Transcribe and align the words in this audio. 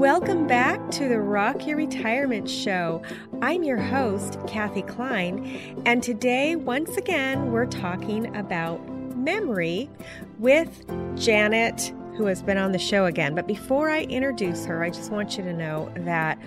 Welcome 0.00 0.46
back 0.46 0.90
to 0.92 1.10
the 1.10 1.20
Rock 1.20 1.66
Your 1.66 1.76
Retirement 1.76 2.48
Show. 2.48 3.02
I'm 3.42 3.62
your 3.62 3.76
host, 3.76 4.38
Kathy 4.46 4.80
Klein, 4.80 5.82
and 5.84 6.02
today, 6.02 6.56
once 6.56 6.96
again, 6.96 7.52
we're 7.52 7.66
talking 7.66 8.34
about 8.34 8.78
memory 9.14 9.90
with 10.38 10.86
Janet, 11.18 11.92
who 12.16 12.24
has 12.24 12.42
been 12.42 12.56
on 12.56 12.72
the 12.72 12.78
show 12.78 13.04
again. 13.04 13.34
But 13.34 13.46
before 13.46 13.90
I 13.90 14.04
introduce 14.04 14.64
her, 14.64 14.82
I 14.82 14.88
just 14.88 15.12
want 15.12 15.36
you 15.36 15.44
to 15.44 15.52
know 15.52 15.92
that 15.96 16.38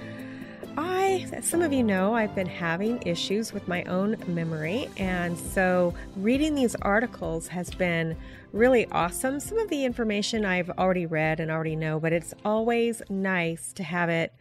I, 0.77 1.27
as 1.33 1.45
some 1.45 1.61
of 1.61 1.71
you 1.71 1.83
know, 1.83 2.15
I've 2.15 2.33
been 2.33 2.47
having 2.47 3.01
issues 3.03 3.53
with 3.53 3.67
my 3.67 3.83
own 3.83 4.17
memory, 4.27 4.89
and 4.97 5.37
so 5.37 5.93
reading 6.15 6.55
these 6.55 6.75
articles 6.75 7.47
has 7.49 7.69
been 7.69 8.17
really 8.51 8.87
awesome. 8.91 9.39
Some 9.39 9.59
of 9.59 9.69
the 9.69 9.85
information 9.85 10.45
I've 10.45 10.71
already 10.71 11.05
read 11.05 11.39
and 11.39 11.51
already 11.51 11.75
know, 11.75 11.99
but 11.99 12.13
it's 12.13 12.33
always 12.43 13.01
nice 13.09 13.71
to 13.73 13.83
have 13.83 14.09
it 14.09 14.33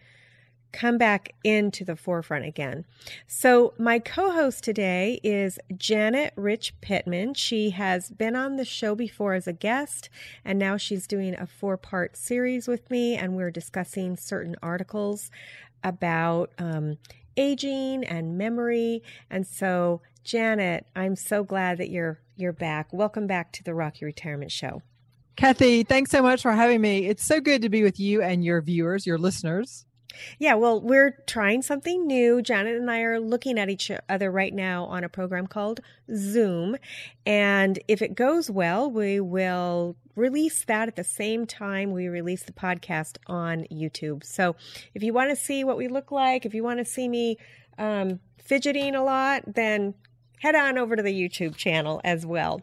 come 0.73 0.97
back 0.97 1.35
into 1.45 1.85
the 1.85 1.97
forefront 1.97 2.47
again. 2.47 2.87
So, 3.27 3.75
my 3.79 3.99
co 3.99 4.31
host 4.31 4.65
today 4.65 5.21
is 5.23 5.59
Janet 5.77 6.33
Rich 6.35 6.75
Pittman. 6.81 7.35
She 7.35 7.71
has 7.71 8.11
been 8.11 8.35
on 8.35 8.57
the 8.57 8.65
show 8.65 8.95
before 8.95 9.35
as 9.35 9.47
a 9.47 9.53
guest, 9.53 10.09
and 10.45 10.59
now 10.59 10.77
she's 10.77 11.07
doing 11.07 11.35
a 11.35 11.47
four 11.47 11.77
part 11.77 12.17
series 12.17 12.67
with 12.67 12.91
me, 12.91 13.17
and 13.17 13.37
we're 13.37 13.51
discussing 13.51 14.17
certain 14.17 14.57
articles 14.63 15.31
about 15.85 16.51
um, 16.59 16.99
aging 17.37 18.05
and 18.05 18.37
memory. 18.37 19.03
And 19.31 19.47
so, 19.47 20.03
Janet, 20.25 20.87
I'm 20.95 21.17
so 21.17 21.45
glad 21.45 21.79
that 21.79 21.91
you're 21.91 22.21
you're 22.37 22.53
back. 22.53 22.93
Welcome 22.93 23.27
back 23.27 23.53
to 23.53 23.63
the 23.63 23.75
Rock 23.75 24.01
Your 24.01 24.07
Retirement 24.07 24.51
Show. 24.51 24.83
Kathy, 25.37 25.83
thanks 25.83 26.11
so 26.11 26.23
much 26.23 26.43
for 26.43 26.53
having 26.53 26.81
me. 26.81 27.07
It's 27.07 27.25
so 27.25 27.41
good 27.41 27.63
to 27.63 27.69
be 27.69 27.83
with 27.83 27.99
you 27.99 28.23
and 28.23 28.45
your 28.45 28.61
viewers, 28.61 29.07
your 29.07 29.19
listeners. 29.19 29.87
Yeah, 30.39 30.55
well, 30.55 30.81
we're 30.81 31.13
trying 31.27 31.63
something 31.63 32.07
new. 32.07 32.43
Janet 32.43 32.77
and 32.77 32.91
I 32.91 33.01
are 33.01 33.21
looking 33.21 33.59
at 33.59 33.71
each 33.71 33.91
other 34.09 34.31
right 34.31 34.53
now 34.53 34.85
on 34.85 35.05
a 35.05 35.09
program 35.09 35.47
called 35.47 35.81
Zoom. 36.15 36.77
And 37.27 37.79
if 37.89 38.03
it 38.03 38.15
goes 38.15 38.51
well, 38.51 38.91
we 38.91 39.21
will 39.21 39.97
release 40.15 40.65
that 40.65 40.89
at 40.89 40.97
the 40.97 41.05
same 41.05 41.47
time 41.47 41.93
we 41.93 42.09
release 42.09 42.43
the 42.43 42.53
podcast 42.53 43.17
on 43.27 43.65
YouTube. 43.73 44.25
So 44.25 44.57
if 44.95 45.03
you 45.03 45.13
want 45.13 45.31
to 45.31 45.37
see 45.37 45.65
what 45.65 45.79
we 45.79 45.89
look 45.89 46.11
like, 46.13 46.45
if 46.45 46.55
you 46.55 46.63
want 46.63 46.79
to 46.79 46.85
see 46.85 47.09
me 47.09 47.39
um, 47.79 48.21
fidgeting 48.39 48.95
a 48.95 49.03
lot, 49.03 49.43
then 49.47 49.95
head 50.41 50.55
on 50.57 50.77
over 50.77 50.97
to 50.97 51.03
the 51.03 51.13
YouTube 51.13 51.57
channel 51.57 52.01
as 52.05 52.27
well. 52.27 52.61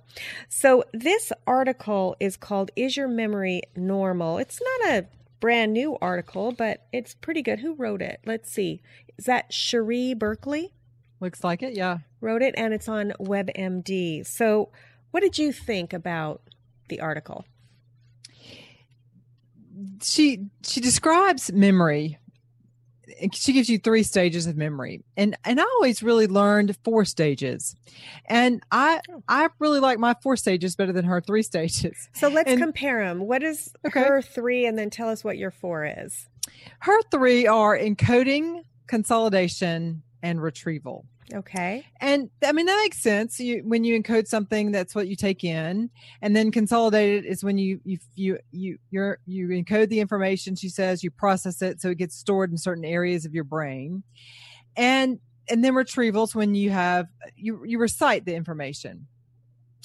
So 0.50 0.84
this 0.94 1.32
article 1.48 2.16
is 2.20 2.36
called 2.36 2.72
Is 2.76 2.98
Your 2.98 3.08
Memory 3.08 3.62
Normal? 3.76 4.38
It's 4.38 4.60
not 4.62 4.90
a 4.92 5.06
brand 5.40 5.74
new 5.74 5.98
article, 6.02 6.52
but 6.52 6.86
it's 6.92 7.16
pretty 7.16 7.42
good. 7.42 7.60
Who 7.60 7.74
wrote 7.74 8.02
it? 8.02 8.20
Let's 8.26 8.52
see. 8.52 8.82
Is 9.18 9.26
that 9.26 9.54
Cherie 9.54 10.14
Berkeley? 10.14 10.74
Looks 11.20 11.44
like 11.44 11.62
it, 11.62 11.76
yeah. 11.76 12.00
Wrote 12.22 12.42
it, 12.42 12.54
and 12.58 12.74
it's 12.74 12.88
on 12.88 13.14
WebMD. 13.20 14.26
So, 14.26 14.70
what 15.12 15.22
did 15.22 15.38
you 15.38 15.52
think 15.52 15.92
about 15.92 16.42
the 16.88 17.02
article? 17.02 17.46
She 20.02 20.48
she 20.64 20.82
describes 20.82 21.52
memory 21.52 22.19
she 23.34 23.54
gives 23.54 23.70
you 23.70 23.78
three 23.80 24.04
stages 24.04 24.48
of 24.48 24.58
memory. 24.58 25.04
And 25.18 25.38
and 25.46 25.60
i 25.60 25.64
always 25.64 26.04
really 26.04 26.28
learned 26.28 26.76
four 26.84 27.06
stages. 27.06 27.76
And 28.26 28.62
i 28.72 29.02
oh. 29.10 29.24
i 29.28 29.50
really 29.60 29.80
like 29.80 30.00
my 30.00 30.16
four 30.22 30.36
stages 30.36 30.76
better 30.76 30.94
than 30.94 31.06
her 31.06 31.22
three 31.22 31.44
stages. 31.52 32.10
So 32.14 32.28
let's 32.28 32.50
and, 32.50 32.60
compare 32.60 33.06
them 33.06 33.20
what 33.20 33.44
is 33.44 33.72
okay. 33.86 34.02
her 34.02 34.22
three? 34.22 34.66
And 34.66 34.78
then 34.78 34.90
tell 34.90 35.10
us 35.10 35.24
what 35.24 35.38
your 35.38 35.52
four 35.52 35.86
is. 35.86 36.28
Her 36.80 37.02
three 37.12 37.48
are 37.48 37.78
encoding 37.78 38.64
consolidation 38.88 40.02
and 40.22 40.42
retrieval 40.42 41.06
Okay. 41.34 41.86
And 42.02 42.30
I 42.44 42.52
mean, 42.52 42.66
that 42.66 42.80
makes 42.82 43.02
sense. 43.02 43.40
You, 43.40 43.62
when 43.64 43.84
you 43.84 44.02
encode 44.02 44.28
something, 44.28 44.72
that's 44.72 44.96
what 44.96 45.08
you 45.08 45.16
take 45.16 45.44
in. 45.44 45.92
And 46.22 46.36
then 46.36 46.52
consolidated 46.52 47.26
is 47.26 47.44
when 47.44 47.58
you, 47.58 47.80
you, 47.84 47.98
you, 48.16 48.40
you, 48.52 48.78
you're, 48.90 49.20
you 49.28 49.48
encode 49.50 49.90
the 49.90 50.00
information, 50.00 50.56
she 50.56 50.70
says, 50.70 51.04
you 51.04 51.12
process 51.12 51.62
it 51.62 51.82
so 51.82 51.90
it 51.90 51.98
gets 52.00 52.16
stored 52.16 52.52
in 52.52 52.58
certain 52.58 52.86
areas 52.86 53.26
of 53.26 53.36
your 53.36 53.44
brain. 53.44 54.02
And, 54.76 55.20
and 55.50 55.64
then 55.64 55.74
retrievals 55.74 56.34
when 56.34 56.56
you 56.56 56.72
have, 56.72 57.06
uh, 57.24 57.30
you, 57.36 57.64
you 57.64 57.78
recite 57.78 58.26
the 58.26 58.34
information. 58.34 59.06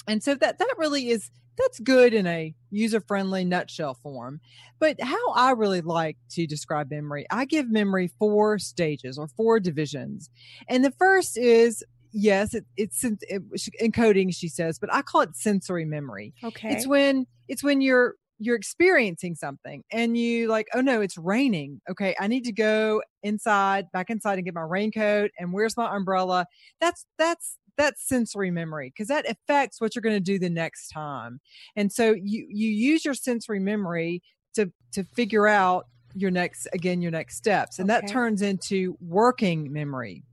And 0.07 0.23
so 0.23 0.33
that, 0.35 0.57
that 0.57 0.73
really 0.77 1.09
is, 1.09 1.29
that's 1.57 1.79
good 1.79 2.13
in 2.13 2.27
a 2.27 2.53
user 2.71 2.99
friendly 2.99 3.45
nutshell 3.45 3.93
form. 3.93 4.41
But 4.79 5.01
how 5.01 5.31
I 5.33 5.51
really 5.51 5.81
like 5.81 6.17
to 6.31 6.45
describe 6.45 6.91
memory, 6.91 7.25
I 7.31 7.45
give 7.45 7.69
memory 7.69 8.11
four 8.19 8.59
stages 8.59 9.17
or 9.17 9.27
four 9.27 9.59
divisions. 9.59 10.29
And 10.67 10.83
the 10.83 10.91
first 10.91 11.37
is 11.37 11.83
yes, 12.11 12.53
it, 12.53 12.65
it's 12.77 13.03
it, 13.03 13.43
encoding, 13.81 14.35
she 14.35 14.47
says, 14.47 14.79
but 14.79 14.93
I 14.93 15.01
call 15.01 15.21
it 15.21 15.35
sensory 15.35 15.85
memory. 15.85 16.33
Okay. 16.43 16.69
It's 16.69 16.87
when 16.87 17.27
it's 17.47 17.63
when 17.63 17.81
you're 17.81 18.15
you're 18.37 18.55
experiencing 18.55 19.35
something 19.35 19.81
and 19.91 20.17
you 20.17 20.49
like 20.49 20.67
oh 20.73 20.81
no 20.81 20.99
it's 20.99 21.17
raining 21.17 21.79
okay 21.89 22.13
i 22.19 22.27
need 22.27 22.43
to 22.43 22.51
go 22.51 23.01
inside 23.23 23.89
back 23.93 24.09
inside 24.09 24.33
and 24.37 24.43
get 24.43 24.53
my 24.53 24.61
raincoat 24.61 25.31
and 25.39 25.53
where's 25.53 25.77
my 25.77 25.95
umbrella 25.95 26.45
that's 26.81 27.05
that's 27.17 27.57
that's 27.77 28.07
sensory 28.07 28.51
memory 28.51 28.89
because 28.89 29.07
that 29.07 29.29
affects 29.29 29.81
what 29.81 29.95
you're 29.95 30.01
going 30.01 30.15
to 30.15 30.19
do 30.19 30.39
the 30.39 30.49
next 30.49 30.89
time. 30.89 31.39
And 31.75 31.91
so 31.91 32.13
you 32.13 32.47
you 32.49 32.69
use 32.69 33.05
your 33.05 33.13
sensory 33.13 33.59
memory 33.59 34.21
to 34.55 34.71
to 34.93 35.03
figure 35.15 35.47
out 35.47 35.87
your 36.15 36.31
next 36.31 36.67
again 36.73 37.01
your 37.01 37.11
next 37.11 37.35
steps 37.35 37.79
and 37.79 37.91
okay. 37.91 38.01
that 38.01 38.11
turns 38.11 38.41
into 38.41 38.97
working 39.01 39.71
memory. 39.71 40.23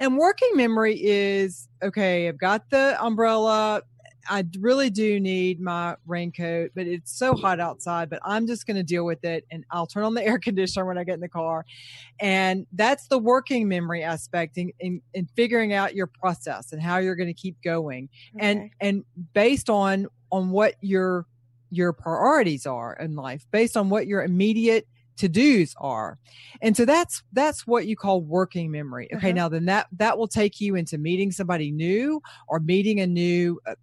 And 0.00 0.16
working 0.16 0.50
memory 0.54 0.98
is 1.02 1.68
okay, 1.82 2.28
I've 2.28 2.38
got 2.38 2.70
the 2.70 2.96
umbrella, 3.02 3.82
I 4.28 4.44
really 4.58 4.90
do 4.90 5.20
need 5.20 5.60
my 5.60 5.96
raincoat, 6.06 6.72
but 6.74 6.86
it's 6.86 7.16
so 7.16 7.34
hot 7.34 7.60
outside. 7.60 8.10
But 8.10 8.20
I'm 8.24 8.46
just 8.46 8.66
going 8.66 8.76
to 8.76 8.82
deal 8.82 9.04
with 9.04 9.24
it, 9.24 9.46
and 9.50 9.64
I'll 9.70 9.86
turn 9.86 10.04
on 10.04 10.14
the 10.14 10.22
air 10.26 10.38
conditioner 10.38 10.86
when 10.86 10.98
I 10.98 11.04
get 11.04 11.14
in 11.14 11.20
the 11.20 11.28
car. 11.28 11.64
And 12.20 12.66
that's 12.72 13.06
the 13.08 13.18
working 13.18 13.68
memory 13.68 14.02
aspect 14.02 14.58
in, 14.58 14.72
in, 14.80 15.00
in 15.14 15.26
figuring 15.36 15.72
out 15.72 15.94
your 15.94 16.06
process 16.06 16.72
and 16.72 16.82
how 16.82 16.98
you're 16.98 17.16
going 17.16 17.28
to 17.28 17.34
keep 17.34 17.60
going, 17.62 18.08
okay. 18.36 18.46
and 18.46 18.70
and 18.80 19.04
based 19.34 19.70
on 19.70 20.06
on 20.32 20.50
what 20.50 20.74
your 20.80 21.26
your 21.70 21.92
priorities 21.92 22.66
are 22.66 22.94
in 22.94 23.14
life, 23.14 23.46
based 23.50 23.76
on 23.76 23.88
what 23.90 24.06
your 24.06 24.22
immediate 24.22 24.86
to 25.20 25.28
dos 25.28 25.74
are 25.76 26.18
and 26.62 26.74
so 26.74 26.86
that's 26.86 27.22
that's 27.34 27.66
what 27.66 27.86
you 27.86 27.94
call 27.94 28.22
working 28.22 28.70
memory 28.70 29.06
okay 29.12 29.28
uh-huh. 29.28 29.34
now 29.34 29.48
then 29.50 29.66
that 29.66 29.86
that 29.92 30.16
will 30.16 30.26
take 30.26 30.62
you 30.62 30.76
into 30.76 30.96
meeting 30.96 31.30
somebody 31.30 31.70
new 31.70 32.22
or 32.48 32.58
meeting 32.58 33.00
a 33.00 33.06
new 33.06 33.60
uh, 33.66 33.74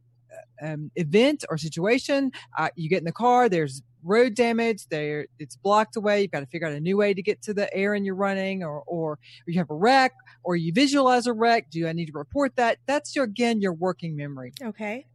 um, 0.61 0.91
event 0.95 1.43
or 1.49 1.57
situation. 1.57 2.31
Uh, 2.57 2.69
you 2.75 2.89
get 2.89 2.99
in 2.99 3.05
the 3.05 3.11
car, 3.11 3.49
there's 3.49 3.81
road 4.03 4.35
damage, 4.35 4.87
there 4.89 5.27
it's 5.39 5.55
blocked 5.55 5.95
away. 5.95 6.21
You've 6.21 6.31
got 6.31 6.39
to 6.41 6.45
figure 6.45 6.67
out 6.67 6.73
a 6.73 6.79
new 6.79 6.97
way 6.97 7.13
to 7.13 7.21
get 7.21 7.41
to 7.43 7.53
the 7.53 7.73
errand 7.73 8.05
you're 8.05 8.15
running, 8.15 8.63
or, 8.63 8.83
or 8.87 9.19
you 9.45 9.59
have 9.59 9.69
a 9.69 9.75
wreck, 9.75 10.13
or 10.43 10.55
you 10.55 10.71
visualize 10.73 11.27
a 11.27 11.33
wreck. 11.33 11.69
Do 11.69 11.87
I 11.87 11.93
need 11.93 12.07
to 12.07 12.17
report 12.17 12.55
that? 12.55 12.77
That's 12.85 13.15
your 13.15 13.25
again 13.25 13.61
your 13.61 13.73
working 13.73 14.15
memory. 14.15 14.53
Okay. 14.63 15.05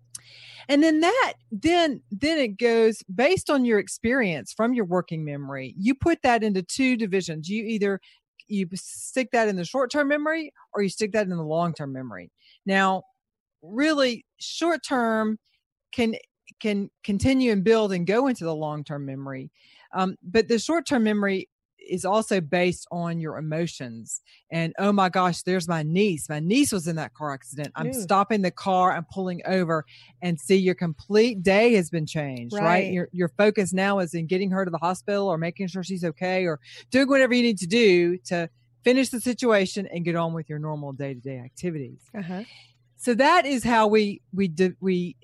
And 0.68 0.82
then 0.82 1.00
that 1.00 1.34
then 1.50 2.02
then 2.10 2.38
it 2.38 2.58
goes 2.58 3.02
based 3.12 3.50
on 3.50 3.64
your 3.64 3.78
experience 3.78 4.52
from 4.52 4.74
your 4.74 4.84
working 4.84 5.24
memory. 5.24 5.74
You 5.76 5.94
put 5.94 6.22
that 6.22 6.42
into 6.42 6.62
two 6.62 6.96
divisions. 6.96 7.48
You 7.48 7.64
either 7.64 8.00
you 8.48 8.68
stick 8.74 9.30
that 9.32 9.48
in 9.48 9.56
the 9.56 9.64
short 9.64 9.90
term 9.90 10.08
memory 10.08 10.52
or 10.74 10.82
you 10.82 10.88
stick 10.88 11.12
that 11.12 11.26
in 11.26 11.30
the 11.30 11.42
long 11.42 11.74
term 11.74 11.92
memory. 11.92 12.30
Now, 12.66 13.02
really 13.62 14.24
short 14.38 14.80
term 14.86 15.38
can 15.92 16.14
can 16.60 16.90
continue 17.02 17.52
and 17.52 17.64
build 17.64 17.92
and 17.92 18.06
go 18.06 18.26
into 18.26 18.44
the 18.44 18.54
long 18.54 18.84
term 18.84 19.06
memory. 19.06 19.50
Um, 19.94 20.16
but 20.22 20.48
the 20.48 20.58
short 20.58 20.86
term 20.86 21.04
memory 21.04 21.48
is 21.88 22.04
also 22.04 22.40
based 22.40 22.86
on 22.92 23.18
your 23.18 23.36
emotions. 23.38 24.20
And 24.50 24.72
oh 24.78 24.92
my 24.92 25.08
gosh, 25.08 25.42
there's 25.42 25.66
my 25.66 25.82
niece. 25.82 26.28
My 26.28 26.38
niece 26.38 26.70
was 26.70 26.86
in 26.86 26.96
that 26.96 27.12
car 27.14 27.32
accident. 27.32 27.72
I'm 27.74 27.88
Ooh. 27.88 27.92
stopping 27.92 28.42
the 28.42 28.52
car, 28.52 28.92
I'm 28.92 29.06
pulling 29.12 29.42
over, 29.46 29.84
and 30.22 30.38
see 30.38 30.56
your 30.56 30.76
complete 30.76 31.42
day 31.42 31.74
has 31.74 31.90
been 31.90 32.06
changed, 32.06 32.54
right. 32.54 32.62
right? 32.62 32.92
Your 32.92 33.08
your 33.12 33.28
focus 33.28 33.72
now 33.72 33.98
is 33.98 34.14
in 34.14 34.26
getting 34.26 34.50
her 34.50 34.64
to 34.64 34.70
the 34.70 34.78
hospital 34.78 35.28
or 35.28 35.38
making 35.38 35.66
sure 35.68 35.82
she's 35.82 36.04
okay 36.04 36.46
or 36.46 36.60
doing 36.90 37.08
whatever 37.08 37.34
you 37.34 37.42
need 37.42 37.58
to 37.58 37.66
do 37.66 38.16
to 38.26 38.48
finish 38.84 39.10
the 39.10 39.20
situation 39.20 39.86
and 39.92 40.04
get 40.04 40.16
on 40.16 40.32
with 40.32 40.48
your 40.48 40.58
normal 40.58 40.92
day 40.92 41.14
to 41.14 41.20
day 41.20 41.38
activities. 41.38 42.00
Uh-huh 42.16 42.42
so 43.02 43.14
that 43.14 43.46
is 43.46 43.64
how 43.64 43.88
we 43.88 44.22
we 44.32 44.46
do, 44.46 44.76
we 44.80 45.16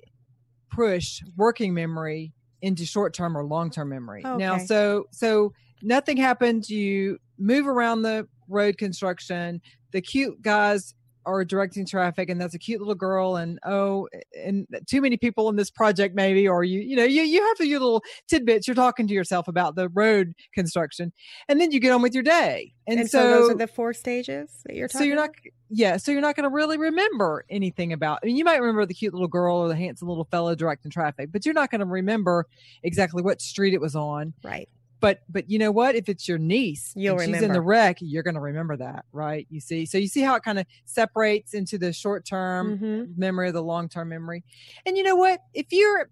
push 0.69 1.21
working 1.37 1.73
memory 1.73 2.33
into 2.61 2.85
short 2.85 3.13
term 3.13 3.37
or 3.37 3.45
long 3.45 3.71
term 3.71 3.87
memory. 3.87 4.21
Okay. 4.25 4.37
Now, 4.37 4.57
so 4.57 5.05
so 5.11 5.53
nothing 5.81 6.17
happens. 6.17 6.69
You 6.69 7.19
move 7.37 7.67
around 7.67 8.01
the 8.01 8.27
road 8.49 8.77
construction. 8.77 9.61
The 9.91 10.01
cute 10.01 10.41
guys 10.41 10.93
are 11.31 11.45
directing 11.45 11.85
traffic 11.85 12.29
and 12.29 12.39
that's 12.39 12.53
a 12.53 12.59
cute 12.59 12.79
little 12.79 12.95
girl 12.95 13.35
and 13.35 13.59
oh 13.65 14.07
and 14.35 14.67
too 14.87 15.01
many 15.01 15.17
people 15.17 15.49
in 15.49 15.55
this 15.55 15.69
project 15.69 16.15
maybe 16.15 16.47
or 16.47 16.63
you 16.63 16.79
you 16.79 16.95
know 16.95 17.03
you 17.03 17.21
you 17.21 17.45
have 17.45 17.65
your 17.65 17.79
little 17.79 18.03
tidbits. 18.27 18.67
You're 18.67 18.75
talking 18.75 19.07
to 19.07 19.13
yourself 19.13 19.47
about 19.47 19.75
the 19.75 19.89
road 19.89 20.33
construction 20.53 21.11
and 21.47 21.59
then 21.59 21.71
you 21.71 21.79
get 21.79 21.91
on 21.91 22.01
with 22.01 22.13
your 22.13 22.23
day. 22.23 22.73
And, 22.87 23.01
and 23.01 23.09
so, 23.09 23.19
so, 23.19 23.29
those 23.29 23.51
are 23.51 23.57
the 23.57 23.67
four 23.67 23.93
stages 23.93 24.49
that 24.65 24.75
you're 24.75 24.87
talking 24.87 24.99
so 24.99 25.05
you're 25.05 25.15
not 25.15 25.29
about? 25.29 25.53
yeah 25.69 25.97
so 25.97 26.11
you're 26.11 26.21
not 26.21 26.35
going 26.35 26.49
to 26.49 26.53
really 26.53 26.77
remember 26.77 27.45
anything 27.49 27.93
about 27.93 28.19
I 28.23 28.27
mean 28.27 28.35
you 28.35 28.43
might 28.43 28.61
remember 28.61 28.85
the 28.85 28.93
cute 28.93 29.13
little 29.13 29.27
girl 29.27 29.57
or 29.57 29.67
the 29.67 29.75
handsome 29.75 30.07
little 30.07 30.25
fellow 30.25 30.55
directing 30.55 30.91
traffic 30.91 31.31
but 31.31 31.45
you're 31.45 31.53
not 31.53 31.69
going 31.69 31.81
to 31.81 31.85
remember 31.85 32.47
exactly 32.83 33.21
what 33.21 33.41
street 33.41 33.73
it 33.73 33.81
was 33.81 33.95
on. 33.95 34.33
Right 34.43 34.69
but 34.99 35.21
but 35.29 35.49
you 35.49 35.59
know 35.59 35.71
what? 35.71 35.95
If 35.95 36.09
it's 36.09 36.27
your 36.27 36.37
niece 36.37 36.93
you'll 36.95 37.17
she's 37.17 37.27
remember. 37.27 37.45
in 37.47 37.53
the 37.53 37.61
wreck 37.61 37.97
you're 38.01 38.23
going 38.23 38.35
to 38.35 38.41
remember 38.41 38.77
that 38.77 39.05
right? 39.11 39.47
You 39.49 39.59
see? 39.59 39.85
So 39.85 39.97
you 39.97 40.07
see 40.07 40.21
how 40.21 40.35
it 40.35 40.43
kind 40.43 40.59
of 40.59 40.65
separates 40.85 41.53
into 41.53 41.77
the 41.77 41.93
short 41.93 42.25
term 42.25 42.77
mm-hmm. 42.77 43.19
memory 43.19 43.51
the 43.51 43.61
long 43.63 43.89
term 43.89 44.09
memory. 44.09 44.43
And 44.85 44.97
you 44.97 45.03
know 45.03 45.15
what? 45.15 45.41
If 45.53 45.67
you're 45.71 46.09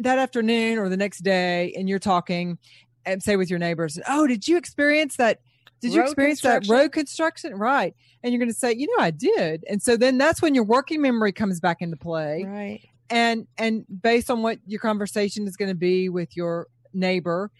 that 0.00 0.18
afternoon 0.18 0.78
or 0.78 0.88
the 0.88 0.96
next 0.96 1.20
day 1.20 1.72
and 1.76 1.88
you're 1.88 1.98
talking 1.98 2.58
and 3.06 3.22
say 3.22 3.36
with 3.36 3.48
your 3.48 3.60
neighbors 3.60 3.98
oh 4.08 4.26
did 4.26 4.48
you 4.48 4.56
experience 4.56 5.16
that 5.16 5.40
did 5.84 5.92
you 5.92 6.00
road 6.00 6.06
experience 6.06 6.40
that 6.40 6.66
road 6.66 6.92
construction? 6.92 7.54
Right. 7.54 7.94
And 8.22 8.32
you're 8.32 8.38
going 8.38 8.50
to 8.50 8.58
say 8.58 8.72
you 8.72 8.86
know 8.96 9.04
i 9.04 9.10
did. 9.10 9.64
And 9.68 9.82
so 9.82 9.96
then 9.96 10.16
that's 10.16 10.40
when 10.40 10.54
your 10.54 10.64
working 10.64 11.02
memory 11.02 11.32
comes 11.32 11.60
back 11.60 11.82
into 11.82 11.96
play. 11.96 12.44
Right. 12.46 12.80
And 13.10 13.46
and 13.58 13.84
based 14.02 14.30
on 14.30 14.42
what 14.42 14.58
your 14.66 14.80
conversation 14.80 15.46
is 15.46 15.56
going 15.56 15.68
to 15.68 15.74
be 15.74 16.08
with 16.08 16.36
your 16.36 16.68
neighbor 16.94 17.50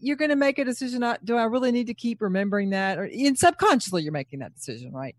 you're 0.00 0.16
going 0.16 0.30
to 0.30 0.36
make 0.36 0.58
a 0.58 0.64
decision. 0.64 1.04
Do 1.24 1.36
I 1.36 1.44
really 1.44 1.72
need 1.72 1.86
to 1.86 1.94
keep 1.94 2.20
remembering 2.20 2.70
that? 2.70 2.98
Or 2.98 3.04
in 3.04 3.36
subconsciously, 3.36 4.02
you're 4.02 4.12
making 4.12 4.40
that 4.40 4.54
decision, 4.54 4.92
right? 4.92 5.14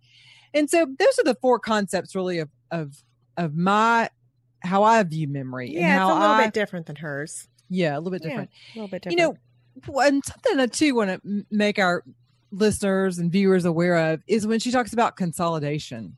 And 0.54 0.70
so 0.70 0.86
those 1.00 1.20
are 1.20 1.24
the 1.24 1.38
four 1.42 1.60
concepts 1.60 2.16
really 2.16 2.40
of 2.40 2.50
of 2.72 3.04
of 3.38 3.56
my 3.56 4.10
how 4.64 4.84
I 4.84 5.02
view 5.04 5.28
memory. 5.28 5.72
Yeah, 5.72 6.04
it's 6.04 6.12
a 6.12 6.14
little 6.14 6.32
I, 6.32 6.46
bit 6.46 6.54
different 6.54 6.86
than 6.88 6.98
hers. 6.98 7.48
Yeah, 7.70 7.96
a 7.96 8.00
little 8.00 8.12
bit 8.12 8.22
different. 8.22 8.50
Yeah, 8.52 8.74
a 8.74 8.76
little 8.82 8.92
bit 8.92 9.02
different. 9.04 9.20
You 9.20 9.38
know, 9.88 10.04
and 10.04 10.24
something 10.26 10.60
I 10.60 10.68
too 10.68 10.96
want 10.96 11.24
to 11.24 11.46
make 11.50 11.80
our 11.80 12.04
listeners 12.52 13.18
and 13.18 13.32
viewers 13.32 13.66
aware 13.66 14.14
of 14.14 14.22
is 14.28 14.46
when 14.46 14.60
she 14.60 14.72
talks 14.72 14.94
about 14.94 15.16
consolidation. 15.16 16.18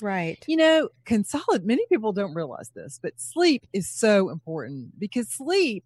Right. 0.00 0.42
You 0.46 0.56
know, 0.56 0.88
consolidate. 1.04 1.66
Many 1.66 1.84
people 1.88 2.12
don't 2.12 2.34
realize 2.34 2.70
this, 2.74 2.98
but 3.02 3.20
sleep 3.20 3.66
is 3.72 3.88
so 3.88 4.30
important 4.30 4.98
because 4.98 5.28
sleep 5.28 5.84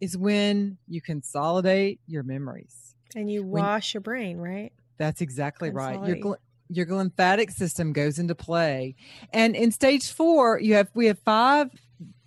is 0.00 0.16
when 0.16 0.78
you 0.88 1.00
consolidate 1.00 2.00
your 2.06 2.22
memories 2.22 2.94
and 3.14 3.30
you 3.30 3.42
wash 3.42 3.94
when, 3.94 3.98
your 3.98 4.02
brain, 4.02 4.38
right? 4.38 4.72
That's 4.98 5.20
exactly 5.20 5.70
right. 5.70 6.04
Your 6.06 6.16
gl- 6.16 6.36
your 6.68 6.86
lymphatic 6.86 7.50
system 7.50 7.92
goes 7.92 8.18
into 8.18 8.34
play. 8.34 8.96
And 9.32 9.54
in 9.54 9.70
stage 9.70 10.10
4, 10.10 10.60
you 10.60 10.74
have 10.74 10.90
we 10.94 11.06
have 11.06 11.18
5 11.20 11.70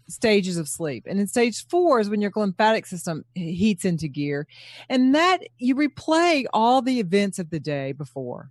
stages 0.10 0.58
of 0.58 0.68
sleep. 0.68 1.06
And 1.08 1.20
in 1.20 1.28
stage 1.28 1.66
4 1.68 2.00
is 2.00 2.10
when 2.10 2.22
your 2.22 2.32
lymphatic 2.36 2.86
system 2.86 3.26
heats 3.36 3.84
into 3.86 4.08
gear. 4.08 4.48
And 4.90 5.16
that 5.16 5.40
you 5.58 5.76
replay 5.76 6.46
all 6.54 6.82
the 6.82 7.00
events 7.00 7.40
of 7.40 7.50
the 7.50 7.60
day 7.60 7.92
before 7.92 8.50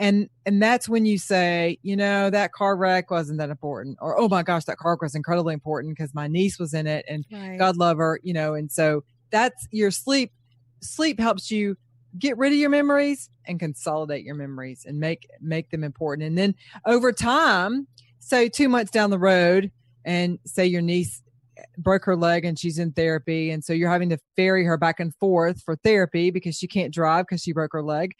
and 0.00 0.30
and 0.46 0.60
that's 0.60 0.88
when 0.88 1.04
you 1.04 1.18
say 1.18 1.78
you 1.82 1.94
know 1.94 2.30
that 2.30 2.52
car 2.52 2.74
wreck 2.74 3.10
wasn't 3.10 3.38
that 3.38 3.50
important 3.50 3.96
or 4.00 4.18
oh 4.18 4.28
my 4.28 4.42
gosh 4.42 4.64
that 4.64 4.78
car 4.78 4.92
wreck 4.92 5.02
was 5.02 5.14
incredibly 5.14 5.54
important 5.54 5.94
because 5.94 6.12
my 6.14 6.26
niece 6.26 6.58
was 6.58 6.74
in 6.74 6.86
it 6.88 7.04
and 7.06 7.24
right. 7.30 7.58
god 7.58 7.76
love 7.76 7.98
her 7.98 8.18
you 8.24 8.32
know 8.32 8.54
and 8.54 8.72
so 8.72 9.04
that's 9.30 9.68
your 9.70 9.90
sleep 9.92 10.32
sleep 10.80 11.20
helps 11.20 11.50
you 11.50 11.76
get 12.18 12.36
rid 12.38 12.50
of 12.50 12.58
your 12.58 12.70
memories 12.70 13.28
and 13.46 13.60
consolidate 13.60 14.24
your 14.24 14.34
memories 14.34 14.84
and 14.86 14.98
make 14.98 15.28
make 15.40 15.70
them 15.70 15.84
important 15.84 16.26
and 16.26 16.36
then 16.36 16.54
over 16.86 17.12
time 17.12 17.86
say 18.18 18.48
two 18.48 18.68
months 18.68 18.90
down 18.90 19.10
the 19.10 19.18
road 19.18 19.70
and 20.04 20.38
say 20.46 20.64
your 20.64 20.82
niece 20.82 21.22
eh, 21.58 21.62
broke 21.76 22.04
her 22.04 22.16
leg 22.16 22.44
and 22.44 22.58
she's 22.58 22.78
in 22.78 22.90
therapy 22.92 23.50
and 23.50 23.62
so 23.62 23.74
you're 23.74 23.90
having 23.90 24.08
to 24.08 24.18
ferry 24.34 24.64
her 24.64 24.78
back 24.78 24.98
and 24.98 25.14
forth 25.16 25.62
for 25.62 25.76
therapy 25.76 26.30
because 26.30 26.56
she 26.56 26.66
can't 26.66 26.92
drive 26.92 27.26
because 27.26 27.42
she 27.42 27.52
broke 27.52 27.72
her 27.72 27.82
leg 27.82 28.14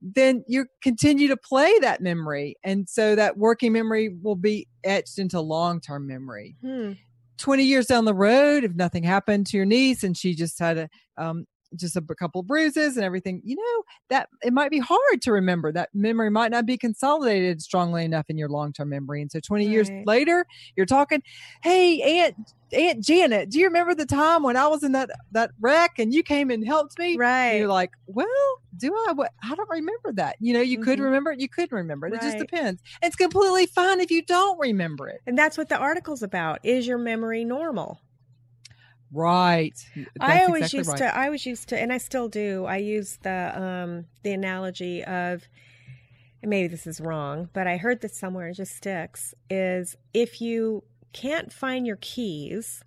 then 0.00 0.44
you 0.46 0.66
continue 0.82 1.28
to 1.28 1.36
play 1.36 1.78
that 1.80 2.00
memory. 2.00 2.56
And 2.64 2.88
so 2.88 3.14
that 3.14 3.36
working 3.36 3.72
memory 3.72 4.16
will 4.22 4.36
be 4.36 4.68
etched 4.84 5.18
into 5.18 5.40
long 5.40 5.80
term 5.80 6.06
memory. 6.06 6.56
Hmm. 6.62 6.92
20 7.38 7.62
years 7.62 7.86
down 7.86 8.04
the 8.04 8.14
road, 8.14 8.64
if 8.64 8.74
nothing 8.74 9.04
happened 9.04 9.46
to 9.46 9.56
your 9.56 9.66
niece 9.66 10.02
and 10.02 10.16
she 10.16 10.34
just 10.34 10.58
had 10.58 10.76
a, 10.76 10.88
um, 11.16 11.46
just 11.76 11.96
a, 11.96 12.02
a 12.08 12.14
couple 12.14 12.40
of 12.40 12.46
bruises 12.46 12.96
and 12.96 13.04
everything, 13.04 13.40
you 13.44 13.56
know, 13.56 13.82
that 14.10 14.28
it 14.42 14.52
might 14.52 14.70
be 14.70 14.78
hard 14.78 15.22
to 15.22 15.32
remember. 15.32 15.72
That 15.72 15.90
memory 15.94 16.30
might 16.30 16.50
not 16.50 16.66
be 16.66 16.76
consolidated 16.76 17.60
strongly 17.62 18.04
enough 18.04 18.26
in 18.28 18.38
your 18.38 18.48
long 18.48 18.72
term 18.72 18.88
memory. 18.90 19.22
And 19.22 19.30
so 19.30 19.40
20 19.40 19.66
right. 19.66 19.72
years 19.72 19.90
later, 20.06 20.46
you're 20.76 20.86
talking, 20.86 21.22
hey, 21.62 22.20
Aunt 22.20 22.36
Aunt 22.72 23.02
Janet, 23.02 23.50
do 23.50 23.58
you 23.58 23.66
remember 23.66 23.94
the 23.94 24.06
time 24.06 24.42
when 24.42 24.56
I 24.56 24.66
was 24.66 24.82
in 24.82 24.92
that 24.92 25.10
that 25.32 25.50
wreck 25.60 25.98
and 25.98 26.12
you 26.12 26.22
came 26.22 26.50
and 26.50 26.66
helped 26.66 26.98
me? 26.98 27.16
Right. 27.16 27.50
And 27.50 27.58
you're 27.60 27.68
like, 27.68 27.92
well, 28.06 28.26
do 28.76 28.94
I? 29.08 29.12
What? 29.12 29.32
I 29.42 29.54
don't 29.54 29.70
remember 29.70 30.12
that. 30.14 30.36
You 30.40 30.54
know, 30.54 30.60
you 30.60 30.78
mm-hmm. 30.78 30.84
could 30.84 31.00
remember 31.00 31.32
it, 31.32 31.40
you 31.40 31.48
couldn't 31.48 31.76
remember 31.76 32.06
it. 32.06 32.12
Right. 32.12 32.22
It 32.22 32.26
just 32.26 32.38
depends. 32.38 32.82
And 33.02 33.08
it's 33.08 33.16
completely 33.16 33.66
fine 33.66 34.00
if 34.00 34.10
you 34.10 34.22
don't 34.22 34.58
remember 34.58 35.08
it. 35.08 35.20
And 35.26 35.36
that's 35.36 35.56
what 35.56 35.68
the 35.68 35.78
article's 35.78 36.22
about. 36.22 36.60
Is 36.62 36.86
your 36.86 36.98
memory 36.98 37.44
normal? 37.44 38.00
Right. 39.12 39.74
That's 39.96 40.08
I 40.20 40.44
always 40.44 40.64
exactly 40.64 40.78
used 40.78 40.90
right. 40.90 40.98
to. 40.98 41.16
I 41.16 41.28
was 41.30 41.46
used 41.46 41.68
to, 41.70 41.80
and 41.80 41.92
I 41.92 41.98
still 41.98 42.28
do. 42.28 42.66
I 42.66 42.76
use 42.76 43.18
the 43.22 43.52
um 43.54 44.06
the 44.22 44.32
analogy 44.32 45.04
of. 45.04 45.48
maybe 46.42 46.68
this 46.68 46.86
is 46.86 47.00
wrong, 47.00 47.48
but 47.52 47.66
I 47.66 47.76
heard 47.76 48.00
this 48.00 48.16
somewhere. 48.16 48.48
It 48.48 48.54
just 48.54 48.76
sticks. 48.76 49.34
Is 49.50 49.96
if 50.12 50.40
you 50.40 50.84
can't 51.12 51.52
find 51.52 51.86
your 51.86 51.98
keys, 52.00 52.84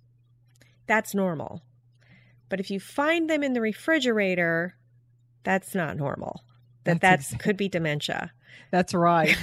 that's 0.86 1.14
normal. 1.14 1.62
But 2.48 2.60
if 2.60 2.70
you 2.70 2.78
find 2.78 3.28
them 3.30 3.42
in 3.42 3.54
the 3.54 3.60
refrigerator, 3.60 4.76
that's 5.42 5.74
not 5.74 5.96
normal. 5.96 6.44
That 6.84 7.00
that's, 7.00 7.30
that's 7.30 7.42
could 7.42 7.56
be 7.56 7.68
dementia. 7.68 8.32
That's 8.70 8.94
right. 8.94 9.36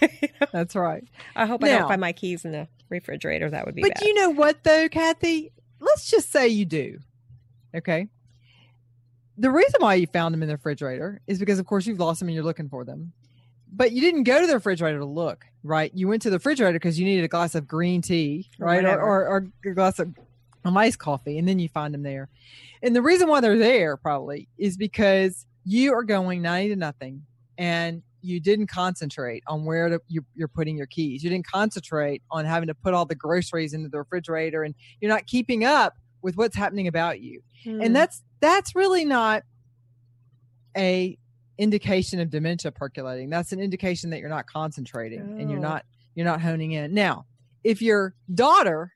That's 0.52 0.76
right. 0.76 1.04
I 1.34 1.46
hope 1.46 1.62
now, 1.62 1.66
I 1.66 1.78
don't 1.78 1.88
find 1.88 2.00
my 2.00 2.12
keys 2.12 2.44
in 2.44 2.52
the 2.52 2.68
refrigerator. 2.90 3.48
That 3.48 3.64
would 3.64 3.74
be. 3.74 3.82
But 3.82 3.94
bad. 3.94 4.04
you 4.04 4.14
know 4.14 4.30
what, 4.30 4.62
though, 4.62 4.88
Kathy? 4.88 5.50
Let's 5.84 6.10
just 6.10 6.32
say 6.32 6.48
you 6.48 6.64
do. 6.64 6.98
Okay. 7.74 8.08
The 9.36 9.50
reason 9.50 9.76
why 9.78 9.94
you 9.94 10.06
found 10.06 10.32
them 10.32 10.42
in 10.42 10.48
the 10.48 10.54
refrigerator 10.54 11.20
is 11.26 11.38
because, 11.38 11.58
of 11.58 11.66
course, 11.66 11.86
you've 11.86 11.98
lost 11.98 12.20
them 12.20 12.28
and 12.28 12.34
you're 12.34 12.44
looking 12.44 12.68
for 12.68 12.84
them 12.84 13.12
but 13.76 13.92
you 13.92 14.00
didn't 14.00 14.22
go 14.22 14.40
to 14.40 14.46
the 14.46 14.54
refrigerator 14.54 14.98
to 14.98 15.04
look, 15.04 15.44
right? 15.62 15.90
You 15.94 16.08
went 16.08 16.22
to 16.22 16.30
the 16.30 16.36
refrigerator 16.36 16.74
because 16.74 16.98
you 16.98 17.04
needed 17.04 17.24
a 17.24 17.28
glass 17.28 17.54
of 17.54 17.66
green 17.66 18.02
tea, 18.02 18.48
right? 18.58 18.84
Or, 18.84 19.00
or, 19.00 19.26
or, 19.26 19.46
a 19.64 19.74
glass 19.74 19.98
of 19.98 20.14
um, 20.64 20.76
iced 20.76 20.98
coffee, 20.98 21.38
and 21.38 21.48
then 21.48 21.58
you 21.58 21.68
find 21.68 21.92
them 21.92 22.02
there. 22.02 22.28
And 22.82 22.94
the 22.94 23.02
reason 23.02 23.28
why 23.28 23.40
they're 23.40 23.58
there 23.58 23.96
probably 23.96 24.48
is 24.58 24.76
because 24.76 25.44
you 25.64 25.92
are 25.94 26.04
going 26.04 26.40
90 26.40 26.70
to 26.70 26.76
nothing 26.76 27.22
and 27.58 28.02
you 28.24 28.40
didn't 28.40 28.68
concentrate 28.68 29.42
on 29.46 29.64
where 29.64 29.88
to, 29.88 30.00
you, 30.08 30.24
you're 30.34 30.48
putting 30.48 30.76
your 30.76 30.86
keys. 30.86 31.22
You 31.22 31.30
didn't 31.30 31.46
concentrate 31.46 32.22
on 32.30 32.44
having 32.44 32.68
to 32.68 32.74
put 32.74 32.94
all 32.94 33.04
the 33.04 33.14
groceries 33.14 33.74
into 33.74 33.88
the 33.88 33.98
refrigerator 33.98 34.64
and 34.64 34.74
you're 35.00 35.10
not 35.10 35.26
keeping 35.26 35.64
up 35.64 35.94
with 36.22 36.36
what's 36.36 36.56
happening 36.56 36.88
about 36.88 37.20
you. 37.20 37.42
And 37.66 37.88
hmm. 37.88 37.92
that's 37.92 38.22
that's 38.40 38.74
really 38.74 39.04
not 39.04 39.42
a 40.76 41.18
indication 41.58 42.18
of 42.20 42.30
dementia 42.30 42.72
percolating. 42.72 43.30
That's 43.30 43.52
an 43.52 43.60
indication 43.60 44.10
that 44.10 44.20
you're 44.20 44.28
not 44.28 44.46
concentrating 44.46 45.20
oh. 45.20 45.40
and 45.40 45.50
you're 45.50 45.60
oh. 45.60 45.62
not 45.62 45.84
you're 46.14 46.26
not 46.26 46.40
honing 46.40 46.72
in. 46.72 46.94
Now, 46.94 47.26
if 47.62 47.82
your 47.82 48.14
daughter 48.32 48.92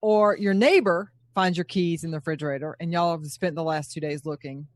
or 0.00 0.36
your 0.36 0.54
neighbor 0.54 1.12
finds 1.34 1.58
your 1.58 1.64
keys 1.64 2.04
in 2.04 2.10
the 2.10 2.18
refrigerator 2.18 2.76
and 2.80 2.92
y'all 2.92 3.12
have 3.12 3.26
spent 3.26 3.54
the 3.54 3.62
last 3.62 3.92
two 3.92 4.00
days 4.00 4.24
looking, 4.24 4.66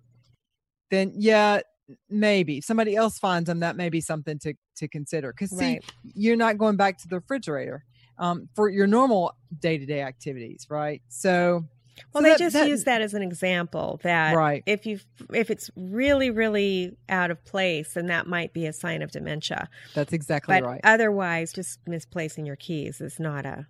then 0.91 1.13
yeah, 1.17 1.61
maybe 2.09 2.59
if 2.59 2.65
somebody 2.65 2.97
else 2.97 3.19
finds 3.19 3.47
them. 3.47 3.61
That 3.61 3.77
may 3.77 3.89
be 3.89 4.01
something 4.01 4.39
to 4.41 4.55
to 4.77 4.89
consider. 4.89 5.33
Because 5.33 5.53
right. 5.53 5.83
see, 5.83 6.13
you're 6.15 6.37
not 6.37 6.59
going 6.59 6.77
back 6.77 6.99
to 6.99 7.09
the 7.09 7.17
refrigerator 7.17 7.85
um, 8.19 8.49
for 8.55 8.69
your 8.69 8.87
normal 8.87 9.35
day 9.59 9.79
to 9.79 9.87
day 9.87 10.03
activities, 10.03 10.67
right? 10.69 11.03
So 11.09 11.65
well, 12.13 12.23
so 12.23 12.25
they 12.25 12.31
that, 12.31 12.39
just 12.39 12.55
that, 12.55 12.69
use 12.69 12.85
that 12.85 13.03
as 13.03 13.15
an 13.15 13.23
example 13.23 14.01
that 14.03 14.35
right. 14.35 14.63
if 14.67 14.87
you 14.87 15.01
if 15.33 15.51
it's 15.51 15.71
really 15.77 16.31
really 16.31 16.97
out 17.09 17.31
of 17.31 17.45
place, 17.45 17.95
then 17.95 18.07
that 18.07 18.27
might 18.27 18.53
be 18.53 18.67
a 18.67 18.73
sign 18.73 19.03
of 19.03 19.11
dementia. 19.11 19.69
That's 19.95 20.13
exactly 20.13 20.61
but 20.61 20.67
right. 20.67 20.81
Otherwise, 20.85 21.53
just 21.53 21.81
misplacing 21.87 22.47
your 22.47 22.57
keys 22.57 23.01
is 23.01 23.19
not 23.19 23.47
a 23.47 23.67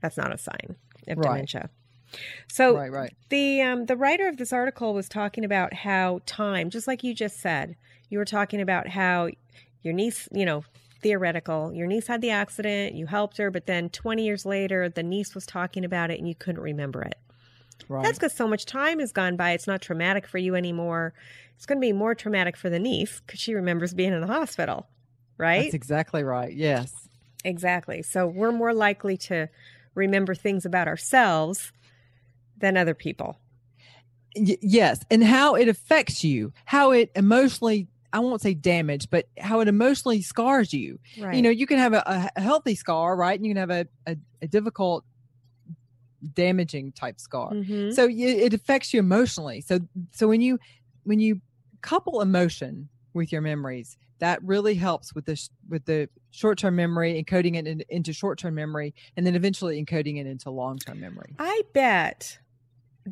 that's 0.00 0.16
not 0.16 0.32
a 0.32 0.38
sign 0.38 0.76
of 1.08 1.18
right. 1.18 1.28
dementia. 1.28 1.70
So 2.48 2.76
right, 2.76 2.90
right. 2.90 3.16
the 3.28 3.62
um, 3.62 3.86
the 3.86 3.96
writer 3.96 4.28
of 4.28 4.36
this 4.36 4.52
article 4.52 4.94
was 4.94 5.08
talking 5.08 5.44
about 5.44 5.74
how 5.74 6.20
time, 6.26 6.70
just 6.70 6.86
like 6.86 7.04
you 7.04 7.14
just 7.14 7.40
said, 7.40 7.76
you 8.08 8.18
were 8.18 8.24
talking 8.24 8.60
about 8.60 8.88
how 8.88 9.28
your 9.82 9.94
niece, 9.94 10.28
you 10.32 10.44
know, 10.44 10.64
theoretical. 11.00 11.72
Your 11.72 11.86
niece 11.86 12.06
had 12.06 12.20
the 12.20 12.30
accident, 12.30 12.94
you 12.94 13.06
helped 13.06 13.36
her, 13.38 13.50
but 13.50 13.66
then 13.66 13.88
20 13.90 14.24
years 14.24 14.44
later, 14.44 14.88
the 14.88 15.02
niece 15.02 15.34
was 15.34 15.46
talking 15.46 15.84
about 15.84 16.10
it 16.10 16.18
and 16.18 16.28
you 16.28 16.34
couldn't 16.34 16.62
remember 16.62 17.02
it. 17.02 17.16
Right. 17.88 18.04
That's 18.04 18.18
because 18.18 18.32
so 18.32 18.48
much 18.48 18.66
time 18.66 18.98
has 18.98 19.12
gone 19.12 19.36
by. 19.36 19.52
It's 19.52 19.66
not 19.66 19.80
traumatic 19.80 20.26
for 20.26 20.38
you 20.38 20.54
anymore. 20.54 21.14
It's 21.56 21.66
going 21.66 21.78
to 21.78 21.86
be 21.86 21.92
more 21.92 22.14
traumatic 22.14 22.56
for 22.56 22.68
the 22.68 22.78
niece 22.78 23.20
because 23.24 23.40
she 23.40 23.54
remembers 23.54 23.94
being 23.94 24.12
in 24.12 24.20
the 24.20 24.26
hospital. 24.26 24.86
right? 25.38 25.62
That's 25.62 25.74
exactly 25.74 26.22
right. 26.22 26.52
Yes. 26.52 26.92
Exactly. 27.44 28.02
So 28.02 28.26
we're 28.26 28.52
more 28.52 28.74
likely 28.74 29.16
to 29.18 29.48
remember 29.94 30.34
things 30.34 30.64
about 30.64 30.88
ourselves 30.88 31.72
than 32.58 32.76
other 32.76 32.94
people. 32.94 33.38
Y- 34.36 34.58
yes. 34.60 35.00
And 35.10 35.24
how 35.24 35.54
it 35.54 35.68
affects 35.68 36.22
you, 36.24 36.52
how 36.64 36.90
it 36.92 37.10
emotionally, 37.14 37.88
I 38.12 38.20
won't 38.20 38.40
say 38.40 38.54
damage, 38.54 39.08
but 39.10 39.26
how 39.38 39.60
it 39.60 39.68
emotionally 39.68 40.22
scars 40.22 40.72
you. 40.72 40.98
Right. 41.18 41.34
You 41.36 41.42
know, 41.42 41.50
you 41.50 41.66
can 41.66 41.78
have 41.78 41.92
a, 41.94 42.30
a 42.36 42.40
healthy 42.40 42.74
scar, 42.74 43.16
right? 43.16 43.38
And 43.38 43.46
you 43.46 43.54
can 43.54 43.60
have 43.60 43.70
a, 43.70 43.86
a, 44.06 44.16
a 44.42 44.46
difficult, 44.46 45.04
damaging 46.34 46.92
type 46.92 47.20
scar. 47.20 47.52
Mhm. 47.52 47.92
So 47.94 48.06
y- 48.06 48.12
it 48.16 48.54
affects 48.54 48.92
you 48.92 49.00
emotionally. 49.00 49.60
So, 49.60 49.80
so 50.12 50.26
when 50.28 50.40
you, 50.40 50.58
when 51.04 51.20
you 51.20 51.40
couple 51.80 52.20
emotion 52.20 52.88
with 53.14 53.30
your 53.30 53.40
memories, 53.40 53.96
that 54.18 54.42
really 54.42 54.74
helps 54.74 55.14
with 55.14 55.26
this 55.26 55.48
with 55.68 55.84
the 55.84 56.08
short-term 56.32 56.74
memory 56.74 57.22
encoding 57.22 57.54
it 57.56 57.68
in, 57.68 57.84
into 57.88 58.12
short-term 58.12 58.56
memory 58.56 58.92
and 59.16 59.24
then 59.24 59.36
eventually 59.36 59.80
encoding 59.82 60.18
it 60.18 60.26
into 60.26 60.50
long-term 60.50 60.98
memory 61.00 61.34
I 61.38 61.62
bet 61.72 62.38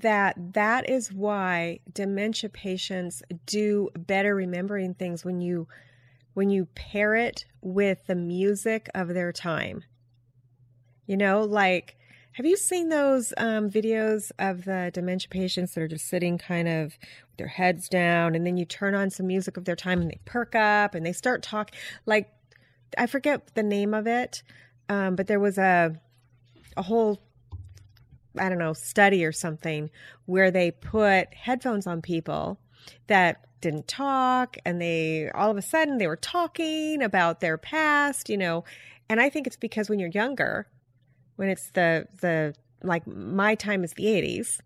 that 0.00 0.54
that 0.54 0.88
is 0.88 1.12
why 1.12 1.80
dementia 1.92 2.50
patients 2.50 3.22
do 3.46 3.88
better 3.96 4.34
remembering 4.34 4.94
things 4.94 5.24
when 5.24 5.40
you 5.40 5.66
when 6.34 6.50
you 6.50 6.66
pair 6.74 7.14
it 7.14 7.46
with 7.62 8.06
the 8.06 8.14
music 8.14 8.90
of 8.94 9.08
their 9.08 9.32
time. 9.32 9.82
You 11.06 11.16
know, 11.16 11.42
like 11.42 11.96
have 12.32 12.44
you 12.44 12.58
seen 12.58 12.90
those 12.90 13.32
um, 13.38 13.70
videos 13.70 14.30
of 14.38 14.66
the 14.66 14.90
dementia 14.92 15.30
patients 15.30 15.72
that 15.72 15.80
are 15.80 15.88
just 15.88 16.06
sitting 16.06 16.36
kind 16.36 16.68
of 16.68 16.98
with 17.30 17.38
their 17.38 17.46
heads 17.46 17.88
down, 17.88 18.34
and 18.34 18.46
then 18.46 18.58
you 18.58 18.66
turn 18.66 18.94
on 18.94 19.08
some 19.08 19.26
music 19.26 19.56
of 19.56 19.64
their 19.64 19.74
time 19.74 20.02
and 20.02 20.10
they 20.10 20.20
perk 20.26 20.54
up 20.54 20.94
and 20.94 21.06
they 21.06 21.14
start 21.14 21.42
talking? 21.42 21.78
Like, 22.04 22.28
I 22.98 23.06
forget 23.06 23.54
the 23.54 23.62
name 23.62 23.94
of 23.94 24.06
it, 24.06 24.42
um, 24.90 25.16
but 25.16 25.28
there 25.28 25.40
was 25.40 25.56
a 25.56 25.98
a 26.76 26.82
whole 26.82 27.22
I 28.38 28.48
don't 28.48 28.58
know, 28.58 28.72
study 28.72 29.24
or 29.24 29.32
something 29.32 29.90
where 30.26 30.50
they 30.50 30.70
put 30.70 31.32
headphones 31.34 31.86
on 31.86 32.02
people 32.02 32.58
that 33.06 33.46
didn't 33.60 33.88
talk 33.88 34.56
and 34.64 34.80
they 34.80 35.30
all 35.34 35.50
of 35.50 35.56
a 35.56 35.62
sudden 35.62 35.98
they 35.98 36.06
were 36.06 36.16
talking 36.16 37.02
about 37.02 37.40
their 37.40 37.58
past, 37.58 38.28
you 38.28 38.36
know. 38.36 38.64
And 39.08 39.20
I 39.20 39.28
think 39.28 39.46
it's 39.46 39.56
because 39.56 39.88
when 39.88 39.98
you're 39.98 40.10
younger, 40.10 40.66
when 41.36 41.48
it's 41.48 41.70
the 41.70 42.06
the 42.20 42.54
like 42.82 43.06
my 43.06 43.54
time 43.54 43.84
is 43.84 43.92
the 43.94 44.04
80s, 44.04 44.60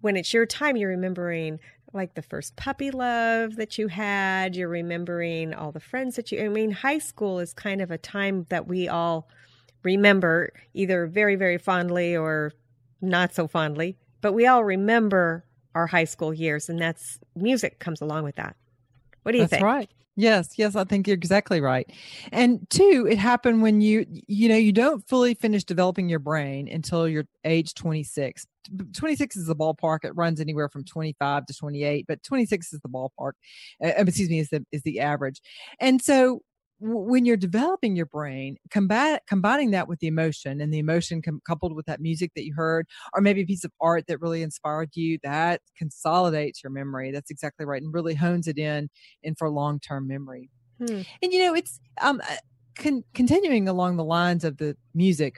when 0.00 0.16
it's 0.16 0.32
your 0.32 0.46
time 0.46 0.76
you're 0.76 0.90
remembering 0.90 1.60
like 1.92 2.14
the 2.14 2.22
first 2.22 2.56
puppy 2.56 2.90
love 2.90 3.56
that 3.56 3.78
you 3.78 3.86
had, 3.86 4.56
you're 4.56 4.68
remembering 4.68 5.54
all 5.54 5.70
the 5.70 5.80
friends 5.80 6.16
that 6.16 6.32
you 6.32 6.44
I 6.44 6.48
mean 6.48 6.70
high 6.70 6.98
school 6.98 7.38
is 7.38 7.52
kind 7.52 7.80
of 7.80 7.90
a 7.90 7.98
time 7.98 8.46
that 8.48 8.66
we 8.66 8.88
all 8.88 9.28
remember 9.82 10.52
either 10.72 11.06
very 11.06 11.36
very 11.36 11.58
fondly 11.58 12.16
or 12.16 12.52
not 13.08 13.34
so 13.34 13.46
fondly, 13.46 13.96
but 14.20 14.32
we 14.32 14.46
all 14.46 14.64
remember 14.64 15.44
our 15.74 15.86
high 15.86 16.04
school 16.04 16.32
years, 16.32 16.68
and 16.68 16.78
that's 16.78 17.18
music 17.34 17.78
comes 17.78 18.00
along 18.00 18.24
with 18.24 18.36
that. 18.36 18.56
What 19.22 19.32
do 19.32 19.38
you 19.38 19.44
that's 19.44 19.50
think? 19.50 19.64
right. 19.64 19.90
Yes 20.16 20.50
yes 20.56 20.76
i 20.76 20.84
think 20.84 21.08
you're 21.08 21.14
exactly 21.14 21.60
right. 21.60 21.90
And 22.30 22.68
two 22.70 23.08
it 23.10 23.18
happened 23.18 23.62
when 23.62 23.80
you 23.80 24.06
you 24.28 24.48
know 24.48 24.56
you 24.56 24.70
don't 24.70 25.06
fully 25.08 25.34
finish 25.34 25.64
developing 25.64 26.08
your 26.08 26.20
brain 26.20 26.68
until 26.68 27.08
you're 27.08 27.24
age 27.44 27.74
26 27.74 28.46
26 28.92 29.36
is 29.36 29.46
the 29.46 29.56
ballpark. 29.56 30.04
It 30.04 30.14
runs 30.14 30.40
anywhere 30.40 30.68
from 30.68 30.84
25 30.84 31.46
to 31.46 31.54
28 31.54 32.06
but 32.06 32.22
26 32.22 32.74
is 32.74 32.80
the 32.80 32.88
ballpark. 32.88 33.32
Uh, 33.84 33.88
excuse 33.96 34.30
me 34.30 34.38
is 34.38 34.50
the 34.50 34.64
is 34.70 34.82
the 34.82 35.00
average. 35.00 35.40
And 35.80 36.00
so 36.00 36.42
when 36.80 37.24
you're 37.24 37.36
developing 37.36 37.96
your 37.96 38.06
brain, 38.06 38.56
combat, 38.70 39.22
combining 39.28 39.70
that 39.70 39.88
with 39.88 40.00
the 40.00 40.06
emotion 40.06 40.60
and 40.60 40.72
the 40.72 40.78
emotion 40.78 41.22
com- 41.22 41.40
coupled 41.46 41.74
with 41.74 41.86
that 41.86 42.00
music 42.00 42.32
that 42.34 42.44
you 42.44 42.54
heard, 42.54 42.86
or 43.14 43.20
maybe 43.20 43.42
a 43.42 43.46
piece 43.46 43.64
of 43.64 43.72
art 43.80 44.04
that 44.08 44.20
really 44.20 44.42
inspired 44.42 44.90
you, 44.94 45.18
that 45.22 45.60
consolidates 45.78 46.62
your 46.62 46.70
memory. 46.70 47.12
That's 47.12 47.30
exactly 47.30 47.64
right, 47.64 47.80
and 47.80 47.94
really 47.94 48.14
hones 48.14 48.48
it 48.48 48.58
in 48.58 48.90
and 49.22 49.38
for 49.38 49.48
long 49.48 49.80
term 49.80 50.08
memory. 50.08 50.50
Hmm. 50.78 51.02
And 51.22 51.32
you 51.32 51.38
know, 51.38 51.54
it's 51.54 51.80
um, 52.02 52.20
con- 52.76 53.04
continuing 53.14 53.68
along 53.68 53.96
the 53.96 54.04
lines 54.04 54.44
of 54.44 54.58
the 54.58 54.76
music. 54.94 55.36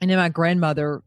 And 0.00 0.10
then 0.10 0.18
my 0.18 0.28
grandmother, 0.28 1.02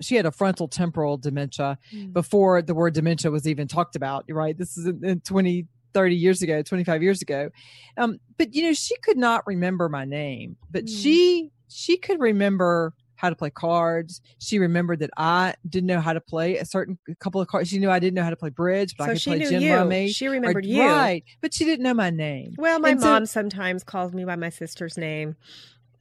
she 0.00 0.14
had 0.16 0.26
a 0.26 0.30
frontal 0.30 0.68
temporal 0.68 1.16
dementia 1.16 1.78
Mm. 1.92 2.12
before 2.12 2.62
the 2.62 2.74
word 2.74 2.94
dementia 2.94 3.30
was 3.30 3.46
even 3.46 3.66
talked 3.66 3.96
about. 3.96 4.24
Right, 4.28 4.56
this 4.56 4.76
is 4.76 4.86
in, 4.86 5.04
in 5.04 5.20
20 5.20 5.66
30 5.96 6.14
years 6.14 6.42
ago 6.42 6.60
25 6.60 7.02
years 7.02 7.22
ago 7.22 7.48
um, 7.96 8.18
but 8.36 8.54
you 8.54 8.62
know 8.62 8.74
she 8.74 8.94
could 8.98 9.16
not 9.16 9.46
remember 9.46 9.88
my 9.88 10.04
name 10.04 10.56
but 10.70 10.84
Mm. 10.84 11.02
she 11.02 11.50
she 11.68 11.96
could 11.96 12.20
remember 12.20 12.92
how 13.14 13.30
to 13.30 13.34
play 13.34 13.48
cards 13.48 14.20
she 14.38 14.58
remembered 14.58 14.98
that 14.98 15.08
i 15.16 15.54
didn't 15.66 15.86
know 15.86 16.00
how 16.02 16.12
to 16.12 16.20
play 16.20 16.58
a 16.58 16.66
certain 16.66 16.98
couple 17.18 17.40
of 17.40 17.48
cards 17.48 17.70
she 17.70 17.78
knew 17.78 17.88
i 17.90 17.98
didn't 17.98 18.14
know 18.14 18.22
how 18.22 18.28
to 18.28 18.36
play 18.36 18.50
bridge 18.50 18.94
but 18.98 19.04
i 19.04 19.12
could 19.14 19.20
she 19.22 19.30
play 19.30 19.38
knew 19.38 19.48
gin 19.48 19.62
you. 19.62 19.74
rummy 19.74 20.08
She 20.10 20.26
or- 20.26 20.32
remembered 20.32 20.66
you. 20.66 20.82
right 20.82 21.24
but 21.40 21.54
she 21.54 21.64
didn't 21.64 21.82
know 21.82 21.94
my 21.94 22.10
name 22.10 22.52
Well, 22.58 22.78
my 22.78 22.90
And 22.90 23.00
so- 23.00 23.06
mom 23.06 23.24
sometimes 23.24 23.82
calls 23.82 24.12
me 24.12 24.26
by 24.26 24.36
my 24.36 24.50
sister's 24.50 24.98
name, 24.98 25.34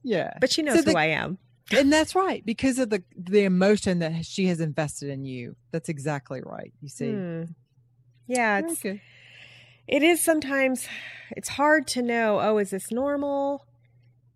yeah 0.03 0.33
but 0.41 0.51
she 0.51 0.61
knows 0.61 0.83
the- 0.83 0.91
who 0.91 0.97
I 0.97 1.05
am. 1.05 1.37
and 1.71 1.91
that's 1.93 2.13
right 2.15 2.45
because 2.45 2.77
of 2.79 2.89
the 2.89 3.01
the 3.17 3.43
emotion 3.45 3.99
that 3.99 4.25
she 4.25 4.47
has 4.47 4.59
invested 4.59 5.09
in 5.09 5.23
you 5.23 5.55
that's 5.71 5.87
exactly 5.87 6.41
right 6.45 6.73
you 6.81 6.89
see 6.89 7.11
Hmm. 7.11 7.43
Yeah, 8.27 8.57
it's 8.57 8.73
okay 8.79 9.01
it 9.87 10.03
is 10.03 10.21
sometimes 10.21 10.87
it's 11.31 11.49
hard 11.49 11.87
to 11.87 12.01
know, 12.01 12.39
oh, 12.39 12.57
is 12.57 12.71
this 12.71 12.91
normal? 12.91 13.65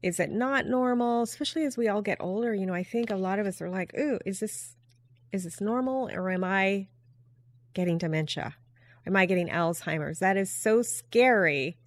Is 0.02 0.20
it 0.20 0.32
not 0.32 0.66
normal? 0.66 1.24
Especially 1.24 1.66
as 1.66 1.78
we 1.78 1.88
all 1.88 2.02
get 2.02 2.18
older, 2.22 2.54
you 2.54 2.66
know, 2.66 2.74
I 2.74 2.84
think 2.84 3.10
a 3.10 3.16
lot 3.16 3.40
of 3.40 3.46
us 3.46 3.62
are 3.62 3.70
like, 3.70 3.92
ooh, 3.98 4.20
is 4.26 4.40
this 4.40 4.76
is 5.32 5.44
this 5.44 5.62
normal 5.62 6.10
or 6.12 6.30
am 6.32 6.44
I 6.44 6.88
getting 7.74 7.98
dementia? 7.98 8.56
Am 9.06 9.16
I 9.16 9.26
getting 9.26 9.48
Alzheimer's? 9.50 10.20
That 10.20 10.38
is 10.38 10.50
so 10.52 10.82
scary 10.82 11.78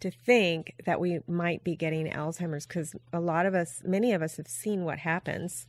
to 0.00 0.10
think 0.10 0.74
that 0.84 1.00
we 1.00 1.20
might 1.28 1.62
be 1.64 1.76
getting 1.76 2.06
Alzheimer's 2.10 2.66
because 2.66 2.94
a 3.12 3.20
lot 3.20 3.46
of 3.46 3.54
us, 3.54 3.82
many 3.84 4.12
of 4.12 4.22
us 4.22 4.36
have 4.36 4.48
seen 4.48 4.84
what 4.84 4.98
happens 5.00 5.66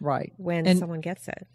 right 0.00 0.32
when 0.36 0.66
And- 0.66 0.78
someone 0.78 1.00
gets 1.00 1.28
it. 1.28 1.46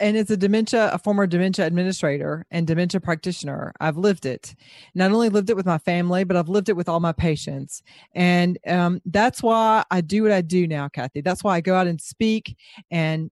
And 0.00 0.16
as 0.16 0.30
a 0.30 0.36
dementia, 0.36 0.90
a 0.92 0.98
former 0.98 1.26
dementia 1.26 1.66
administrator 1.66 2.44
and 2.50 2.66
dementia 2.66 3.00
practitioner, 3.00 3.72
I've 3.80 3.96
lived 3.96 4.26
it. 4.26 4.54
Not 4.94 5.12
only 5.12 5.30
lived 5.30 5.48
it 5.50 5.56
with 5.56 5.66
my 5.66 5.78
family, 5.78 6.24
but 6.24 6.36
I've 6.36 6.48
lived 6.48 6.68
it 6.68 6.76
with 6.76 6.88
all 6.88 7.00
my 7.00 7.12
patients. 7.12 7.82
And 8.14 8.58
um, 8.66 9.00
that's 9.06 9.42
why 9.42 9.84
I 9.90 10.02
do 10.02 10.22
what 10.24 10.32
I 10.32 10.42
do 10.42 10.66
now, 10.66 10.88
Kathy. 10.88 11.22
That's 11.22 11.42
why 11.42 11.56
I 11.56 11.60
go 11.60 11.74
out 11.74 11.86
and 11.86 12.00
speak, 12.00 12.56
and 12.90 13.30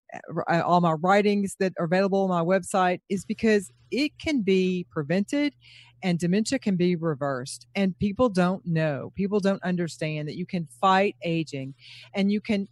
uh, 0.49 0.62
all 0.62 0.80
my 0.80 0.92
writings 0.92 1.56
that 1.61 1.75
are 1.78 1.85
available 1.85 2.23
on 2.23 2.30
my 2.30 2.42
website 2.42 3.00
is 3.09 3.25
because 3.25 3.70
it 3.90 4.12
can 4.18 4.40
be 4.42 4.87
prevented 4.90 5.54
and 6.02 6.18
dementia 6.18 6.59
can 6.59 6.76
be 6.76 6.97
reversed. 6.97 7.66
And 7.75 7.99
people 7.99 8.30
don't 8.30 8.64
know, 8.64 9.12
people 9.14 9.40
don't 9.40 9.62
understand 9.62 10.28
that 10.28 10.37
you 10.37 10.47
can 10.47 10.66
fight 10.80 11.16
aging 11.23 11.75
and 12.14 12.32
you 12.32 12.40
can. 12.40 12.66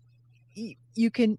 You 0.95 1.11
can 1.13 1.39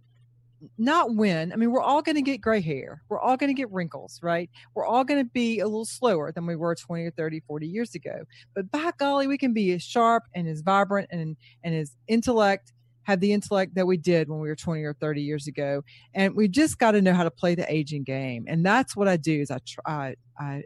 not 0.78 1.16
when. 1.16 1.54
I 1.54 1.56
mean, 1.56 1.72
we're 1.72 1.82
all 1.82 2.02
going 2.02 2.16
to 2.16 2.22
get 2.22 2.42
gray 2.42 2.62
hair. 2.62 3.04
We're 3.10 3.20
all 3.20 3.38
going 3.38 3.50
to 3.50 3.54
get 3.54 3.72
wrinkles, 3.72 4.20
right? 4.22 4.50
We're 4.76 4.86
all 4.86 5.04
going 5.04 5.24
to 5.24 5.30
be 5.30 5.60
a 5.60 5.66
little 5.66 5.86
slower 5.86 6.32
than 6.32 6.46
we 6.46 6.56
were 6.56 6.76
20 6.76 7.04
or 7.04 7.12
30, 7.12 7.42
40 7.48 7.68
years 7.68 7.96
ago. 7.96 8.24
But 8.56 8.70
by 8.72 8.92
golly, 8.98 9.28
we 9.28 9.38
can 9.38 9.54
be 9.54 9.72
as 9.74 9.84
sharp 9.84 10.24
and 10.36 10.48
as 10.48 10.62
vibrant 10.62 11.10
and, 11.12 11.36
and 11.64 11.76
as 11.76 11.96
intellect, 12.08 12.74
have 13.04 13.20
the 13.20 13.34
intellect 13.34 13.74
that 13.76 13.88
we 13.88 13.98
did 13.98 14.30
when 14.30 14.40
we 14.40 14.48
were 14.48 14.56
20 14.56 14.84
or 14.84 14.94
30 14.94 15.22
years 15.22 15.48
ago. 15.48 15.82
And 16.14 16.36
we 16.36 16.48
just 16.48 16.78
got 16.78 16.92
to 16.92 17.02
know 17.02 17.14
how 17.14 17.24
to 17.24 17.32
play 17.32 17.56
the 17.56 17.72
aging 17.72 18.04
game. 18.04 18.46
And 18.48 18.66
that's 18.66 18.96
what 18.96 19.08
I 19.08 19.18
do 19.18 19.42
is 19.42 19.50
I 19.50 19.58
try, 19.66 20.16
I 20.40 20.64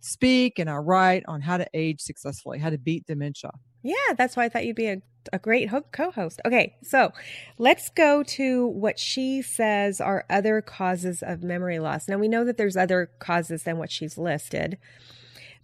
speak 0.00 0.58
and 0.58 0.68
I 0.68 0.76
write 0.76 1.22
on 1.28 1.40
how 1.40 1.56
to 1.56 1.66
age 1.74 2.00
successfully, 2.00 2.58
how 2.58 2.70
to 2.70 2.78
beat 2.78 3.06
dementia. 3.06 3.50
Yeah, 3.82 4.14
that's 4.16 4.36
why 4.36 4.44
I 4.44 4.48
thought 4.48 4.64
you'd 4.66 4.76
be 4.76 4.88
a, 4.88 5.02
a 5.32 5.38
great 5.38 5.68
ho- 5.68 5.84
co 5.92 6.10
host. 6.10 6.40
Okay, 6.44 6.76
so 6.82 7.12
let's 7.58 7.90
go 7.90 8.22
to 8.22 8.66
what 8.66 8.98
she 8.98 9.42
says 9.42 10.00
are 10.00 10.24
other 10.28 10.60
causes 10.60 11.22
of 11.22 11.42
memory 11.42 11.78
loss. 11.78 12.08
Now, 12.08 12.18
we 12.18 12.28
know 12.28 12.44
that 12.44 12.56
there's 12.56 12.76
other 12.76 13.10
causes 13.18 13.62
than 13.62 13.78
what 13.78 13.90
she's 13.90 14.18
listed, 14.18 14.78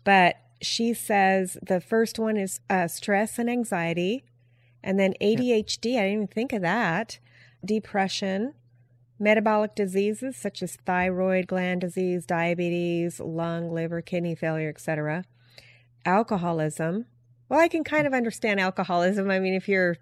but 0.05 0.37
she 0.61 0.95
says 0.95 1.59
the 1.63 1.81
first 1.81 2.19
one 2.19 2.37
is 2.37 2.61
uh, 2.71 2.89
stress 2.89 3.39
and 3.39 3.51
anxiety, 3.51 4.25
and 4.83 4.99
then 4.99 5.15
ADHD. 5.21 5.99
I 5.99 6.03
didn't 6.03 6.13
even 6.13 6.27
think 6.29 6.53
of 6.53 6.63
that. 6.63 7.19
Depression, 7.65 8.55
metabolic 9.19 9.75
diseases 9.75 10.37
such 10.37 10.63
as 10.63 10.77
thyroid 10.85 11.47
gland 11.47 11.81
disease, 11.81 12.27
diabetes, 12.27 13.21
lung, 13.21 13.73
liver, 13.73 14.01
kidney 14.01 14.35
failure, 14.35 14.69
etc. 14.69 15.25
Alcoholism. 16.05 17.07
Well, 17.49 17.61
I 17.61 17.69
can 17.69 17.85
kind 17.85 18.07
of 18.07 18.13
understand 18.15 18.61
alcoholism. 18.61 19.31
I 19.31 19.39
mean, 19.39 19.55
if 19.55 19.69
you're 19.69 19.97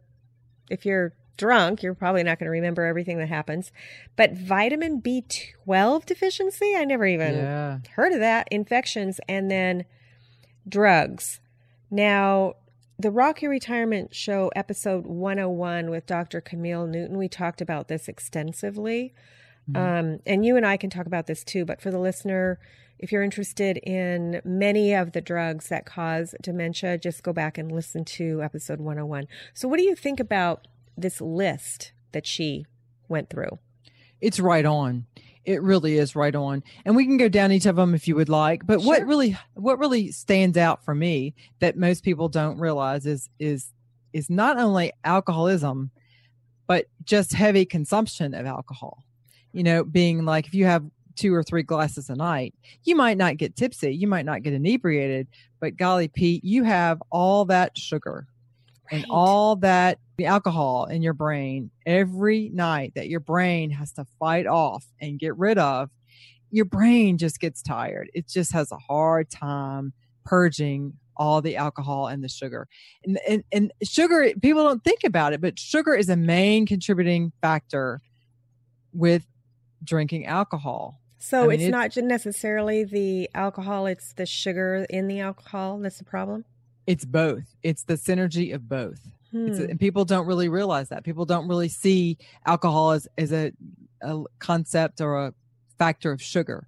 if 0.71 0.87
you're 0.87 1.13
drunk, 1.37 1.83
you're 1.83 1.95
probably 1.95 2.23
not 2.23 2.39
going 2.39 2.47
to 2.47 2.51
remember 2.51 2.85
everything 2.85 3.19
that 3.19 3.29
happens. 3.29 3.73
But 4.17 4.33
vitamin 4.33 5.01
B12 5.03 6.07
deficiency, 6.07 6.75
I 6.77 6.85
never 6.85 7.07
even 7.07 7.35
Yeah. 7.35 7.79
heard 7.97 8.13
of 8.13 8.21
that. 8.21 8.49
Infections 8.51 9.19
and 9.29 9.51
then 9.51 9.85
drugs. 10.69 11.41
Now, 11.91 12.55
the 12.99 13.11
Rock 13.11 13.43
Your 13.43 13.51
Retirement 13.51 14.15
Show, 14.15 14.51
episode 14.55 15.07
101 15.07 15.91
with 15.91 16.07
Dr. 16.07 16.41
Camille 16.41 16.87
Newton, 16.87 17.19
we 17.19 17.29
talked 17.29 17.61
about 17.61 17.89
this 17.89 18.09
extensively. 18.09 19.13
Um, 19.75 20.21
and 20.27 20.45
you 20.45 20.57
and 20.57 20.67
I 20.67 20.77
can 20.77 20.91
talk 20.91 21.07
about 21.07 21.27
this 21.27 21.45
too, 21.45 21.65
but 21.65 21.81
for 21.81 21.91
the 21.91 21.99
listener, 21.99 22.59
if 23.03 23.11
you're 23.11 23.23
interested 23.25 23.79
in 23.79 24.41
many 24.45 24.95
of 24.95 25.11
the 25.11 25.21
drugs 25.21 25.69
that 25.69 25.85
cause 25.85 26.37
dementia, 26.41 26.97
just 26.97 27.25
go 27.25 27.33
back 27.33 27.59
and 27.59 27.71
listen 27.71 28.05
to 28.05 28.41
episode 28.43 28.81
101. 28.81 29.27
So, 29.53 29.67
what 29.67 29.79
do 29.79 29.83
you 29.83 29.97
think 29.97 30.21
about 30.21 30.69
this 30.97 31.21
list 31.21 31.93
that 32.13 32.27
she 32.27 32.65
went 33.09 33.29
through? 33.29 33.59
It's 34.21 34.39
right 34.39 34.65
on. 34.65 35.07
It 35.45 35.61
really 35.63 35.99
is 35.99 36.15
right 36.15 36.35
on. 36.35 36.63
And 36.85 36.95
we 36.95 37.05
can 37.05 37.17
go 37.17 37.29
down 37.29 37.51
each 37.51 37.67
of 37.67 37.75
them 37.75 37.93
if 37.93 38.07
you 38.07 38.15
would 38.15 38.29
like. 38.29 38.65
But 38.65 38.83
what 38.83 39.05
really 39.05 39.37
what 39.55 39.81
really 39.81 40.13
stands 40.13 40.57
out 40.57 40.85
for 40.85 40.95
me 40.95 41.35
that 41.59 41.77
most 41.77 42.05
people 42.05 42.29
don't 42.29 42.59
realize 42.59 43.05
is 43.05 43.29
is 43.41 43.73
is 44.13 44.31
not 44.31 44.59
only 44.59 44.93
alcoholism, 45.03 45.91
but 46.69 46.87
just 47.03 47.33
heavy 47.33 47.65
consumption 47.65 48.33
of 48.33 48.47
alcohol. 48.47 49.03
You 49.53 49.65
know, 49.65 49.83
being 49.83 50.25
like 50.25 50.47
if 50.47 50.55
you 50.55 50.67
have 50.67 50.85
two 51.17 51.35
or 51.35 51.43
three 51.43 51.63
glasses 51.63 52.11
a 52.11 52.15
night, 52.15 52.55
you 52.85 52.97
might 52.97 53.19
not 53.19 53.37
get 53.37 53.57
tipsy, 53.57 53.95
you 53.95 54.07
might 54.07 54.27
not 54.27 54.43
get 54.43 54.53
inebriated, 54.53 55.29
but 55.61 55.77
golly 55.77 56.09
Pete, 56.09 56.45
you 56.45 56.65
have 56.65 57.03
all 57.11 57.45
that 57.47 57.77
sugar 57.77 58.27
and 58.91 59.07
all 59.11 59.57
that 59.57 59.99
the 60.19 60.27
alcohol 60.27 60.85
in 60.85 61.03
your 61.03 61.15
brain 61.15 61.71
every 61.87 62.51
night 62.51 62.93
that 62.95 63.09
your 63.09 63.21
brain 63.21 63.71
has 63.71 63.93
to 63.93 64.05
fight 64.19 64.47
off 64.47 64.85
and 65.01 65.19
get 65.19 65.37
rid 65.37 65.59
of 65.59 65.89
your 66.53 66.67
brain 66.67 67.19
just 67.19 67.41
gets 67.41 67.63
tired. 67.63 68.11
It 68.15 68.29
just 68.29 68.53
has 68.53 68.71
a 68.71 68.77
hard 68.77 69.31
time 69.31 69.95
purging 70.25 70.93
all 71.17 71.41
the 71.41 71.57
alcohol 71.57 72.07
and 72.07 72.23
the 72.23 72.29
sugar. 72.29 72.69
And, 73.05 73.19
and 73.29 73.45
and 73.51 73.73
sugar 73.83 74.33
people 74.41 74.63
don't 74.63 74.85
think 74.85 75.01
about 75.05 75.33
it 75.33 75.41
but 75.41 75.59
sugar 75.59 75.95
is 75.95 76.09
a 76.09 76.17
main 76.17 76.67
contributing 76.67 77.33
factor 77.41 78.01
with 78.93 79.27
drinking 79.83 80.27
alcohol 80.27 81.01
So 81.25 81.45
I 81.45 81.47
mean, 81.57 81.61
it's 81.61 81.69
it- 81.69 81.71
not 81.71 81.97
necessarily 82.09 82.83
the 82.85 83.31
alcohol, 83.35 83.87
it's 83.87 84.13
the 84.15 84.27
sugar 84.27 84.87
in 84.91 85.07
the 85.07 85.21
alcohol 85.21 85.79
that's 85.79 85.99
the 85.99 86.05
problem. 86.05 86.45
it's 86.87 87.05
both 87.05 87.45
it's 87.63 87.85
the 87.85 87.95
synergy 87.95 88.53
of 88.53 88.69
both 88.69 89.01
It's 89.33 89.59
Hmm. 89.59 89.71
and 89.71 89.79
people 89.81 90.05
don't 90.05 90.27
really 90.27 90.49
realize 90.49 90.89
that. 90.89 91.05
People 91.05 91.25
don't 91.27 91.47
really 91.49 91.69
see 91.69 92.19
alcohol 92.45 92.91
as, 92.91 93.07
as 93.17 93.33
a, 93.33 93.53
a 94.03 94.25
concept 94.41 95.01
or 95.01 95.27
a 95.27 95.35
factor 95.79 96.11
of 96.13 96.21
sugar. 96.21 96.67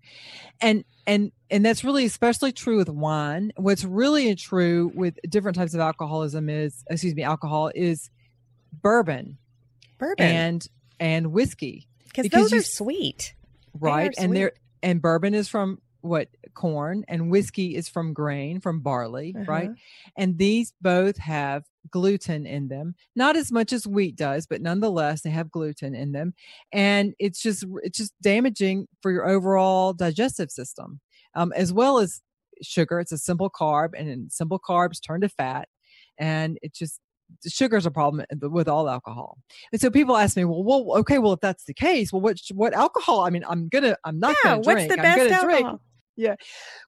And 0.60 0.84
and 1.06 1.32
and 1.50 1.64
that's 1.66 1.82
really 1.84 2.04
especially 2.06 2.52
true 2.52 2.76
with 2.78 2.88
wine. 2.88 3.52
What's 3.56 3.84
really 3.84 4.34
true 4.36 4.92
with 4.94 5.18
different 5.28 5.56
types 5.56 5.74
of 5.74 5.80
alcoholism 5.80 6.48
is 6.48 6.84
excuse 6.88 7.14
me, 7.16 7.22
alcohol 7.24 7.70
is 7.74 8.08
bourbon 8.72 9.36
Bourbon. 9.98 10.24
and 10.26 10.68
and 11.00 11.32
whiskey, 11.32 11.86
Because 12.06 12.28
those 12.30 12.52
you 12.52 12.58
are 12.60 12.62
sweet. 12.62 13.34
Right? 13.78 14.14
And 14.18 14.34
they're 14.34 14.52
and 14.82 15.00
bourbon 15.00 15.34
is 15.34 15.48
from 15.48 15.80
what 16.02 16.28
corn 16.52 17.02
and 17.08 17.30
whiskey 17.30 17.74
is 17.74 17.88
from 17.88 18.12
grain 18.12 18.60
from 18.60 18.80
barley, 18.80 19.34
right? 19.48 19.70
Uh-huh. 19.70 20.12
and 20.18 20.36
these 20.36 20.74
both 20.82 21.16
have 21.16 21.64
gluten 21.90 22.46
in 22.46 22.68
them 22.68 22.94
not 23.14 23.36
as 23.36 23.52
much 23.52 23.72
as 23.72 23.86
wheat 23.86 24.16
does 24.16 24.46
but 24.46 24.60
nonetheless 24.62 25.20
they 25.20 25.30
have 25.30 25.50
gluten 25.50 25.94
in 25.94 26.12
them 26.12 26.32
and 26.72 27.14
it's 27.18 27.42
just 27.42 27.64
it's 27.82 27.98
just 27.98 28.12
damaging 28.22 28.86
for 29.02 29.10
your 29.10 29.28
overall 29.28 29.92
digestive 29.92 30.50
system 30.50 31.00
um, 31.34 31.52
as 31.54 31.72
well 31.72 31.98
as 31.98 32.22
sugar 32.62 33.00
it's 33.00 33.12
a 33.12 33.18
simple 33.18 33.50
carb 33.50 33.90
and 33.98 34.32
simple 34.32 34.58
carbs 34.58 34.98
turn 35.00 35.20
to 35.20 35.28
fat 35.28 35.68
and 36.18 36.58
it 36.62 36.72
just 36.74 37.00
sugar 37.46 37.76
is 37.76 37.86
a 37.86 37.90
problem 37.90 38.24
eh, 38.30 38.46
with 38.48 38.68
all 38.68 38.88
alcohol 38.88 39.38
and 39.72 39.80
so 39.80 39.90
people 39.90 40.16
ask 40.16 40.36
me 40.36 40.44
well, 40.44 40.64
well 40.64 40.98
okay 40.98 41.18
well 41.18 41.32
if 41.32 41.40
that's 41.40 41.64
the 41.64 41.74
case 41.74 42.12
well 42.12 42.20
what 42.20 42.38
what 42.52 42.72
alcohol 42.74 43.20
i 43.20 43.30
mean 43.30 43.44
i'm 43.48 43.68
gonna 43.68 43.96
i'm 44.04 44.18
not 44.18 44.34
yeah, 44.44 44.52
gonna 44.52 44.62
drink. 44.62 44.78
what's 44.78 44.96
the 44.96 45.02
best 45.02 45.32
alcohol? 45.32 45.48
drink 45.48 45.80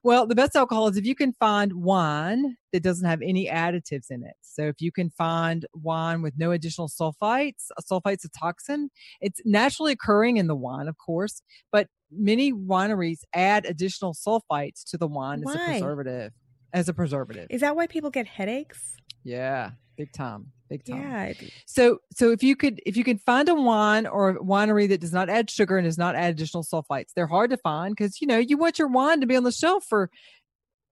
well, 0.03 0.27
the 0.27 0.35
best 0.35 0.55
alcohol 0.55 0.87
is 0.87 0.97
if 0.97 1.05
you 1.05 1.15
can 1.15 1.33
find 1.33 1.73
wine 1.73 2.57
that 2.71 2.83
doesn't 2.83 3.07
have 3.07 3.21
any 3.21 3.47
additives 3.47 4.09
in 4.09 4.23
it. 4.23 4.35
So 4.41 4.63
if 4.63 4.75
you 4.79 4.91
can 4.91 5.09
find 5.09 5.65
wine 5.73 6.21
with 6.21 6.33
no 6.37 6.51
additional 6.51 6.89
sulfites, 6.89 7.65
a 7.77 7.83
sulfite's 7.83 8.25
a 8.25 8.29
toxin. 8.29 8.89
It's 9.21 9.41
naturally 9.45 9.93
occurring 9.93 10.37
in 10.37 10.47
the 10.47 10.55
wine, 10.55 10.87
of 10.87 10.95
course, 10.97 11.41
but 11.71 11.87
many 12.11 12.53
wineries 12.53 13.19
add 13.33 13.65
additional 13.65 14.13
sulfites 14.13 14.83
to 14.91 14.97
the 14.97 15.07
wine 15.07 15.43
as 15.47 15.55
a 15.55 15.59
preservative. 15.59 16.31
As 16.73 16.89
a 16.89 16.93
preservative. 16.93 17.47
Is 17.49 17.61
that 17.61 17.75
why 17.75 17.87
people 17.87 18.09
get 18.09 18.27
headaches? 18.27 18.95
Yeah, 19.23 19.71
big 19.97 20.13
time. 20.13 20.51
Big 20.69 20.85
time. 20.85 21.01
Yeah. 21.01 21.33
So 21.65 21.99
so 22.13 22.31
if 22.31 22.43
you 22.43 22.55
could 22.55 22.81
if 22.85 22.95
you 22.97 23.03
can 23.03 23.17
find 23.17 23.49
a 23.49 23.55
wine 23.55 24.05
or 24.05 24.29
a 24.29 24.39
winery 24.39 24.87
that 24.89 25.01
does 25.01 25.13
not 25.13 25.29
add 25.29 25.49
sugar 25.49 25.77
and 25.77 25.85
does 25.85 25.97
not 25.97 26.15
add 26.15 26.31
additional 26.31 26.63
sulfites, 26.63 27.13
they're 27.15 27.27
hard 27.27 27.49
to 27.51 27.57
find 27.57 27.95
because 27.95 28.21
you 28.21 28.27
know 28.27 28.37
you 28.37 28.57
want 28.57 28.77
your 28.77 28.89
wine 28.89 29.21
to 29.21 29.27
be 29.27 29.35
on 29.35 29.43
the 29.43 29.51
shelf 29.51 29.85
for 29.85 30.09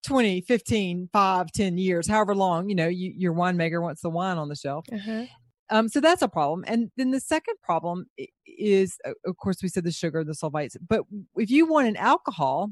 20, 0.06 0.42
15, 0.42 1.10
5, 1.12 1.52
10 1.52 1.78
years, 1.78 2.08
however 2.08 2.36
long, 2.36 2.70
you 2.70 2.76
know, 2.76 2.88
you, 2.88 3.12
your 3.16 3.34
winemaker 3.34 3.82
wants 3.82 4.02
the 4.02 4.10
wine 4.10 4.38
on 4.38 4.50
the 4.50 4.56
shelf. 4.56 4.86
Uh-huh. 4.94 5.26
Um, 5.72 5.90
so 5.90 6.00
that's 6.00 6.22
a 6.22 6.28
problem. 6.28 6.64
And 6.68 6.92
then 6.96 7.10
the 7.10 7.20
second 7.20 7.56
problem 7.64 8.06
is, 8.46 9.00
of 9.26 9.38
course, 9.38 9.64
we 9.64 9.70
said 9.70 9.84
the 9.84 9.92
sugar, 9.92 10.24
the 10.24 10.34
sulfites. 10.34 10.78
But 10.88 11.06
if 11.38 11.50
you 11.50 11.66
want 11.66 11.88
an 11.88 11.98
alcohol, 11.98 12.70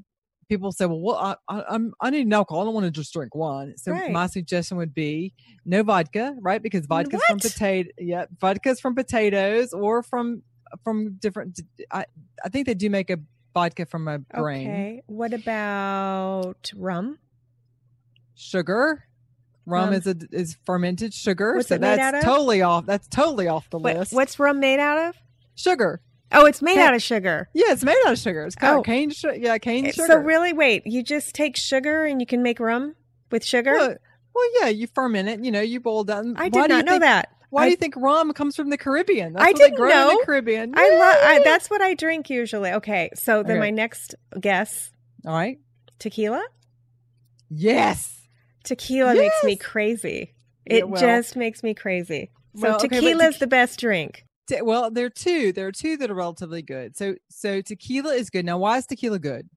people 0.53 0.71
say, 0.71 0.85
well, 0.85 0.99
well 1.01 1.15
I, 1.17 1.35
I, 1.49 1.63
I'm, 1.69 1.93
I 2.01 2.09
need 2.09 2.25
an 2.25 2.33
alcohol. 2.33 2.61
I 2.61 2.65
don't 2.65 2.73
want 2.73 2.85
to 2.85 2.91
just 2.91 3.11
drink 3.13 3.35
wine. 3.35 3.73
So 3.77 3.91
Right. 3.91 4.11
my 4.11 4.27
suggestion 4.27 4.77
would 4.77 4.93
be 4.93 5.33
no 5.65 5.83
vodka, 5.83 6.35
right? 6.41 6.61
Because 6.61 6.85
vodka's 6.85 7.21
from 7.27 7.39
potato. 7.39 7.89
Yeah, 7.97 8.25
vodka's 8.39 8.79
from 8.79 8.95
potatoes 8.95 9.73
or 9.73 10.03
from 10.03 10.43
from 10.83 11.15
different. 11.19 11.59
I, 11.91 12.05
I 12.43 12.49
think 12.49 12.65
they 12.67 12.73
do 12.73 12.89
make 12.89 13.09
a 13.09 13.17
vodka 13.53 13.85
from 13.85 14.07
a 14.07 14.19
grain. 14.19 14.67
Okay. 14.69 15.03
What 15.07 15.33
about 15.33 16.71
rum? 16.75 17.19
Sugar. 18.35 19.03
Rum, 19.65 19.85
Rum. 19.85 19.93
is 19.93 20.07
a 20.07 20.15
is 20.31 20.57
fermented 20.65 21.13
sugar, 21.13 21.55
What's 21.55 21.69
so 21.69 21.77
that's 21.77 22.25
totally 22.25 22.61
off. 22.61 22.85
That's 22.85 23.07
totally 23.07 23.47
off 23.47 23.69
the 23.69 23.79
What, 23.79 23.95
list. 23.95 24.11
what's 24.11 24.37
rum 24.37 24.59
made 24.59 24.79
out 24.79 24.97
of? 25.09 25.15
sugar? 25.55 26.01
Oh, 26.33 26.45
it's 26.45 26.61
made 26.61 26.75
Yeah. 26.75 26.87
out 26.87 26.93
of 26.95 27.01
sugar. 27.01 27.49
Yeah, 27.53 27.71
it's 27.71 27.83
made 27.83 27.95
out 28.05 28.13
of 28.13 28.19
sugar. 28.19 28.43
It's 28.43 28.55
called 28.55 28.79
Oh. 28.79 28.81
cane 28.83 29.11
sugar. 29.11 29.35
Yeah, 29.35 29.57
cane 29.59 29.85
It- 29.85 29.95
sugar. 29.95 30.07
So 30.07 30.17
really, 30.17 30.51
wait, 30.53 30.83
you 30.85 31.03
just 31.03 31.33
take 31.35 31.55
sugar 31.55 32.05
and 32.05 32.19
you 32.19 32.25
can 32.25 32.41
make 32.43 32.59
rum 32.59 32.95
with 33.31 33.45
sugar? 33.45 33.73
Well, 33.73 33.95
well, 34.35 34.45
yeah, 34.61 34.69
you 34.69 34.87
ferment 34.87 35.29
it. 35.29 35.43
You 35.43 35.51
know, 35.51 35.61
you 35.61 35.79
boil 35.79 36.03
down. 36.03 36.35
I 36.37 36.49
did 36.49 36.67
not 36.69 36.85
know 36.85 36.93
think, 36.93 37.01
that. 37.03 37.29
Why 37.51 37.63
I- 37.63 37.65
do 37.65 37.71
you 37.71 37.77
think 37.77 37.95
rum 37.95 38.33
comes 38.33 38.55
from 38.55 38.71
the 38.71 38.77
Caribbean? 38.79 39.33
That's 39.33 39.45
I 39.45 39.53
didn't 39.53 39.75
grow 39.75 39.89
in 39.89 39.95
know. 39.95 40.09
the 40.19 40.25
Caribbean. 40.25 40.73
I 40.75 40.89
love. 40.97 41.17
I, 41.21 41.41
that's 41.43 41.69
what 41.69 41.81
I 41.83 41.93
drink 41.93 42.29
usually. 42.31 42.71
Okay, 42.71 43.11
so 43.13 43.43
then 43.43 43.51
Okay. 43.57 43.59
my 43.59 43.69
next 43.69 44.15
guess: 44.39 44.91
all 45.25 45.33
right. 45.33 45.59
tequila. 45.99 46.43
Yes. 47.49 48.21
Tequila 48.63 49.13
makes 49.13 49.43
me 49.43 49.55
crazy. 49.55 50.33
Yeah, 50.65 50.77
It 50.77 50.95
just 50.99 51.35
makes 51.35 51.61
me 51.63 51.73
crazy. 51.73 52.31
So 52.55 52.61
Well, 52.61 52.75
okay, 52.77 52.87
but 52.87 52.95
tequila's 52.95 53.35
tequi- 53.35 53.39
the 53.39 53.47
best 53.47 53.79
drink 53.79 54.25
Te- 54.47 54.61
Well, 54.61 54.91
there 54.91 55.05
are 55.05 55.09
two. 55.09 55.53
There 55.53 55.67
are 55.67 55.71
two 55.71 55.97
that 55.97 56.11
are 56.11 56.15
relatively 56.15 56.61
good. 56.61 56.95
So, 56.97 57.15
so 57.29 57.61
tequila 57.61 58.13
is 58.13 58.29
good. 58.29 58.45
Now, 58.45 58.57
why 58.57 58.77
is 58.77 58.85
tequila 58.85 59.19
good? 59.19 59.49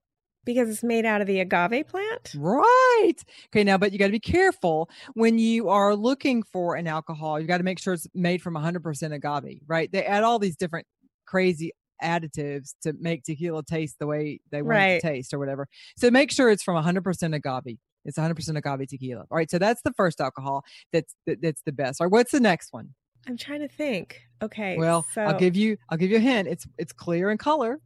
because 0.46 0.70
it's 0.70 0.85
made 0.85 1.05
out 1.05 1.20
of 1.20 1.27
the 1.27 1.40
agave 1.40 1.88
plant. 1.88 2.33
Right. 2.37 3.16
Okay. 3.49 3.64
Now, 3.64 3.77
but 3.77 3.92
you 3.92 3.99
got 3.99 4.07
to 4.07 4.12
be 4.12 4.20
careful 4.20 4.88
when 5.14 5.38
you 5.38 5.68
are 5.68 5.94
looking 5.94 6.42
for 6.44 6.77
an 6.77 6.87
alcohol. 6.87 7.38
You 7.38 7.46
got 7.46 7.59
to 7.59 7.64
make 7.64 7.81
sure 7.81 7.94
it's 7.94 8.07
made 8.14 8.40
from 8.40 8.55
100% 8.55 9.12
agave, 9.12 9.61
right? 9.66 9.90
They 9.90 10.05
add 10.05 10.22
all 10.22 10.38
these 10.38 10.57
different 10.57 10.87
crazy 11.27 11.72
additives 12.03 12.75
to 12.83 12.94
make 13.01 13.25
tequila 13.25 13.64
taste 13.64 13.96
the 13.99 14.07
way 14.07 14.40
they 14.51 14.62
want 14.62 14.79
it 14.79 15.01
to 15.01 15.09
taste 15.09 15.35
or 15.35 15.38
whatever. 15.38 15.66
So 15.99 16.11
make 16.11 16.31
sure 16.31 16.49
it's 16.49 16.62
from 16.62 16.83
100% 16.83 17.35
agave. 17.35 17.79
It's 18.05 18.18
100% 18.18 18.57
agave 18.57 18.88
tequila. 18.88 19.22
All 19.22 19.37
right. 19.37 19.51
So 19.51 19.59
that's 19.59 19.83
the 19.83 19.92
first 19.96 20.20
alcohol 20.20 20.62
that's 20.92 21.12
that, 21.27 21.42
that's 21.42 21.62
the 21.66 21.72
best. 21.72 22.01
All 22.01 22.07
right. 22.07 22.12
What's 22.12 22.31
the 22.31 22.40
next 22.40 22.72
one? 22.72 22.94
I'm 23.27 23.37
trying 23.37 23.61
to 23.61 23.69
think. 23.69 24.23
Okay, 24.43 24.77
Well, 24.77 25.07
so 25.15 25.23
I'll 25.23 25.39
give 25.39 25.57
you 25.57 25.79
I'll 25.89 25.97
give 25.99 26.11
you 26.11 26.19
a 26.19 26.21
hint. 26.21 26.47
It's 26.49 26.67
it's 26.79 26.93
clear 26.93 27.31
in 27.31 27.39
color, 27.39 27.81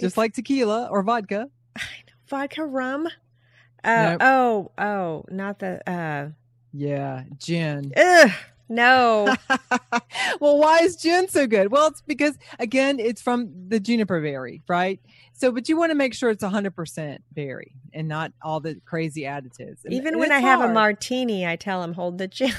just 0.00 0.12
It's- 0.14 0.16
like 0.16 0.32
tequila 0.34 0.88
or 0.90 1.02
vodka. 1.02 1.48
I 1.76 1.80
know, 1.80 2.12
vodka 2.28 2.64
rum. 2.64 3.06
Uh, 3.84 4.10
Nope. 4.10 4.22
Oh, 4.22 4.70
oh, 4.78 5.24
not 5.28 5.58
the. 5.58 5.80
Uh, 5.90 6.30
Yeah, 6.72 7.24
gin. 7.36 7.92
ugh, 7.96 8.30
no. 8.68 9.34
well, 10.40 10.58
why 10.58 10.78
is 10.78 10.96
gin 10.96 11.28
so 11.28 11.46
good? 11.46 11.70
Well, 11.70 11.88
it's 11.88 12.00
because 12.00 12.38
again, 12.58 12.98
it's 13.00 13.20
from 13.20 13.50
the 13.68 13.78
juniper 13.80 14.20
berry, 14.20 14.62
right? 14.68 14.98
So, 15.34 15.50
but 15.50 15.68
you 15.68 15.76
want 15.76 15.90
to 15.90 15.96
make 15.96 16.14
sure 16.14 16.30
it's 16.30 16.44
100% 16.44 17.18
berry 17.32 17.74
and 17.92 18.06
not 18.06 18.32
all 18.42 18.60
the 18.60 18.80
crazy 18.84 19.22
additives. 19.22 19.84
And- 19.84 19.92
Even 19.92 20.18
when 20.18 20.30
I 20.32 20.36
it's 20.38 20.44
have 20.46 20.60
a 20.60 20.72
martini, 20.72 21.44
I 21.46 21.56
tell 21.56 21.82
him 21.82 21.92
hold 21.94 22.18
the 22.18 22.28
gin. 22.28 22.52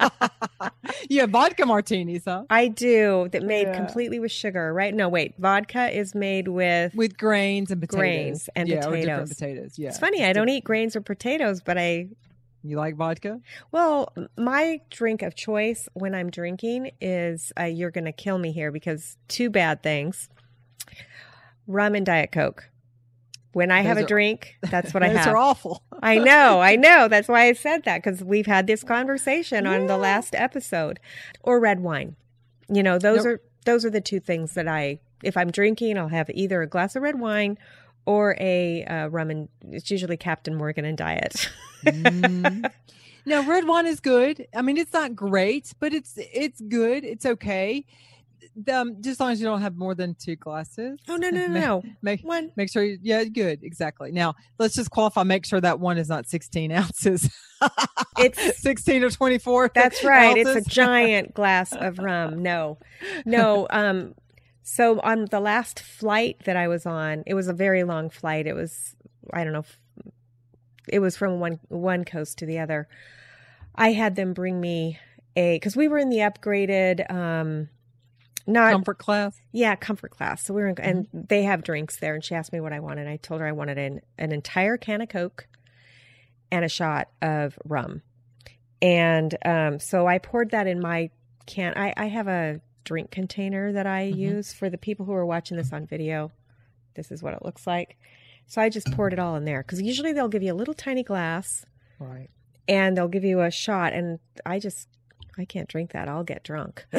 you 1.08 1.20
have 1.20 1.30
vodka 1.30 1.66
martinis, 1.66 2.22
huh? 2.24 2.44
I 2.50 2.68
do 2.68 3.28
that 3.32 3.42
made 3.42 3.68
Yeah. 3.68 3.76
completely 3.76 4.18
with 4.18 4.32
sugar, 4.32 4.72
right? 4.72 4.94
No, 4.94 5.08
wait, 5.08 5.34
vodka 5.38 5.88
is 5.96 6.14
made 6.14 6.48
with. 6.48 6.94
With 6.94 7.16
grains 7.18 7.70
and 7.70 7.80
potatoes. 7.80 7.98
Grains 8.00 8.48
and 8.56 8.68
yeah, 8.68 8.86
potatoes. 8.86 9.28
potatoes. 9.30 9.78
Yeah. 9.78 9.88
it's 9.88 9.98
funny. 9.98 10.24
I 10.24 10.32
don't 10.32 10.48
eat 10.48 10.64
grains 10.64 10.94
or 10.96 11.00
potatoes, 11.00 11.60
but 11.64 11.78
I 11.78 12.08
You 12.62 12.76
like 12.76 12.96
vodka? 12.96 13.40
Well, 13.72 14.12
my 14.38 14.80
drink 14.90 15.22
of 15.22 15.34
choice 15.34 15.88
when 15.94 16.14
I'm 16.14 16.30
drinking 16.30 16.92
is 17.00 17.52
uh, 17.58 17.64
you're 17.64 17.90
going 17.90 18.06
to 18.06 18.12
kill 18.12 18.38
me 18.38 18.52
here 18.52 18.72
because 18.72 19.16
two 19.28 19.50
bad 19.50 19.82
things 19.82 20.28
rum 21.66 21.94
and 21.94 22.04
Diet 22.04 22.30
Coke. 22.32 22.68
When 23.54 23.70
I 23.70 23.80
have 23.80 23.96
a 23.98 24.02
are- 24.04 24.06
drink, 24.06 24.56
that's 24.70 24.92
what 24.92 25.02
I 25.02 25.08
Those 25.14 25.18
have. 25.18 25.28
are 25.28 25.36
awful. 25.36 25.82
I 26.02 26.18
know, 26.18 26.60
I 26.60 26.76
know. 26.76 27.08
That's 27.08 27.28
why 27.28 27.46
I 27.46 27.52
said 27.54 27.84
that 27.84 28.02
because 28.02 28.22
we've 28.22 28.46
had 28.46 28.66
this 28.66 28.82
conversation 28.84 29.66
on 29.66 29.86
the 29.86 29.96
last 29.96 30.34
episode. 30.34 31.00
Or 31.42 31.58
red 31.58 31.80
wine. 31.80 32.16
You 32.68 32.82
know, 32.82 32.98
those 32.98 33.24
Nope. 33.24 33.26
are 33.26 33.40
those 33.64 33.84
are 33.84 33.90
the 33.90 34.00
two 34.00 34.20
things 34.20 34.54
that 34.54 34.68
I 34.68 34.98
if 35.22 35.36
I'm 35.38 35.50
drinking, 35.50 35.96
I'll 35.96 36.08
have 36.08 36.28
either 36.34 36.60
a 36.62 36.66
glass 36.66 36.96
of 36.96 37.02
red 37.02 37.18
wine 37.18 37.56
or 38.06 38.36
a 38.38 38.84
uh, 38.84 39.06
rum 39.08 39.30
and 39.30 39.48
it's 39.70 39.90
usually 39.90 40.16
Captain 40.18 40.54
Morgan 40.54 40.84
and 40.84 40.98
Diet. 40.98 41.48
Mm. 41.86 42.70
No, 43.26 43.42
red 43.46 43.66
wine 43.66 43.86
is 43.86 44.00
good. 44.00 44.46
I 44.54 44.60
mean, 44.60 44.76
it's 44.76 44.92
not 44.92 45.16
great, 45.16 45.72
but 45.80 45.94
it's 45.94 46.12
it's 46.18 46.60
good. 46.60 47.04
It's 47.04 47.24
okay. 47.24 47.86
Um, 48.72 48.96
just 49.00 49.14
as 49.14 49.20
long 49.20 49.32
as 49.32 49.40
you 49.40 49.46
don't 49.46 49.62
have 49.62 49.76
more 49.76 49.94
than 49.94 50.14
two 50.14 50.36
glasses. 50.36 50.98
oh 51.08 51.16
no, 51.16 51.30
no, 51.30 51.46
no, 51.46 51.60
no. 51.60 51.82
Make 52.02 52.22
One. 52.22 52.52
make 52.56 52.70
sure 52.70 52.84
you, 52.84 52.98
yeah, 53.02 53.24
good, 53.24 53.62
exactly. 53.62 54.12
Now 54.12 54.34
let's 54.58 54.74
just 54.74 54.90
qualify. 54.90 55.22
Make 55.24 55.44
sure 55.44 55.60
that 55.60 55.80
one 55.80 55.98
is 55.98 56.08
not 56.08 56.28
16 56.28 56.72
ounces. 56.72 57.30
It's 58.18 58.60
16 58.60 59.02
or 59.02 59.10
24. 59.10 59.72
That's 59.74 60.04
right. 60.04 60.36
It's 60.36 60.50
a 60.50 60.60
giant 60.70 61.34
glass 61.34 61.72
of 61.72 61.98
rum. 61.98 62.42
No, 62.42 62.78
no. 63.24 63.66
Um, 63.70 64.14
so 64.62 65.00
on 65.00 65.26
the 65.30 65.40
last 65.40 65.80
flight 65.80 66.42
that 66.44 66.56
I 66.56 66.68
was 66.68 66.86
on, 66.86 67.24
it 67.26 67.34
was 67.34 67.48
a 67.48 67.52
very 67.52 67.82
long 67.82 68.10
flight. 68.10 68.46
It 68.46 68.54
was, 68.54 68.94
I 69.32 69.44
don't 69.44 69.52
know, 69.52 69.64
it 70.88 71.00
was 71.00 71.16
from 71.16 71.40
one 71.40 71.58
one 71.68 72.04
coast 72.04 72.38
to 72.38 72.46
the 72.46 72.58
other. 72.58 72.88
I 73.74 73.92
had 73.92 74.14
them 74.14 74.32
bring 74.32 74.60
me 74.60 74.98
a 75.36 75.56
because 75.56 75.76
we 75.76 75.88
were 75.88 75.98
in 75.98 76.08
the 76.08 76.18
upgraded, 76.18 77.10
um, 77.10 77.68
not 78.46 78.72
comfort 78.72 78.98
class. 78.98 79.40
yeah, 79.52 79.74
comfort 79.76 80.10
class. 80.10 80.44
So 80.44 80.52
we 80.54 80.62
were, 80.62 80.68
in, 80.68 80.78
and 80.80 81.08
they 81.12 81.44
have 81.44 81.62
drinks 81.62 81.96
there. 81.98 82.14
And 82.14 82.22
she 82.24 82.34
asked 82.34 82.52
me 82.52 82.60
what 82.60 82.72
I 82.72 82.80
wanted. 82.80 83.06
I 83.08 83.16
told 83.16 83.40
her 83.40 83.46
I 83.46 83.52
wanted 83.52 83.78
an, 83.78 84.00
an 84.18 84.32
entire 84.32 84.76
can 84.76 85.00
of 85.00 85.08
Coke 85.08 85.46
and 86.52 86.64
a 86.64 86.68
shot 86.68 87.08
of 87.22 87.58
rum. 87.64 88.02
And 88.82 89.34
um, 89.44 89.78
so 89.78 90.06
I 90.06 90.18
poured 90.18 90.50
that 90.50 90.66
in 90.66 90.80
my 90.80 91.10
can. 91.46 91.72
I, 91.76 91.94
I 91.96 92.06
have 92.06 92.28
a 92.28 92.60
drink 92.84 93.10
container 93.10 93.72
that 93.72 93.86
I 93.86 94.10
Mhm. 94.12 94.16
use 94.18 94.52
for 94.52 94.68
the 94.68 94.76
people 94.78 95.06
who 95.06 95.12
are 95.14 95.24
watching 95.26 95.56
this 95.56 95.72
on 95.72 95.86
video. 95.86 96.30
This 96.94 97.10
is 97.10 97.22
what 97.22 97.32
it 97.34 97.42
looks 97.44 97.66
like. 97.66 97.96
So 98.46 98.60
I 98.60 98.68
just 98.68 98.92
poured 98.92 99.14
it 99.14 99.18
all 99.18 99.36
in 99.36 99.44
there 99.46 99.62
because 99.62 99.80
usually 99.80 100.12
they'll 100.12 100.28
give 100.28 100.42
you 100.42 100.52
a 100.52 100.54
little 100.54 100.74
tiny 100.74 101.02
glass 101.02 101.64
Right. 101.98 102.28
and 102.68 102.94
they'll 102.94 103.08
give 103.08 103.24
you 103.24 103.40
a 103.40 103.50
shot 103.50 103.94
and 103.94 104.18
i 104.44 104.58
just 104.58 104.86
i 105.38 105.44
can't 105.44 105.68
drink 105.68 105.92
that. 105.92 106.08
I'll 106.08 106.24
get 106.24 106.42
drunk. 106.42 106.86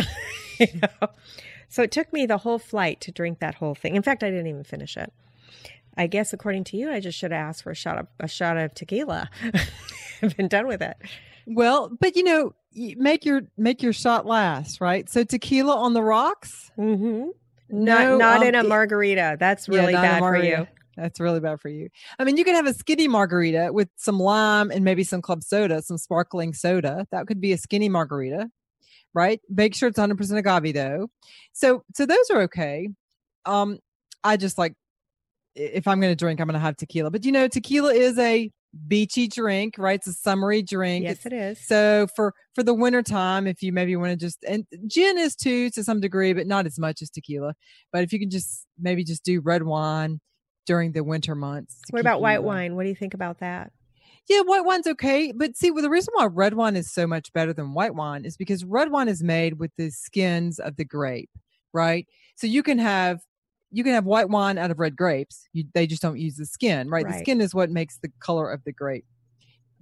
You 0.57 0.67
know? 0.81 1.09
so 1.67 1.83
it 1.83 1.91
took 1.91 2.13
me 2.13 2.25
the 2.25 2.37
whole 2.37 2.59
flight 2.59 3.01
to 3.01 3.11
drink 3.11 3.39
that 3.39 3.55
whole 3.55 3.75
thing. 3.75 3.97
In 3.97 4.01
fact 4.01 4.23
i 4.23 4.29
didn't 4.29 4.47
even 4.47 4.63
finish 4.63 4.95
it. 4.95 5.11
I 5.97 6.07
guess 6.07 6.31
according 6.31 6.63
to 6.65 6.77
you 6.77 6.89
i 6.89 6.99
just 6.99 7.17
should 7.17 7.31
have 7.31 7.49
asked 7.49 7.63
for 7.63 7.71
a 7.71 7.75
shot 7.75 7.97
of 7.97 8.07
a 8.19 8.27
shot 8.27 8.57
of 8.57 8.73
tequila. 8.73 9.29
And 10.21 10.35
been 10.37 10.47
done 10.47 10.65
with 10.65 10.81
it. 10.81 10.95
Well, 11.45 11.91
but 11.99 12.15
you 12.15 12.23
know, 12.23 12.53
make 12.73 13.25
your 13.25 13.41
make 13.57 13.83
your 13.83 13.91
shot 13.91 14.25
last, 14.25 14.79
right? 14.79 15.09
So 15.09 15.25
tequila 15.25 15.75
on 15.75 15.93
the 15.93 16.01
rocks. 16.01 16.71
mm-hmm. 16.77 17.31
No, 17.67 18.17
not 18.17 18.17
not 18.17 18.37
um, 18.37 18.47
in 18.47 18.55
a 18.55 18.63
margarita. 18.63 19.35
That's 19.37 19.67
really 19.67 19.93
a 19.93 19.97
bad 19.97 20.19
for 20.19 20.37
you 20.37 20.67
That's 20.95 21.19
really 21.19 21.39
bad 21.39 21.59
for 21.61 21.69
you. 21.69 21.89
I 22.19 22.23
mean, 22.23 22.37
you 22.37 22.45
can 22.45 22.55
have 22.55 22.67
a 22.67 22.73
skinny 22.73 23.07
margarita 23.07 23.71
with 23.71 23.89
some 23.95 24.19
lime 24.19 24.71
and 24.71 24.83
maybe 24.83 25.03
some 25.03 25.21
club 25.21 25.43
soda, 25.43 25.81
some 25.81 25.97
sparkling 25.97 26.53
soda. 26.53 27.07
That 27.11 27.27
could 27.27 27.41
be 27.41 27.53
a 27.53 27.57
skinny 27.57 27.89
margarita, 27.89 28.49
right? 29.13 29.41
Make 29.49 29.75
sure 29.75 29.89
it's 29.89 29.99
100% 29.99 30.37
agave 30.37 30.73
though. 30.73 31.09
So, 31.53 31.83
so 31.93 32.05
those 32.05 32.29
are 32.31 32.41
okay. 32.43 32.89
Um, 33.45 33.79
I 34.23 34.37
just 34.37 34.57
like 34.57 34.73
if 35.55 35.87
I'm 35.87 35.99
going 36.01 36.11
to 36.11 36.15
drink, 36.15 36.39
I'm 36.39 36.47
going 36.47 36.53
to 36.53 36.59
have 36.59 36.75
tequila. 36.77 37.11
But 37.11 37.25
you 37.25 37.31
know, 37.31 37.47
tequila 37.47 37.93
is 37.93 38.17
a 38.19 38.51
beachy 38.87 39.27
drink, 39.27 39.75
right? 39.77 39.95
It's 39.95 40.07
a 40.07 40.13
summery 40.13 40.61
drink. 40.61 41.05
yes 41.05 41.25
it 41.25 41.33
is 41.33 41.65
so 41.65 42.07
for 42.15 42.33
for 42.53 42.63
the 42.63 42.73
winter 42.73 43.01
time, 43.01 43.47
if 43.47 43.61
you 43.63 43.71
maybe 43.71 43.95
want 43.95 44.11
to 44.11 44.17
just 44.17 44.43
and 44.47 44.65
gin 44.87 45.17
is 45.17 45.35
too 45.35 45.69
to 45.71 45.83
some 45.83 46.01
degree, 46.01 46.33
but 46.33 46.47
not 46.47 46.65
as 46.65 46.77
much 46.77 47.01
as 47.01 47.09
tequila. 47.09 47.53
But 47.91 48.03
if 48.03 48.11
you 48.11 48.19
can 48.19 48.29
just 48.29 48.67
maybe 48.79 49.03
just 49.03 49.23
do 49.23 49.41
red 49.41 49.63
wine 49.63 50.19
during 50.65 50.91
the 50.91 51.03
winter 51.03 51.35
months. 51.35 51.79
what 51.89 51.99
about 51.99 52.21
white 52.21 52.43
wine 52.43 52.75
what 52.75 52.83
do 52.83 52.89
you 52.89 52.95
think 52.95 53.13
about 53.13 53.39
that 53.39 53.71
Yeah, 54.27 54.41
white 54.41 54.65
wine's 54.65 54.87
okay. 54.87 55.31
But 55.31 55.55
see, 55.55 55.71
well, 55.71 55.83
the 55.83 55.89
reason 55.89 56.11
why 56.15 56.25
red 56.25 56.55
wine 56.55 56.75
is 56.75 56.91
so 56.91 57.05
much 57.05 57.31
better 57.33 57.53
than 57.53 57.73
white 57.73 57.93
wine 57.93 58.25
is 58.25 58.37
because 58.37 58.65
red 58.65 58.91
wine 58.91 59.07
is 59.07 59.21
made 59.21 59.59
with 59.59 59.71
the 59.77 59.91
skins 59.91 60.57
of 60.59 60.77
the 60.77 60.85
grape, 60.85 61.29
right? 61.73 62.07
So 62.35 62.47
you 62.47 62.63
can 62.63 62.79
have 62.79 63.21
you 63.71 63.83
can 63.83 63.93
have 63.93 64.05
white 64.05 64.29
wine 64.29 64.57
out 64.57 64.71
of 64.71 64.79
red 64.79 64.95
grapes. 64.95 65.47
You, 65.53 65.65
they 65.73 65.85
just 65.85 66.01
don't 66.01 66.17
use 66.17 66.37
the 66.37 66.45
skin, 66.45 66.89
right? 66.89 67.05
The 67.07 67.19
skin 67.19 67.41
is 67.41 67.53
what 67.53 67.69
makes 67.69 67.99
the 67.99 68.09
color 68.19 68.49
of 68.49 68.63
the 68.63 68.71
grape. 68.71 69.05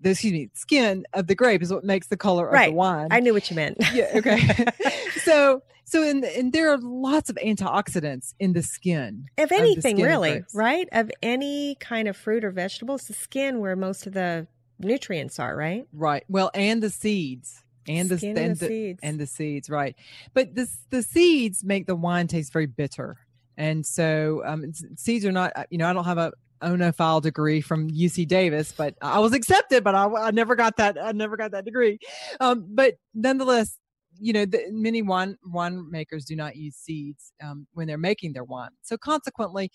The, 0.02 0.10
excuse 0.12 0.34
me, 0.34 0.50
skin 0.54 1.06
of 1.14 1.28
the 1.28 1.36
grape 1.36 1.62
is 1.62 1.72
what 1.72 1.84
makes 1.84 2.08
the 2.08 2.18
color 2.18 2.50
of 2.50 2.66
the 2.66 2.74
wine. 2.74 3.08
i 3.12 3.22
knew 3.22 3.34
what 3.34 3.50
you 3.50 3.56
meant 3.56 3.78
yeah, 3.94 4.12
okay. 4.16 4.42
so 5.24 5.62
so 5.86 6.04
in 6.04 6.24
and 6.24 6.54
there 6.54 6.72
are 6.72 6.78
lots 6.78 7.30
of 7.30 7.36
antioxidants 7.38 8.34
in 8.40 8.54
the 8.54 8.64
skin. 8.64 9.26
Of 9.38 9.52
anything, 9.52 9.98
skin 9.98 10.06
really, 10.06 10.44
right? 10.54 10.88
Of 10.92 11.12
any 11.22 11.76
kind 11.80 12.08
of 12.08 12.16
fruit 12.18 12.44
or 12.44 12.52
vegetable, 12.52 12.96
it's 12.96 13.08
the 13.08 13.14
skin 13.14 13.60
where 13.60 13.76
most 13.76 14.08
of 14.08 14.14
the 14.14 14.48
nutrients 14.80 15.40
are, 15.40 15.56
right? 15.56 15.86
Right. 15.94 16.24
Well, 16.28 16.52
and 16.54 16.82
the 16.82 16.90
seeds. 16.90 17.60
And 17.88 18.08
the, 18.08 18.28
and 18.28 18.38
and 18.38 18.58
the 18.58 18.68
seeds. 18.68 19.00
and 19.04 19.20
the 19.20 19.28
seeds, 19.28 19.70
right? 19.70 19.96
But 20.34 20.56
the 20.56 20.70
the 20.90 21.04
seeds 21.04 21.66
make 21.66 21.86
the 21.86 21.98
wine 21.98 22.28
taste 22.28 22.54
very 22.54 22.66
bitter, 22.66 23.18
and 23.58 23.86
so 23.86 24.42
um, 24.46 24.72
seeds 24.96 25.26
are 25.26 25.34
not. 25.34 25.52
uh, 25.54 25.66
You 25.70 25.80
know, 25.80 25.90
I 25.90 25.94
don't 25.94 26.06
have 26.06 26.18
a 26.18 26.32
oenophile 26.62 27.22
degree 27.22 27.60
from 27.60 27.90
UC 27.90 28.26
Davis, 28.28 28.72
but 28.72 28.96
I 29.02 29.20
was 29.20 29.34
accepted, 29.34 29.84
but 29.84 29.96
I, 29.96 30.06
I 30.06 30.32
never 30.32 30.56
got 30.56 30.78
that. 30.78 30.98
I 30.98 31.12
never 31.12 31.36
got 31.36 31.52
that 31.52 31.66
degree. 31.66 32.00
Um, 32.40 32.66
but 32.70 32.96
nonetheless, 33.14 33.78
you 34.20 34.34
know, 34.34 34.46
the, 34.46 34.66
many 34.72 35.02
wine 35.02 35.38
wine 35.46 35.90
makers 35.90 36.26
do 36.26 36.36
not 36.36 36.56
use 36.56 36.76
seeds 36.76 37.32
um, 37.44 37.68
when 37.74 37.88
they're 37.88 37.98
making 37.98 38.34
their 38.34 38.44
wine. 38.44 38.72
So 38.82 38.98
consequently, 38.98 39.72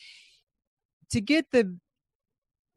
to 1.10 1.20
get 1.20 1.46
the 1.50 1.76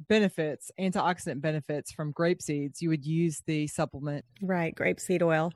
benefits, 0.08 0.72
antioxidant 0.80 1.42
benefits 1.42 1.92
from 1.92 2.12
grape 2.12 2.42
seeds, 2.42 2.82
you 2.82 2.90
would 2.90 3.06
use 3.06 3.42
the 3.46 3.68
supplement 3.68 4.26
Right, 4.42 4.76
grapeseed 4.76 5.22
oil. 5.22 5.52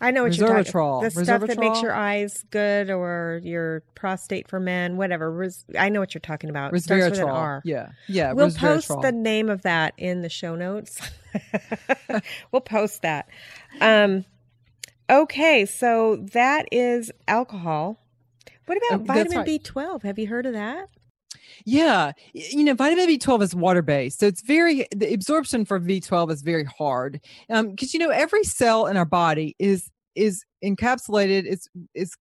I 0.00 0.10
know 0.10 0.24
what 0.24 0.36
you're 0.36 0.48
talking 0.48 0.64
resveratrol. 0.64 1.02
The 1.02 1.24
stuff 1.24 1.46
that 1.46 1.58
makes 1.58 1.80
your 1.80 1.94
eyes 1.94 2.44
good 2.50 2.90
or 2.90 3.40
your 3.44 3.84
prostate 3.94 4.48
for 4.48 4.58
men, 4.58 4.96
whatever. 4.96 5.30
Res- 5.30 5.64
I 5.78 5.90
know 5.90 6.00
what 6.00 6.12
you're 6.12 6.20
talking 6.20 6.50
about. 6.50 6.74
It 6.74 6.82
starts 6.82 7.10
with 7.10 7.20
an 7.20 7.26
resveratrol. 7.26 7.60
Yeah, 7.64 7.90
yeah. 8.08 8.32
We'll 8.32 8.50
post 8.50 8.88
the 8.88 9.12
name 9.12 9.48
of 9.48 9.62
that 9.62 9.94
in 9.98 10.22
the 10.22 10.28
show 10.28 10.56
notes. 10.56 11.00
we'll 12.52 12.62
post 12.62 13.02
that. 13.02 13.28
Um, 13.80 14.24
okay, 15.12 15.66
so 15.66 16.16
that 16.32 16.66
is 16.72 17.12
alcohol. 17.28 17.98
What 18.66 18.78
about 18.78 19.04
that's 19.06 19.18
vitamin 19.18 19.38
right. 19.38 19.62
B12? 19.62 20.02
Have 20.02 20.18
you 20.18 20.26
heard 20.26 20.46
of 20.46 20.54
that? 20.54 20.88
Yeah, 21.64 22.12
you 22.34 22.64
know, 22.64 22.74
vitamin 22.74 23.06
B12 23.08 23.42
is 23.42 23.54
water 23.54 23.82
based, 23.82 24.20
so 24.20 24.26
it's 24.26 24.42
very 24.42 24.86
the 24.94 25.12
absorption 25.12 25.64
for 25.64 25.78
B12 25.78 26.30
is 26.32 26.42
very 26.42 26.64
hard. 26.64 27.20
Um, 27.50 27.70
because 27.70 27.92
you 27.94 28.00
know 28.00 28.10
every 28.10 28.44
cell 28.44 28.86
in 28.86 28.96
our 28.96 29.04
body 29.04 29.54
is 29.58 29.90
is 30.14 30.44
encapsulated. 30.64 31.44
It's 31.46 31.68
is 31.94 32.16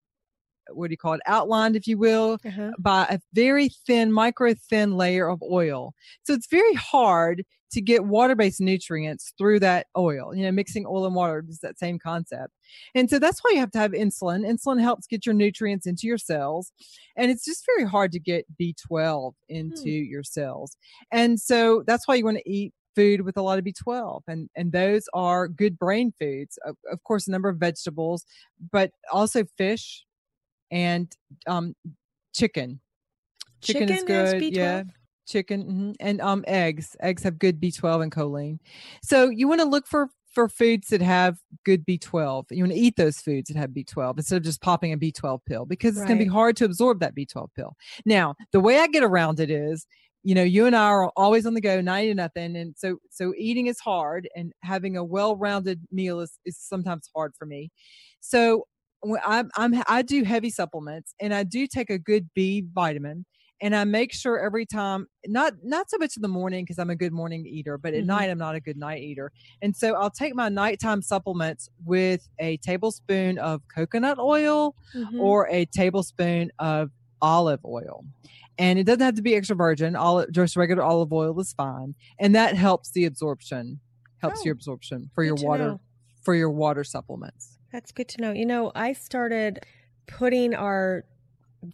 what 0.73 0.87
do 0.87 0.91
you 0.93 0.97
call 0.97 1.13
it? 1.13 1.21
Outlined, 1.25 1.75
if 1.75 1.87
you 1.87 1.97
will, 1.97 2.37
Uh-huh. 2.45 2.71
by 2.79 3.05
a 3.09 3.19
very 3.33 3.69
thin, 3.85 4.11
micro 4.11 4.53
thin 4.53 4.95
layer 4.95 5.27
of 5.29 5.41
oil. 5.43 5.93
So 6.23 6.33
it's 6.33 6.47
very 6.47 6.73
hard 6.75 7.43
to 7.71 7.81
get 7.81 8.05
water 8.05 8.35
based 8.35 8.61
nutrients 8.61 9.33
through 9.37 9.59
that 9.61 9.87
oil. 9.97 10.35
You 10.35 10.43
know, 10.43 10.51
mixing 10.51 10.85
oil 10.85 11.05
and 11.05 11.15
water 11.15 11.43
is 11.47 11.59
that 11.59 11.79
same 11.79 11.99
concept. 11.99 12.53
And 12.95 13.09
so 13.09 13.19
that's 13.19 13.39
why 13.41 13.51
you 13.51 13.59
have 13.59 13.71
to 13.71 13.79
have 13.79 13.91
insulin. 13.91 14.45
Insulin 14.45 14.81
helps 14.81 15.07
get 15.07 15.25
your 15.25 15.35
nutrients 15.35 15.85
into 15.85 16.07
your 16.07 16.17
cells. 16.17 16.71
And 17.15 17.31
it's 17.31 17.45
just 17.45 17.65
very 17.65 17.87
hard 17.87 18.11
to 18.13 18.19
get 18.19 18.45
B12 18.59 19.33
into 19.49 19.89
your 19.89 20.23
cells. 20.23 20.75
And 21.11 21.39
so 21.39 21.83
that's 21.87 22.07
why 22.07 22.15
you 22.15 22.25
want 22.25 22.37
to 22.37 22.49
eat 22.49 22.73
food 22.95 23.21
with 23.21 23.37
a 23.37 23.41
lot 23.41 23.57
of 23.57 23.63
B12 23.63 24.21
and 24.27 24.49
and 24.55 24.71
those 24.71 25.05
are 25.13 25.47
good 25.47 25.79
brain 25.79 26.13
foods 26.19 26.59
of, 26.65 26.75
of 26.91 27.01
course 27.05 27.25
a 27.25 27.31
number 27.31 27.47
of 27.47 27.55
vegetables 27.55 28.25
but 28.71 28.91
also 29.13 29.45
fish 29.57 30.03
and 30.71 31.15
um 31.47 31.73
chicken 32.33 32.81
chicken, 33.61 33.83
is 33.83 34.01
Chicken 34.01 34.13
has 34.13 34.33
good 34.33 34.43
yeah 34.53 34.81
B12? 34.81 34.89
Chicken 35.27 35.63
mhm. 35.63 35.95
and 35.99 36.21
um 36.21 36.43
eggs 36.47 36.95
eggs 36.99 37.23
have 37.23 37.39
good 37.39 37.59
b12 37.59 38.03
and 38.03 38.11
choline 38.11 38.59
so 39.03 39.29
you 39.29 39.47
want 39.47 39.61
to 39.61 39.67
look 39.67 39.87
for 39.87 40.09
for 40.33 40.47
foods 40.47 40.87
that 40.87 41.01
have 41.01 41.37
good 41.65 41.85
b12 41.85 42.45
you 42.51 42.63
want 42.63 42.73
to 42.73 42.79
eat 42.79 42.95
those 42.95 43.19
foods 43.19 43.49
that 43.49 43.57
have 43.57 43.71
b12 43.71 44.17
instead 44.17 44.37
of 44.37 44.43
just 44.43 44.61
popping 44.61 44.93
a 44.93 44.97
b12 44.97 45.39
pill 45.45 45.65
because 45.65 45.97
it's 45.97 46.05
going 46.05 46.17
to 46.17 46.25
be 46.25 46.29
hard 46.29 46.55
to 46.55 46.65
absorb 46.65 46.99
that 46.99 47.15
b12 47.15 47.47
pill 47.55 47.75
now 48.05 48.35
the 48.51 48.59
way 48.59 48.79
i 48.79 48.87
get 48.87 49.03
around 49.03 49.39
it 49.39 49.51
is 49.51 49.85
you 50.23 50.35
know, 50.35 50.43
you 50.43 50.65
and 50.67 50.75
I 50.75 50.85
are 50.85 51.09
always 51.15 51.45
on 51.45 51.53
the 51.53 51.61
go, 51.61 51.81
nine 51.81 52.07
to 52.07 52.13
nothing, 52.13 52.55
and 52.55 52.75
so 52.77 52.97
so 53.09 53.33
eating 53.37 53.67
is 53.67 53.79
hard, 53.79 54.29
and 54.35 54.53
having 54.61 54.95
a 54.95 55.03
well-rounded 55.03 55.81
meal 55.91 56.19
is 56.19 56.37
is 56.45 56.57
sometimes 56.59 57.09
hard 57.15 57.33
for 57.37 57.45
me. 57.45 57.71
So 58.19 58.67
I'm, 59.25 59.49
I'm 59.57 59.81
I 59.87 60.03
do 60.03 60.23
heavy 60.23 60.51
supplements, 60.51 61.15
and 61.19 61.33
I 61.33 61.43
do 61.43 61.65
take 61.65 61.89
a 61.89 61.97
good 61.97 62.29
B 62.35 62.65
vitamin, 62.71 63.25
and 63.61 63.75
I 63.75 63.83
make 63.83 64.11
sure 64.13 64.39
every 64.39 64.65
time 64.65 65.07
not 65.27 65.53
not 65.63 65.89
so 65.89 65.97
much 65.97 66.15
in 66.15 66.21
the 66.21 66.27
morning 66.27 66.65
because 66.65 66.79
I'm 66.79 66.89
a 66.89 66.95
good 66.95 67.13
morning 67.13 67.45
eater, 67.45 67.77
but 67.77 67.93
at 67.93 67.99
mm-hmm. 67.99 68.07
night 68.07 68.29
I'm 68.29 68.37
not 68.37 68.55
a 68.55 68.59
good 68.59 68.77
night 68.77 69.01
eater. 69.01 69.31
And 69.61 69.75
so 69.75 69.93
I'll 69.93 70.09
take 70.09 70.35
my 70.35 70.49
nighttime 70.49 71.01
supplements 71.01 71.69
with 71.85 72.27
a 72.39 72.57
tablespoon 72.57 73.37
of 73.37 73.61
coconut 73.73 74.19
oil 74.19 74.75
mm-hmm. 74.95 75.19
or 75.19 75.47
a 75.49 75.65
tablespoon 75.65 76.51
of 76.59 76.89
olive 77.21 77.63
oil 77.65 78.03
and 78.57 78.77
it 78.77 78.83
doesn't 78.83 79.01
have 79.01 79.15
to 79.15 79.21
be 79.21 79.35
extra 79.35 79.55
virgin. 79.55 79.95
All 79.95 80.25
just 80.27 80.55
regular 80.55 80.83
olive 80.83 81.11
oil 81.11 81.39
is 81.39 81.53
fine, 81.53 81.95
and 82.19 82.35
that 82.35 82.55
helps 82.55 82.91
the 82.91 83.05
absorption, 83.05 83.79
helps 84.19 84.41
oh, 84.41 84.45
your 84.45 84.53
absorption 84.53 85.09
for 85.15 85.23
your 85.23 85.35
water 85.35 85.67
know. 85.67 85.81
for 86.21 86.35
your 86.35 86.51
water 86.51 86.83
supplements. 86.83 87.57
That's 87.71 87.91
good 87.91 88.07
to 88.09 88.21
know. 88.21 88.31
You 88.33 88.45
know, 88.45 88.71
I 88.75 88.93
started 88.93 89.65
putting 90.07 90.53
our 90.53 91.05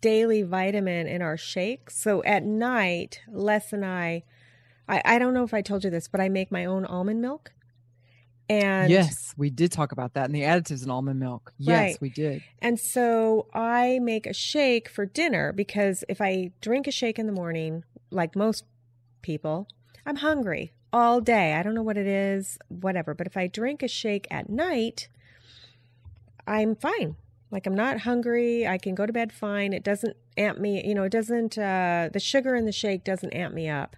daily 0.02 0.44
vitamin 0.44 1.08
in 1.08 1.22
our 1.22 1.38
shakes. 1.38 2.00
So 2.00 2.24
at 2.24 2.44
night, 2.44 3.22
Les 3.32 3.72
and 3.74 3.86
I, 3.86 4.24
I, 4.88 5.02
I 5.06 5.20
don't 5.20 5.34
know 5.34 5.44
if 5.44 5.54
I 5.54 5.62
told 5.62 5.84
you 5.84 5.90
this, 5.90 6.08
but 6.08 6.22
I 6.22 6.30
make 6.30 6.52
my 6.52 6.66
own 6.66 6.86
almond 6.86 7.22
milk. 7.22 7.54
And 8.50 8.90
yes, 8.90 9.34
we 9.36 9.50
did 9.50 9.74
talk 9.74 9.92
about 9.92 10.14
that 10.14 10.26
and 10.26 10.36
the 10.36 10.44
additives 10.44 10.84
in 10.84 10.90
almond 10.90 11.20
milk. 11.20 11.54
Yes, 11.58 11.80
right. 11.80 11.98
we 12.00 12.10
did. 12.10 12.44
And 12.62 12.80
so 12.80 13.48
I 13.54 14.00
make 14.02 14.26
a 14.26 14.34
shake 14.34 14.88
for 14.88 15.06
dinner 15.06 15.52
because 15.52 16.06
if 16.08 16.22
I 16.22 16.52
drink 16.62 16.88
a 16.88 16.92
shake 16.92 17.20
in 17.20 17.26
the 17.26 17.34
morning, 17.34 17.84
like 18.10 18.36
most 18.38 18.64
people, 19.22 19.68
I'm 20.06 20.18
hungry 20.18 20.72
all 20.94 21.20
day. 21.20 21.56
I 21.56 21.64
don't 21.64 21.76
know 21.76 21.84
what 21.84 21.98
it 21.98 22.08
is, 22.08 22.58
whatever. 22.70 23.14
But 23.14 23.28
if 23.28 23.36
I 23.36 23.48
drink 23.48 23.84
a 23.84 23.88
shake 23.90 24.28
at 24.32 24.50
night, 24.50 25.10
I'm 26.48 26.76
fine. 26.76 27.18
Like 27.52 27.66
I'm 27.66 27.76
not 27.76 28.02
hungry. 28.02 28.68
I 28.68 28.78
can 28.78 28.96
go 28.96 29.06
to 29.06 29.14
bed 29.14 29.32
fine. 29.32 29.74
It 29.74 29.84
doesn't 29.84 30.18
amp 30.38 30.60
me, 30.60 30.86
you 30.86 30.94
know, 30.94 31.04
it 31.04 31.12
doesn't, 31.12 31.58
uh, 31.58 32.10
the 32.12 32.20
sugar 32.20 32.56
in 32.56 32.66
the 32.66 32.72
shake 32.72 33.04
doesn't 33.04 33.34
amp 33.34 33.54
me 33.54 33.70
up. 33.70 33.96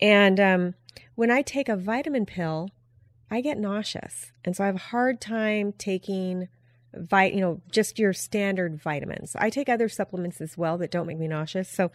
And 0.00 0.38
um, 0.38 0.74
when 1.14 1.30
I 1.30 1.42
take 1.42 1.68
a 1.68 1.76
vitamin 1.76 2.26
pill, 2.26 2.70
I 3.30 3.40
get 3.40 3.58
nauseous. 3.58 4.32
And 4.44 4.54
so 4.54 4.64
I 4.64 4.66
have 4.66 4.76
a 4.76 4.90
hard 4.90 5.20
time 5.20 5.72
taking 5.72 6.48
vit, 6.92 7.34
you 7.34 7.40
know, 7.40 7.60
just 7.70 7.98
your 7.98 8.12
standard 8.12 8.80
vitamins. 8.80 9.34
I 9.36 9.50
take 9.50 9.68
other 9.68 9.88
supplements 9.88 10.40
as 10.40 10.56
well 10.56 10.78
that 10.78 10.90
don't 10.90 11.06
make 11.06 11.18
me 11.18 11.28
nauseous. 11.28 11.68
So 11.68 11.90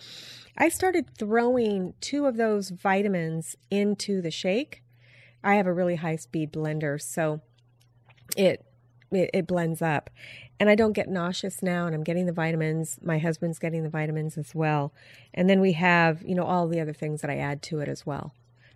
I 0.57 0.69
started 0.69 1.09
throwing 1.17 1.93
two 2.01 2.25
of 2.25 2.37
those 2.37 2.69
vitamins 2.69 3.55
into 3.69 4.21
the 4.21 4.31
shake. 4.31 4.83
I 5.43 5.55
have 5.55 5.67
a 5.67 5.73
really 5.73 5.95
high 5.95 6.17
speed 6.17 6.51
blender, 6.51 7.01
so 7.01 7.41
it, 8.35 8.65
it 9.11 9.29
it 9.33 9.47
blends 9.47 9.81
up. 9.81 10.09
And 10.59 10.69
I 10.69 10.75
don't 10.75 10.93
get 10.93 11.07
nauseous 11.07 11.63
now 11.63 11.85
and 11.85 11.95
I'm 11.95 12.03
getting 12.03 12.25
the 12.25 12.33
vitamins. 12.33 12.99
My 13.01 13.17
husband's 13.17 13.59
getting 13.59 13.83
the 13.83 13.89
vitamins 13.89 14.37
as 14.37 14.53
well. 14.53 14.91
And 15.33 15.49
then 15.49 15.61
we 15.61 15.71
have, 15.73 16.21
you 16.23 16.35
know, 16.35 16.43
all 16.43 16.67
the 16.67 16.81
other 16.81 16.91
things 16.91 17.21
that 17.21 17.29
I 17.29 17.37
add 17.37 17.61
to 17.63 17.79
it 17.79 17.87
as 17.87 18.05
well. 18.05 18.33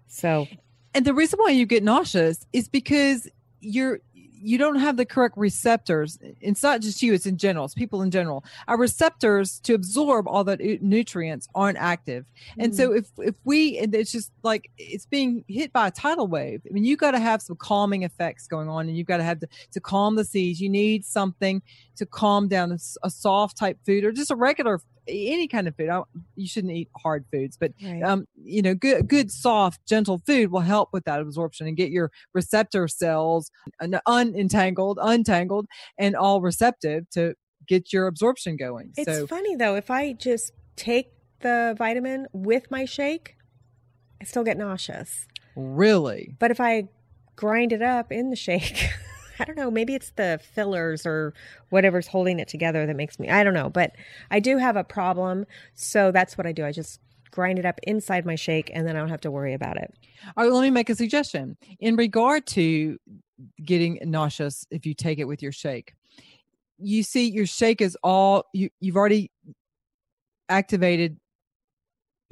So 0.07 0.47
and 0.93 1.05
the 1.05 1.13
reason 1.13 1.39
why 1.39 1.49
you 1.49 1.65
get 1.65 1.83
nauseous 1.83 2.45
is 2.53 2.67
because 2.67 3.27
you're 3.59 3.99
you 4.41 4.57
don't 4.57 4.79
have 4.79 4.97
the 4.97 5.05
correct 5.05 5.37
receptors. 5.37 6.17
It's 6.41 6.63
not 6.63 6.81
just 6.81 7.01
you, 7.01 7.13
it's 7.13 7.25
in 7.25 7.37
general, 7.37 7.65
it's 7.65 7.73
people 7.73 8.01
in 8.01 8.11
general. 8.11 8.43
Our 8.67 8.77
receptors 8.77 9.59
to 9.61 9.73
absorb 9.73 10.27
all 10.27 10.43
the 10.43 10.79
nutrients 10.81 11.47
aren't 11.55 11.77
active. 11.77 12.25
And 12.57 12.73
mm. 12.73 12.75
so 12.75 12.93
if 12.93 13.07
if 13.17 13.35
we 13.43 13.77
and 13.77 13.93
it's 13.95 14.11
just 14.11 14.31
like 14.43 14.69
it's 14.77 15.05
being 15.05 15.43
hit 15.47 15.71
by 15.71 15.87
a 15.87 15.91
tidal 15.91 16.27
wave. 16.27 16.61
I 16.69 16.73
mean, 16.73 16.83
you 16.83 16.97
got 16.97 17.11
to 17.11 17.19
have 17.19 17.41
some 17.41 17.55
calming 17.55 18.03
effects 18.03 18.47
going 18.47 18.69
on 18.69 18.87
and 18.87 18.97
you've 18.97 19.07
got 19.07 19.17
to 19.17 19.23
have 19.23 19.39
to, 19.39 19.47
to 19.71 19.79
calm 19.79 20.15
the 20.15 20.25
seas. 20.25 20.59
You 20.59 20.69
need 20.69 21.05
something 21.05 21.61
to 21.95 22.05
calm 22.05 22.47
down 22.47 22.71
a, 22.71 22.77
a 23.03 23.09
soft 23.09 23.57
type 23.57 23.77
food 23.85 24.03
or 24.03 24.11
just 24.11 24.31
a 24.31 24.35
regular 24.35 24.79
any 25.07 25.47
kind 25.47 25.67
of 25.67 25.75
food. 25.75 25.89
I, 25.89 26.03
you 26.35 26.47
shouldn't 26.47 26.73
eat 26.73 26.89
hard 26.97 27.25
foods, 27.31 27.57
but 27.59 27.73
right. 27.83 28.03
um, 28.03 28.25
you 28.35 28.61
know, 28.61 28.75
good, 28.75 29.07
good, 29.07 29.31
soft, 29.31 29.85
gentle 29.87 30.21
food 30.25 30.51
will 30.51 30.61
help 30.61 30.89
with 30.93 31.05
that 31.05 31.19
absorption 31.19 31.67
and 31.67 31.77
get 31.77 31.89
your 31.89 32.11
receptor 32.33 32.87
cells 32.87 33.51
unentangled, 33.81 34.97
untangled, 35.01 35.67
and 35.97 36.15
all 36.15 36.41
receptive 36.41 37.09
to 37.11 37.35
get 37.67 37.93
your 37.93 38.07
absorption 38.07 38.57
going. 38.57 38.91
It's 38.97 39.11
so, 39.11 39.27
funny 39.27 39.55
though, 39.55 39.75
if 39.75 39.89
I 39.89 40.13
just 40.13 40.53
take 40.75 41.11
the 41.39 41.75
vitamin 41.77 42.27
with 42.33 42.71
my 42.71 42.85
shake, 42.85 43.35
I 44.21 44.25
still 44.25 44.43
get 44.43 44.57
nauseous. 44.57 45.27
Really? 45.55 46.35
But 46.39 46.51
if 46.51 46.59
I 46.59 46.87
grind 47.35 47.73
it 47.73 47.81
up 47.81 48.11
in 48.11 48.29
the 48.29 48.35
shake. 48.35 48.89
I 49.39 49.45
don't 49.45 49.57
know, 49.57 49.71
maybe 49.71 49.95
it's 49.95 50.11
the 50.11 50.39
fillers 50.53 51.05
or 51.05 51.33
whatever's 51.69 52.07
holding 52.07 52.39
it 52.39 52.47
together 52.47 52.85
that 52.85 52.95
makes 52.95 53.19
me, 53.19 53.29
I 53.29 53.43
don't 53.43 53.53
know, 53.53 53.69
but 53.69 53.95
I 54.31 54.39
do 54.39 54.57
have 54.57 54.75
a 54.75 54.83
problem. 54.83 55.45
So 55.73 56.11
that's 56.11 56.37
what 56.37 56.47
I 56.47 56.51
do. 56.51 56.65
I 56.65 56.71
just 56.71 56.99
grind 57.31 57.59
it 57.59 57.65
up 57.65 57.79
inside 57.83 58.25
my 58.25 58.35
shake 58.35 58.69
and 58.73 58.87
then 58.87 58.95
I 58.95 58.99
don't 58.99 59.09
have 59.09 59.21
to 59.21 59.31
worry 59.31 59.53
about 59.53 59.77
it. 59.77 59.93
All 60.37 60.43
right, 60.43 60.53
let 60.53 60.61
me 60.61 60.69
make 60.69 60.89
a 60.89 60.95
suggestion. 60.95 61.57
In 61.79 61.95
regard 61.95 62.45
to 62.47 62.97
getting 63.65 63.99
nauseous 64.03 64.65
if 64.69 64.85
you 64.85 64.93
take 64.93 65.19
it 65.19 65.25
with 65.25 65.41
your 65.41 65.51
shake, 65.51 65.93
you 66.77 67.03
see 67.03 67.29
your 67.29 67.45
shake 67.45 67.81
is 67.81 67.97
all 68.03 68.45
you 68.53 68.69
you've 68.79 68.97
already 68.97 69.31
activated 70.49 71.17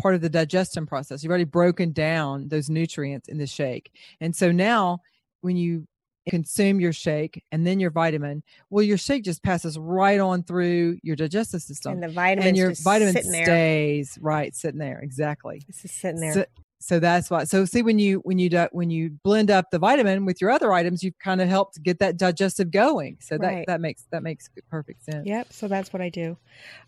part 0.02 0.16
of 0.16 0.22
the 0.22 0.30
digestion 0.30 0.86
process. 0.86 1.24
You've 1.24 1.30
already 1.30 1.44
broken 1.46 1.92
down 1.92 2.48
those 2.48 2.70
nutrients 2.70 3.28
in 3.28 3.38
the 3.38 3.48
shake. 3.48 3.92
And 4.20 4.36
so 4.36 4.52
now 4.52 5.00
when 5.42 5.58
you 5.58 5.88
consume 6.30 6.80
your 6.80 6.94
shake 6.94 7.44
and 7.52 7.66
then 7.66 7.80
your 7.80 7.92
vitamin, 7.92 8.44
well, 8.70 8.84
your 8.84 8.98
shake 8.98 9.24
just 9.24 9.44
passes 9.44 9.78
right 9.78 10.20
on 10.20 10.44
through 10.44 10.98
your 11.04 11.16
digestive 11.16 11.62
system. 11.62 11.94
And 11.94 12.04
the 12.04 12.10
vitamin 12.10 12.48
and 12.48 12.58
your 12.58 12.74
vitamin 12.74 13.22
stays 13.24 14.18
right 14.22 14.56
sitting 14.56 14.80
there. 14.80 15.00
Exactly. 15.00 15.64
It's 15.68 15.82
just 15.82 16.00
sitting 16.00 16.22
there. 16.22 16.34
So, 16.34 16.46
so 16.82 17.00
that's 17.00 17.30
why. 17.30 17.44
So 17.44 17.64
see 17.66 17.84
when 17.84 18.00
you 18.00 18.20
when 18.20 18.40
you 18.40 18.50
do, 18.50 18.68
when 18.72 18.90
you 18.90 19.12
blend 19.24 19.52
up 19.52 19.70
the 19.72 19.78
vitamin 19.78 20.26
with 20.26 20.42
your 20.42 20.50
other 20.50 20.74
items, 20.74 21.04
you've 21.04 21.18
kind 21.20 21.40
of 21.40 21.48
helped 21.48 21.82
get 21.84 22.00
that 22.00 22.18
digestive 22.18 22.72
going. 22.72 23.18
So 23.20 23.38
that 23.38 23.48
right. 23.48 23.68
that 23.68 23.82
makes 23.82 24.08
that 24.12 24.24
makes 24.24 24.50
perfect 24.70 25.04
sense. 25.04 25.28
Yep. 25.28 25.54
So 25.54 25.68
that's 25.68 25.94
what 25.94 26.02
I 26.02 26.10
do. 26.10 26.38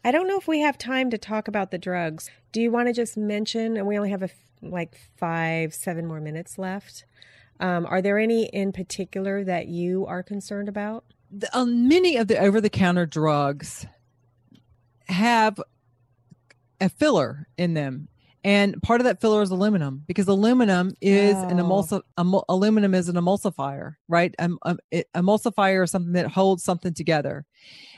I 0.03 0.11
don't 0.11 0.27
know 0.27 0.37
if 0.37 0.47
we 0.47 0.61
have 0.61 0.79
time 0.79 1.11
to 1.11 1.19
talk 1.19 1.47
about 1.47 1.69
the 1.69 1.77
drugs. 1.77 2.31
Do 2.51 2.59
you 2.59 2.71
want 2.71 2.87
to 2.87 2.93
just 2.93 3.17
mention? 3.17 3.77
And 3.77 3.85
we 3.85 3.95
only 3.95 4.09
have 4.09 4.23
a 4.23 4.29
like 4.63 4.97
five 5.17 5.75
seven 5.75 6.07
more 6.07 6.19
minutes 6.19 6.57
left. 6.57 7.05
Um, 7.59 7.85
are 7.85 8.01
there 8.01 8.17
any 8.17 8.45
in 8.45 8.71
particular 8.71 9.43
that 9.43 9.67
you 9.67 10.05
are 10.07 10.23
concerned 10.23 10.69
about? 10.69 11.05
The, 11.31 11.55
uh, 11.55 11.65
many 11.65 12.17
of 12.17 12.27
the 12.27 12.37
over 12.37 12.61
the 12.61 12.69
counter 12.69 13.05
drugs 13.05 13.85
have 15.07 15.59
a 16.79 16.89
filler 16.89 17.47
in 17.57 17.73
them. 17.73 18.09
And 18.45 18.81
part 18.81 18.99
of 18.99 19.05
that 19.05 19.21
filler 19.21 19.41
is 19.41 19.51
aluminum 19.51 20.03
because 20.05 20.27
aluminum 20.27 20.91
is 20.99 21.35
oh. 21.35 21.47
an 21.47 21.57
emulsi- 21.57 22.01
em- 22.19 22.41
aluminum 22.49 22.93
is 22.93 23.07
an 23.07 23.15
emulsifier, 23.15 23.95
right? 24.09 24.35
Um, 24.37 24.59
um, 24.63 24.79
it, 24.91 25.07
emulsifier 25.15 25.85
is 25.85 25.91
something 25.91 26.11
that 26.13 26.27
holds 26.27 26.61
something 26.61 26.93
together. 26.93 27.45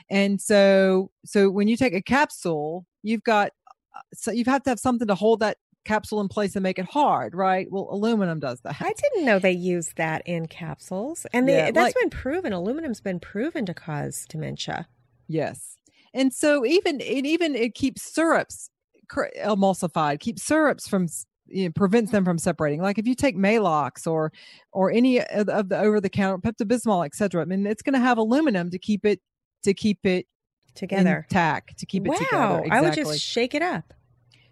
And 0.08 0.40
so, 0.40 1.10
so 1.24 1.50
when 1.50 1.66
you 1.66 1.76
take 1.76 1.94
a 1.94 2.02
capsule, 2.02 2.86
you've 3.02 3.24
got 3.24 3.50
uh, 3.96 4.00
so 4.14 4.30
you 4.30 4.44
have 4.46 4.62
to 4.64 4.70
have 4.70 4.78
something 4.78 5.08
to 5.08 5.16
hold 5.16 5.40
that 5.40 5.56
capsule 5.86 6.20
in 6.20 6.28
place 6.28 6.56
and 6.56 6.62
make 6.62 6.78
it 6.78 6.84
hard, 6.84 7.34
right? 7.34 7.66
Well, 7.70 7.88
aluminum 7.90 8.40
does 8.40 8.60
that. 8.60 8.76
I 8.80 8.92
didn't 8.92 9.24
know 9.24 9.38
they 9.38 9.52
use 9.52 9.92
that 9.96 10.22
in 10.26 10.46
capsules, 10.46 11.26
and 11.32 11.48
they, 11.48 11.56
yeah, 11.56 11.70
that's 11.70 11.94
like, 11.94 11.94
been 11.94 12.10
proven. 12.10 12.52
Aluminum's 12.52 13.00
been 13.00 13.20
proven 13.20 13.64
to 13.66 13.74
cause 13.74 14.26
dementia. 14.28 14.88
Yes, 15.28 15.76
and 16.12 16.32
so 16.32 16.66
even 16.66 17.00
it 17.00 17.24
even 17.26 17.54
it 17.54 17.74
keeps 17.74 18.02
syrups 18.14 18.70
emulsified, 19.12 20.20
keeps 20.20 20.42
syrups 20.42 20.88
from 20.88 21.08
you 21.48 21.66
know, 21.66 21.72
prevents 21.72 22.10
them 22.10 22.24
from 22.24 22.38
separating. 22.38 22.80
Like 22.82 22.98
if 22.98 23.06
you 23.06 23.14
take 23.14 23.36
Maalox 23.36 24.06
or 24.06 24.32
or 24.72 24.90
any 24.90 25.20
of 25.20 25.46
the 25.46 25.78
over 25.78 26.00
the 26.00 26.10
counter 26.10 26.38
Pepto 26.38 26.66
Bismol, 26.66 27.06
etc. 27.06 27.42
I 27.42 27.44
mean, 27.44 27.66
it's 27.66 27.82
going 27.82 27.94
to 27.94 28.00
have 28.00 28.18
aluminum 28.18 28.70
to 28.70 28.78
keep 28.78 29.04
it 29.04 29.20
to 29.62 29.74
keep 29.74 30.04
it 30.04 30.26
together 30.74 31.26
intact 31.28 31.78
to 31.78 31.86
keep 31.86 32.06
it 32.06 32.10
wow, 32.10 32.16
together. 32.16 32.58
Exactly. 32.58 32.70
I 32.70 32.80
would 32.82 32.94
just 32.94 33.20
shake 33.20 33.54
it 33.54 33.62
up. 33.62 33.94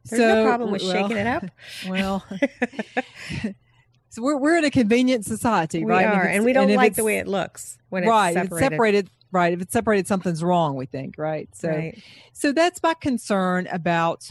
There's 0.06 0.20
so, 0.20 0.34
no 0.34 0.44
problem 0.44 0.70
with 0.70 0.82
well, 0.82 0.92
shaking 0.92 1.16
it 1.16 1.26
up. 1.26 1.44
Well, 1.88 2.24
so 4.10 4.22
we're 4.22 4.36
we're 4.36 4.56
in 4.58 4.64
a 4.64 4.70
convenient 4.70 5.24
society, 5.24 5.84
we 5.84 5.90
right? 5.90 6.06
Are, 6.06 6.22
and, 6.22 6.36
and 6.36 6.44
we 6.44 6.52
don't 6.52 6.68
and 6.68 6.76
like 6.76 6.94
the 6.94 7.04
way 7.04 7.18
it 7.18 7.26
looks 7.26 7.78
when 7.88 8.06
right, 8.06 8.36
it's 8.36 8.42
separated. 8.42 8.64
It's 8.64 8.72
separated. 8.72 9.10
Right, 9.32 9.52
if 9.52 9.60
it's 9.60 9.72
separated, 9.72 10.06
something's 10.06 10.44
wrong. 10.44 10.76
We 10.76 10.86
think, 10.86 11.16
right? 11.18 11.48
So, 11.54 11.68
right. 11.68 12.00
so 12.32 12.52
that's 12.52 12.80
my 12.82 12.94
concern 12.94 13.66
about 13.72 14.30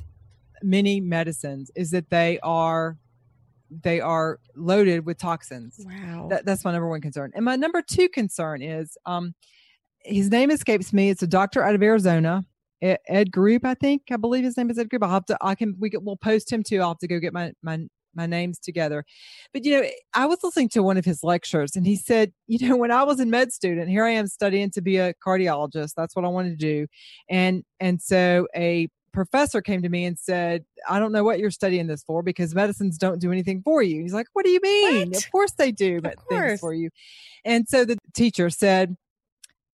many 0.62 1.02
medicines 1.02 1.72
is 1.76 1.92
that 1.92 2.10
they 2.10 2.40
are 2.42 2.98
they 3.70 4.00
are 4.00 4.40
loaded 4.56 5.06
with 5.06 5.18
toxins. 5.18 5.80
Wow, 5.80 6.28
that, 6.30 6.46
that's 6.46 6.64
my 6.64 6.72
number 6.72 6.88
one 6.88 7.02
concern. 7.02 7.32
And 7.36 7.44
my 7.44 7.56
number 7.56 7.82
two 7.82 8.08
concern 8.10 8.62
is, 8.62 8.98
um, 9.06 9.34
his 10.00 10.30
name 10.30 10.52
escapes 10.52 10.94
me. 10.94 11.10
It's 11.10 11.24
a 11.24 11.28
doctor 11.28 11.64
out 11.64 11.76
of 11.76 11.82
Arizona 11.82 12.46
Ed 13.08 13.32
Group, 13.32 13.66
I 13.66 13.74
think. 13.74 14.04
I 14.12 14.18
believe 14.18 14.44
his 14.44 14.58
name 14.58 14.70
is 14.70 14.78
Ed 14.78 14.90
Group. 14.90 15.04
I'll 15.04 15.10
have 15.10 15.26
to, 15.26 15.38
I 15.42 15.56
can, 15.56 15.76
we 15.80 15.90
can, 15.90 16.04
we'll 16.04 16.18
post 16.18 16.52
him 16.52 16.64
too. 16.64 16.82
I'll 16.82 16.90
have 16.90 17.00
to 17.00 17.08
go 17.08 17.20
get 17.20 17.34
my, 17.34 17.54
my, 17.62 17.86
my 18.16 18.26
names 18.26 18.60
together. 18.60 19.06
But, 19.54 19.66
you 19.66 19.80
know, 19.82 19.88
I 20.14 20.26
was 20.26 20.40
listening 20.44 20.70
to 20.70 20.84
one 20.84 20.98
of 20.98 21.06
his 21.06 21.24
lectures 21.24 21.76
and 21.76 21.86
he 21.86 21.96
said, 21.96 22.32
you 22.48 22.68
know, 22.68 22.78
when 22.78 22.92
I 22.92 23.04
was 23.04 23.20
a 23.20 23.26
med 23.26 23.52
student, 23.52 23.90
here 23.90 24.04
I 24.06 24.12
am 24.12 24.28
studying 24.28 24.70
to 24.72 24.82
be 24.82 24.98
a 24.98 25.14
cardiologist. 25.16 25.94
That's 25.96 26.16
what 26.16 26.26
I 26.26 26.30
wanted 26.30 26.60
to 26.60 26.66
do. 26.66 26.88
And, 27.30 27.64
and 27.80 28.02
so 28.02 28.48
a 28.56 28.90
professor 29.14 29.62
came 29.62 29.82
to 29.84 29.90
me 29.90 30.06
and 30.06 30.18
said, 30.18 30.66
I 30.90 31.00
don't 31.00 31.12
know 31.12 31.24
what 31.24 31.40
you're 31.40 31.52
studying 31.52 31.88
this 31.88 32.04
for 32.04 32.22
because 32.24 32.54
medicines 32.54 32.98
don't 32.98 33.22
do 33.22 33.32
anything 33.32 33.62
for 33.64 33.82
you. 33.82 34.02
He's 34.02 34.14
like, 34.14 34.28
What 34.34 34.44
do 34.44 34.52
you 34.52 34.60
mean? 34.62 35.10
What? 35.10 35.18
Of 35.18 35.32
course 35.32 35.52
they 35.54 35.72
do 35.72 35.98
Of 35.98 36.04
things 36.04 36.16
course. 36.28 36.60
for 36.60 36.74
you. 36.74 36.90
And 37.46 37.68
so 37.68 37.86
the 37.86 37.98
teacher 38.14 38.50
said, 38.50 38.98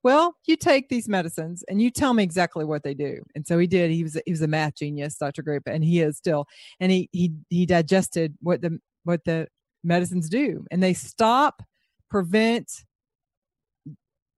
Well, 0.02 0.36
you 0.48 0.56
take 0.56 0.88
these 0.88 1.10
medicines 1.10 1.64
and 1.68 1.82
you 1.82 1.92
tell 1.92 2.14
me 2.14 2.24
exactly 2.24 2.64
what 2.64 2.84
they 2.84 2.94
do. 2.94 3.22
And 3.36 3.46
so 3.46 3.60
he 3.60 3.68
did. 3.68 3.92
He 3.92 4.04
was 4.04 4.20
he 4.26 4.32
was 4.32 4.42
a 4.42 4.48
math 4.48 4.76
genius, 4.76 5.16
Dr. 5.18 5.42
Group, 5.42 5.64
and 5.68 5.84
he 5.84 6.00
is 6.00 6.18
still. 6.18 6.46
And 6.80 6.92
he 6.92 7.10
he 7.12 7.34
he 7.50 7.66
digested 7.66 8.36
what 8.42 8.62
the 8.62 8.80
what 9.04 9.26
the 9.26 9.48
medicines 9.84 10.30
do. 10.30 10.66
And 10.72 10.82
they 10.82 10.94
stop, 10.94 11.62
prevent, 12.10 12.72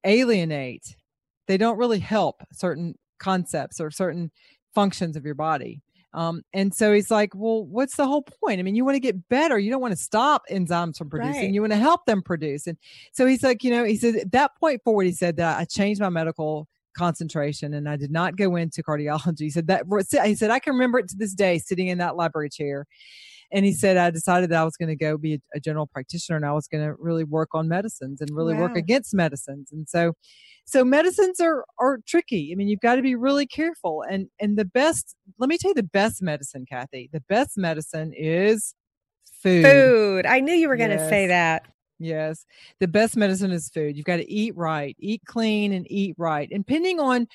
alienate. 0.03 0.95
They 1.47 1.57
don't 1.57 1.77
really 1.77 1.99
help 1.99 2.41
certain 2.51 2.95
concepts 3.19 3.79
or 3.79 3.91
certain 3.91 4.31
functions 4.73 5.15
of 5.15 5.25
your 5.25 5.35
body. 5.35 5.81
Um, 6.13 6.43
and 6.53 6.73
so 6.73 6.93
he's 6.93 7.09
like, 7.09 7.33
well, 7.33 7.63
what's 7.63 7.95
the 7.95 8.05
whole 8.05 8.23
point? 8.23 8.59
I 8.59 8.63
mean, 8.63 8.75
you 8.75 8.83
want 8.83 8.95
to 8.95 8.99
get 8.99 9.29
better. 9.29 9.57
You 9.57 9.71
don't 9.71 9.81
want 9.81 9.93
to 9.93 10.01
stop 10.01 10.43
enzymes 10.51 10.97
from 10.97 11.09
producing. 11.09 11.41
Right. 11.43 11.53
You 11.53 11.61
want 11.61 11.73
to 11.73 11.79
help 11.79 12.05
them 12.05 12.21
produce. 12.21 12.67
And 12.67 12.77
so 13.13 13.25
he's 13.25 13.43
like, 13.43 13.63
you 13.63 13.71
know, 13.71 13.83
he 13.83 13.95
said 13.95 14.15
at 14.15 14.31
that 14.33 14.51
point 14.59 14.83
forward, 14.83 15.05
he 15.05 15.13
said 15.13 15.37
that 15.37 15.57
I 15.57 15.65
changed 15.65 16.01
my 16.01 16.09
medical 16.09 16.67
concentration 16.93 17.73
and 17.73 17.87
I 17.87 17.95
did 17.95 18.11
not 18.11 18.35
go 18.35 18.55
into 18.55 18.83
cardiology. 18.83 19.39
He 19.39 19.49
said 19.49 19.67
that 19.67 19.85
he 20.25 20.35
said 20.35 20.51
I 20.51 20.59
can 20.59 20.73
remember 20.73 20.99
it 20.99 21.07
to 21.09 21.15
this 21.15 21.33
day 21.33 21.57
sitting 21.57 21.87
in 21.87 21.99
that 21.99 22.15
library 22.15 22.49
chair. 22.49 22.85
And 23.51 23.65
he 23.65 23.73
said 23.73 23.97
I 23.97 24.09
decided 24.09 24.49
that 24.51 24.61
I 24.61 24.63
was 24.63 24.77
going 24.77 24.89
to 24.89 24.95
go 24.95 25.17
be 25.17 25.41
a, 25.53 25.59
general 25.59 25.87
practitioner 25.87 26.37
and 26.37 26.45
I 26.45 26.53
was 26.53 26.67
going 26.67 26.85
to 26.85 26.93
really 26.99 27.23
work 27.23 27.49
on 27.53 27.67
medicines 27.67 28.21
and 28.21 28.29
really 28.33 28.55
work 28.55 28.75
against 28.77 29.13
medicines. 29.13 29.69
And 29.71 29.87
so 29.89 30.13
so 30.65 30.85
medicines 30.85 31.39
are 31.39 31.65
are 31.79 31.99
tricky. 32.07 32.51
I 32.51 32.55
mean, 32.55 32.67
you've 32.67 32.79
got 32.79 32.95
to 32.95 33.01
be 33.01 33.15
really 33.15 33.45
careful. 33.45 34.03
And 34.09 34.27
and 34.39 34.57
the 34.57 34.65
best, 34.65 35.15
let 35.37 35.49
me 35.49 35.57
tell 35.57 35.71
you 35.71 35.75
the 35.75 35.83
best 35.83 36.21
medicine, 36.21 36.65
Kathy. 36.69 37.09
The 37.11 37.23
best 37.27 37.57
medicine 37.57 38.13
is 38.15 38.73
food. 39.41 39.65
Food. 39.65 40.25
I 40.25 40.39
knew 40.39 40.53
you 40.53 40.67
were 40.67 40.77
going 40.77 40.91
to 40.91 41.09
say 41.09 41.27
that. 41.27 41.65
Yes. 41.99 42.45
The 42.79 42.87
best 42.87 43.15
medicine 43.15 43.51
is 43.51 43.69
food. 43.69 43.95
You've 43.95 44.05
got 44.05 44.17
to 44.17 44.31
eat 44.31 44.55
right, 44.55 44.95
eat 44.99 45.21
clean 45.25 45.71
and 45.71 45.85
eat 45.89 46.15
right. 46.17 46.49
And 46.51 46.65
depending 46.65 46.99
on 46.99 47.27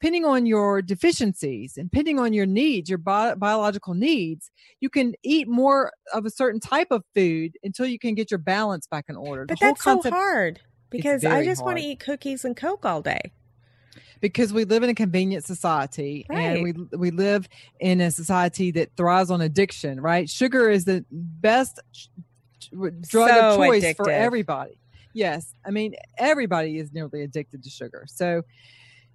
depending 0.00 0.24
on 0.24 0.46
your 0.46 0.80
deficiencies 0.80 1.76
and 1.76 1.90
depending 1.90 2.18
on 2.18 2.32
your 2.32 2.46
needs, 2.46 2.88
your 2.88 2.98
bi- 2.98 3.34
biological 3.34 3.92
needs, 3.92 4.50
you 4.80 4.88
can 4.88 5.14
eat 5.22 5.46
more 5.46 5.92
of 6.14 6.24
a 6.24 6.30
certain 6.30 6.58
type 6.58 6.88
of 6.90 7.04
food 7.14 7.56
until 7.62 7.84
you 7.86 7.98
can 7.98 8.14
get 8.14 8.30
your 8.30 8.38
balance 8.38 8.86
back 8.86 9.04
in 9.08 9.16
order. 9.16 9.44
But 9.44 9.58
the 9.58 9.66
whole 9.66 9.74
that's 9.74 10.04
so 10.04 10.10
hard 10.10 10.60
because 10.88 11.24
I 11.24 11.44
just 11.44 11.62
want 11.62 11.78
to 11.78 11.84
eat 11.84 12.00
cookies 12.00 12.44
and 12.46 12.56
Coke 12.56 12.86
all 12.86 13.02
day. 13.02 13.20
because 14.22 14.54
we 14.54 14.64
live 14.64 14.82
in 14.82 14.88
a 14.88 14.94
convenient 14.94 15.44
society 15.44 16.26
and 16.30 16.62
we 16.62 16.72
we 16.96 17.10
live 17.10 17.46
in 17.78 18.00
a 18.00 18.10
society 18.10 18.70
that 18.70 18.96
thrives 18.96 19.30
on 19.30 19.42
addiction, 19.42 20.00
right? 20.00 20.30
Sugar 20.30 20.70
is 20.70 20.86
the 20.86 21.04
best 21.10 21.78
sh- 21.92 22.06
drug 22.70 23.28
So 23.28 23.50
of 23.50 23.56
choice 23.56 23.94
for 23.96 24.10
everybody. 24.10 24.80
Yes, 25.12 25.54
I 25.66 25.70
mean 25.70 25.94
everybody 26.16 26.78
is 26.78 26.90
nearly 26.90 27.22
addicted 27.22 27.62
to 27.64 27.70
sugar. 27.70 28.04
So 28.08 28.42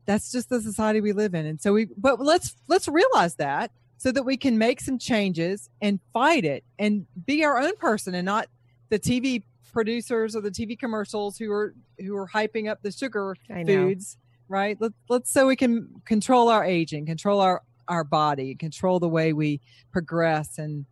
that's 0.05 0.31
just 0.31 0.49
the 0.49 0.61
society 0.61 1.01
we 1.01 1.13
live 1.13 1.33
in. 1.33 1.45
And 1.45 1.59
so 1.61 1.73
we 1.73 1.87
but 1.97 2.19
let's 2.19 2.55
let's 2.67 2.87
realize 2.87 3.35
that 3.35 3.71
so 3.97 4.11
that 4.11 4.23
we 4.23 4.37
can 4.37 4.57
make 4.57 4.81
some 4.81 4.99
changes 4.99 5.69
and 5.81 5.99
fight 6.13 6.45
it 6.45 6.63
and 6.77 7.05
be 7.25 7.43
our 7.43 7.59
own 7.59 7.75
person 7.77 8.13
and 8.13 8.25
not 8.25 8.47
the 8.89 8.99
TV 8.99 9.43
producers 9.73 10.35
or 10.35 10.41
the 10.41 10.51
TV 10.51 10.77
commercials 10.77 11.37
who 11.37 11.51
are 11.51 11.73
who 11.99 12.15
are 12.15 12.27
hyping 12.27 12.69
up 12.69 12.81
the 12.81 12.91
sugar 12.91 13.35
foods, 13.65 14.17
right? 14.47 14.77
Let, 14.79 14.91
let's 15.09 15.31
so 15.31 15.47
we 15.47 15.55
can 15.55 16.01
control 16.05 16.49
our 16.49 16.63
aging, 16.63 17.05
control 17.05 17.39
our 17.41 17.61
our 17.87 18.03
body, 18.03 18.55
control 18.55 18.99
the 18.99 19.09
way 19.09 19.33
we 19.33 19.61
progress 19.91 20.57
and 20.57 20.85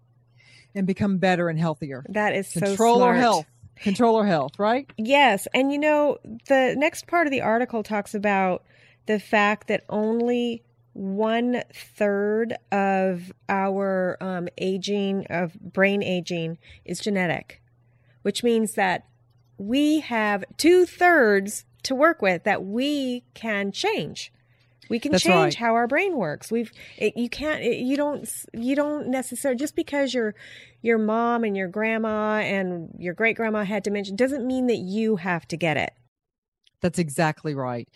and 0.75 0.87
become 0.87 1.17
better 1.17 1.49
and 1.49 1.59
healthier. 1.59 2.03
That 2.09 2.33
is 2.35 2.47
so 2.47 2.61
Control 2.61 3.03
our 3.03 3.13
smart. 3.13 3.17
health. 3.17 3.45
Control 3.77 4.15
our 4.17 4.25
health, 4.25 4.59
right? 4.59 4.89
Yes. 4.97 5.47
And 5.53 5.71
you 5.71 5.79
know, 5.79 6.17
the 6.47 6.75
next 6.77 7.07
part 7.07 7.27
of 7.27 7.31
the 7.31 7.41
article 7.41 7.83
talks 7.83 8.13
about 8.13 8.63
the 9.05 9.19
fact 9.19 9.67
that 9.67 9.83
only 9.89 10.63
one 10.93 11.63
third 11.73 12.55
of 12.71 13.31
our 13.49 14.17
um, 14.21 14.47
aging, 14.57 15.25
of 15.29 15.53
brain 15.59 16.03
aging, 16.03 16.57
is 16.85 16.99
genetic, 16.99 17.61
which 18.21 18.43
means 18.43 18.73
that 18.73 19.07
we 19.57 20.01
have 20.01 20.43
two 20.57 20.85
thirds 20.85 21.65
to 21.83 21.95
work 21.95 22.21
with 22.21 22.43
that 22.43 22.63
we 22.63 23.23
can 23.33 23.71
change. 23.71 24.31
We 24.89 24.99
can 24.99 25.13
That's 25.13 25.23
change 25.23 25.35
right. 25.35 25.55
how 25.55 25.73
our 25.75 25.87
brain 25.87 26.17
works. 26.17 26.51
We've 26.51 26.71
it, 26.97 27.15
you 27.17 27.29
can't 27.29 27.61
it, 27.61 27.77
you 27.77 27.95
don't 27.95 28.29
you 28.53 28.75
don't 28.75 29.07
necessarily 29.07 29.57
just 29.57 29.75
because 29.75 30.13
your 30.13 30.35
your 30.81 30.97
mom 30.97 31.43
and 31.43 31.55
your 31.55 31.69
grandma 31.69 32.39
and 32.39 32.93
your 32.99 33.13
great 33.13 33.37
grandma 33.37 33.63
had 33.63 33.83
dementia 33.83 34.15
doesn't 34.15 34.45
mean 34.45 34.67
that 34.67 34.77
you 34.77 35.15
have 35.15 35.47
to 35.47 35.57
get 35.57 35.77
it. 35.77 35.93
That's 36.81 36.99
exactly 36.99 37.55
right. 37.55 37.87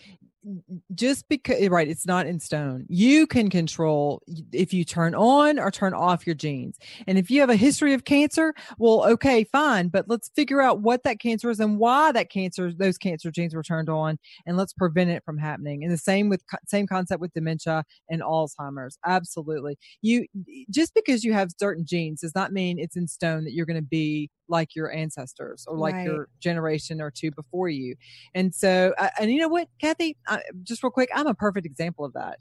Just 0.94 1.28
because, 1.30 1.68
right, 1.70 1.88
it's 1.88 2.06
not 2.06 2.26
in 2.28 2.40
stone. 2.40 2.86
You 2.90 3.28
can 3.28 3.50
control 3.50 4.22
if 4.54 4.74
you 4.74 4.84
turn 4.86 5.14
on 5.16 5.60
or 5.60 5.72
turn 5.72 5.94
off 5.94 6.26
your 6.26 6.36
genes. 6.36 6.78
And 7.08 7.18
if 7.18 7.30
you 7.30 7.40
have 7.42 7.50
a 7.50 7.56
history 7.56 7.94
of 7.94 8.06
cancer, 8.06 8.54
well, 8.78 9.06
okay, 9.10 9.44
fine, 9.46 9.90
but 9.90 10.06
let's 10.08 10.30
figure 10.36 10.62
out 10.62 10.82
what 10.82 11.04
that 11.04 11.20
cancer 11.20 11.50
is 11.50 11.60
and 11.60 11.80
why 11.80 12.12
that 12.14 12.30
cancer, 12.30 12.72
those 12.72 12.98
cancer 12.98 13.32
genes 13.32 13.54
were 13.54 13.64
turned 13.64 13.90
on, 13.90 14.18
and 14.46 14.58
let's 14.58 14.74
prevent 14.74 15.10
it 15.10 15.24
from 15.26 15.38
happening. 15.38 15.84
And 15.84 15.92
the 15.92 15.98
same 15.98 16.30
with 16.30 16.44
same 16.68 16.88
concept 16.88 17.20
with 17.22 17.34
dementia 17.34 17.84
and 18.10 18.22
Alzheimer's. 18.22 18.98
Absolutely. 19.06 19.78
You 20.02 20.26
just 20.70 20.94
because 20.94 21.24
you 21.24 21.34
have 21.34 21.50
certain 21.60 21.86
genes 21.86 22.22
does 22.22 22.36
not 22.36 22.54
mean 22.54 22.80
it's 22.80 22.96
in 22.96 23.08
stone 23.08 23.44
that 23.44 23.54
you're 23.54 23.66
going 23.66 23.76
to 23.82 23.82
be 23.82 24.30
like 24.50 24.76
your 24.76 24.92
ancestors 24.92 25.66
or 25.68 25.78
like 25.78 25.94
Right. 25.96 26.06
your 26.06 26.30
generation 26.40 27.02
or 27.02 27.12
two 27.12 27.32
before 27.32 27.70
you. 27.70 27.96
And 28.34 28.54
so, 28.54 28.94
uh, 28.98 29.10
and 29.20 29.32
you 29.32 29.40
know 29.40 29.48
what, 29.50 29.68
Kathy, 29.82 30.16
I, 30.28 30.37
just 30.63 30.84
real 30.84 30.91
quick, 30.91 31.10
I'm 31.13 31.28
a 31.28 31.34
perfect 31.34 31.65
example 31.65 32.06
of 32.06 32.13
that. 32.13 32.39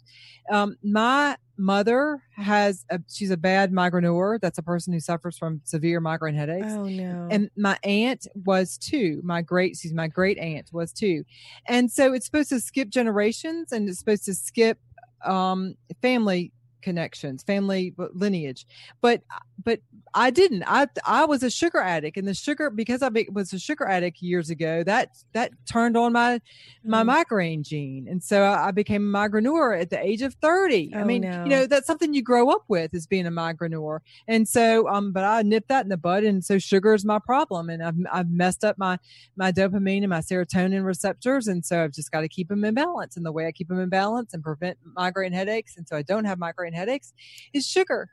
Um, 0.50 0.76
my 0.82 1.36
mother 1.56 2.22
has, 2.36 2.84
a, 2.90 3.00
she's 3.08 3.30
a 3.30 3.36
bad 3.36 3.72
migraineur. 3.72 4.40
That's 4.40 4.58
a 4.58 4.62
person 4.62 4.92
who 4.92 5.00
suffers 5.00 5.38
from 5.38 5.60
severe 5.64 6.00
migraine 6.00 6.34
headaches. 6.34 6.72
Oh 6.72 6.84
no. 6.84 7.28
And 7.30 7.50
my 7.56 7.78
aunt 7.82 8.26
was 8.34 8.78
too. 8.78 9.20
My 9.24 9.42
great, 9.42 9.76
she's 9.76 9.92
my 9.92 10.08
great 10.08 10.38
aunt 10.38 10.70
was 10.72 10.92
too. 10.92 11.24
And 11.66 11.90
so 11.90 12.12
it's 12.12 12.26
supposed 12.26 12.50
to 12.50 12.60
skip 12.60 12.88
generations 12.90 13.72
and 13.72 13.88
it's 13.88 13.98
supposed 13.98 14.24
to 14.26 14.34
skip 14.34 14.78
um, 15.24 15.74
family 16.02 16.52
connections, 16.82 17.42
family 17.42 17.94
lineage. 18.14 18.64
But 19.00 19.22
but 19.64 19.80
I 20.14 20.30
didn't. 20.30 20.64
I 20.66 20.86
I 21.06 21.24
was 21.24 21.42
a 21.42 21.50
sugar 21.50 21.78
addict, 21.80 22.16
and 22.16 22.26
the 22.28 22.34
sugar 22.34 22.70
because 22.70 23.02
I 23.02 23.10
was 23.32 23.52
a 23.52 23.58
sugar 23.58 23.86
addict 23.86 24.20
years 24.22 24.50
ago. 24.50 24.82
That 24.84 25.10
that 25.32 25.52
turned 25.70 25.96
on 25.96 26.12
my 26.12 26.40
my 26.84 27.02
Mm. 27.02 27.06
migraine 27.06 27.62
gene, 27.62 28.06
and 28.08 28.22
so 28.22 28.42
I 28.42 28.68
I 28.68 28.70
became 28.70 29.14
a 29.14 29.18
migraineur 29.18 29.80
at 29.80 29.90
the 29.90 29.98
age 30.04 30.22
of 30.22 30.34
thirty. 30.34 30.92
I 30.94 31.02
Oh, 31.02 31.04
mean, 31.04 31.22
no. 31.22 31.44
you 31.44 31.50
know, 31.50 31.66
that's 31.66 31.86
something 31.86 32.14
you 32.14 32.22
grow 32.22 32.50
up 32.50 32.64
with 32.68 32.94
is 32.94 33.06
being 33.06 33.26
a 33.26 33.30
migraineur, 33.30 34.00
and 34.28 34.48
so 34.48 34.88
um, 34.88 35.12
but 35.12 35.24
I 35.24 35.42
nipped 35.42 35.68
that 35.68 35.84
in 35.84 35.88
the 35.88 35.96
bud, 35.96 36.24
and 36.24 36.44
so 36.44 36.58
sugar 36.58 36.94
is 36.94 37.04
my 37.04 37.18
problem, 37.18 37.68
and 37.70 37.82
I've 37.82 37.96
I've 38.12 38.30
messed 38.30 38.64
up 38.64 38.78
my 38.78 38.98
my 39.36 39.52
dopamine 39.52 40.00
and 40.02 40.10
my 40.10 40.20
serotonin 40.20 40.84
receptors, 40.84 41.46
and 41.48 41.64
so 41.64 41.82
I've 41.84 41.92
just 41.92 42.10
got 42.10 42.20
to 42.22 42.28
keep 42.28 42.48
them 42.48 42.64
in 42.64 42.74
balance, 42.74 43.16
and 43.16 43.24
the 43.26 43.32
way 43.32 43.46
I 43.46 43.52
keep 43.52 43.68
them 43.68 43.80
in 43.80 43.88
balance 43.88 44.32
and 44.34 44.42
prevent 44.42 44.78
migraine 44.94 45.32
headaches, 45.32 45.76
and 45.76 45.86
so 45.88 45.96
I 45.96 46.02
don't 46.02 46.24
have 46.26 46.38
migraine 46.38 46.72
headaches, 46.74 47.12
is 47.52 47.66
sugar. 47.66 48.10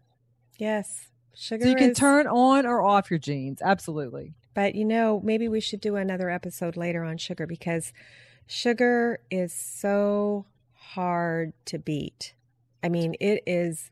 yes. 0.58 1.10
Sugar 1.36 1.64
So 1.66 1.70
you 1.70 1.76
can 1.76 1.92
is- 1.92 1.98
turn 1.98 2.28
on 2.28 2.66
or 2.66 2.82
off 2.82 3.10
your 3.10 3.20
genes. 3.20 3.62
Absolutely. 3.62 4.34
But 4.54 4.76
you 4.76 4.86
know, 4.86 5.20
maybe 5.24 5.48
we 5.48 5.60
should 5.60 5.82
do 5.82 5.96
another 5.96 6.30
episode 6.30 6.78
later 6.78 7.04
on 7.04 7.18
sugar 7.18 7.48
because 7.48 7.92
sugar 8.46 9.20
is 9.32 9.52
so 9.54 10.46
hard 10.74 11.54
to 11.66 11.80
beat. 11.80 12.36
I 12.84 12.90
mean, 12.90 13.16
it 13.20 13.42
is 13.48 13.90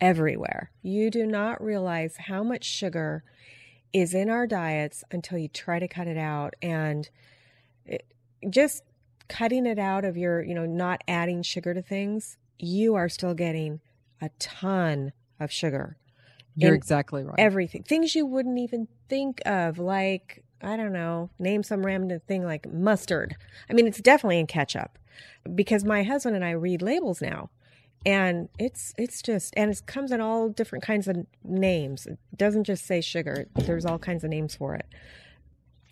everywhere. 0.00 0.70
You 0.82 1.10
do 1.10 1.26
not 1.26 1.62
realize 1.62 2.16
how 2.16 2.42
much 2.42 2.64
sugar 2.64 3.22
is 3.92 4.12
in 4.12 4.28
our 4.28 4.46
diets 4.46 5.04
until 5.10 5.38
you 5.38 5.48
try 5.48 5.78
to 5.78 5.88
cut 5.88 6.08
it 6.08 6.18
out 6.18 6.54
and 6.60 7.08
it, 7.84 8.04
just 8.50 8.82
cutting 9.28 9.66
it 9.66 9.78
out 9.78 10.04
of 10.04 10.16
your, 10.16 10.42
you 10.42 10.54
know, 10.54 10.66
not 10.66 11.02
adding 11.06 11.42
sugar 11.42 11.72
to 11.74 11.82
things, 11.82 12.36
you 12.58 12.94
are 12.94 13.08
still 13.08 13.34
getting 13.34 13.80
a 14.20 14.30
ton 14.38 15.12
of 15.38 15.52
sugar 15.52 15.96
You're 16.56 16.74
exactly 16.74 17.22
right. 17.24 17.34
everything 17.38 17.82
things 17.82 18.14
you 18.14 18.26
wouldn't 18.26 18.58
even 18.58 18.88
think 19.08 19.40
of 19.46 19.78
like 19.78 20.42
i 20.62 20.76
don't 20.76 20.92
know 20.92 21.30
name 21.38 21.62
some 21.62 21.84
random 21.84 22.20
thing 22.26 22.44
like 22.44 22.70
mustard 22.72 23.36
i 23.68 23.74
mean 23.74 23.86
it's 23.86 24.00
definitely 24.00 24.38
in 24.38 24.46
ketchup 24.46 24.98
because 25.54 25.84
my 25.84 26.02
husband 26.02 26.34
and 26.34 26.44
i 26.44 26.50
read 26.50 26.80
labels 26.80 27.20
now 27.20 27.50
and 28.06 28.48
it's 28.56 28.94
it's 28.96 29.20
just 29.20 29.52
and 29.56 29.70
it 29.70 29.82
comes 29.86 30.12
in 30.12 30.20
all 30.20 30.48
different 30.48 30.84
kinds 30.84 31.08
of 31.08 31.26
names. 31.42 32.06
It 32.06 32.18
doesn't 32.36 32.62
just 32.62 32.86
say 32.86 33.00
sugar. 33.00 33.46
There's 33.56 33.84
all 33.84 33.98
kinds 33.98 34.22
of 34.22 34.30
names 34.30 34.54
for 34.54 34.76
it. 34.76 34.86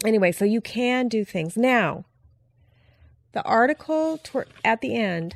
Anyway, 0.05 0.31
so 0.31 0.45
you 0.45 0.61
can 0.61 1.09
do 1.09 1.25
things 1.25 1.57
now. 1.57 2.05
The 3.33 3.43
article 3.43 4.21
at 4.65 4.81
the 4.81 4.95
end 4.95 5.35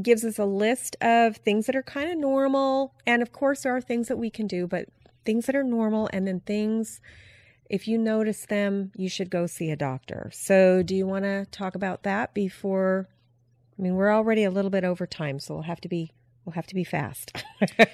gives 0.00 0.24
us 0.24 0.38
a 0.38 0.44
list 0.44 0.96
of 1.00 1.36
things 1.36 1.66
that 1.66 1.76
are 1.76 1.82
kind 1.82 2.10
of 2.10 2.18
normal. 2.18 2.94
And 3.06 3.20
of 3.20 3.32
course, 3.32 3.62
there 3.62 3.76
are 3.76 3.80
things 3.80 4.08
that 4.08 4.16
we 4.16 4.30
can 4.30 4.46
do, 4.46 4.66
but 4.66 4.88
things 5.24 5.46
that 5.46 5.56
are 5.56 5.64
normal 5.64 6.08
and 6.12 6.26
then 6.26 6.40
things, 6.40 7.00
if 7.68 7.86
you 7.86 7.98
notice 7.98 8.46
them, 8.46 8.92
you 8.96 9.08
should 9.08 9.30
go 9.30 9.46
see 9.46 9.70
a 9.70 9.76
doctor. 9.76 10.30
So, 10.32 10.82
do 10.82 10.94
you 10.94 11.06
want 11.06 11.24
to 11.24 11.46
talk 11.46 11.74
about 11.74 12.02
that 12.04 12.34
before? 12.34 13.08
I 13.78 13.82
mean, 13.82 13.94
we're 13.94 14.12
already 14.12 14.44
a 14.44 14.50
little 14.50 14.70
bit 14.70 14.84
over 14.84 15.06
time, 15.06 15.38
so 15.38 15.54
we'll 15.54 15.62
have 15.64 15.80
to 15.82 15.88
be 15.88 16.12
we'll 16.44 16.54
have 16.54 16.66
to 16.66 16.74
be 16.74 16.84
fast. 16.84 17.32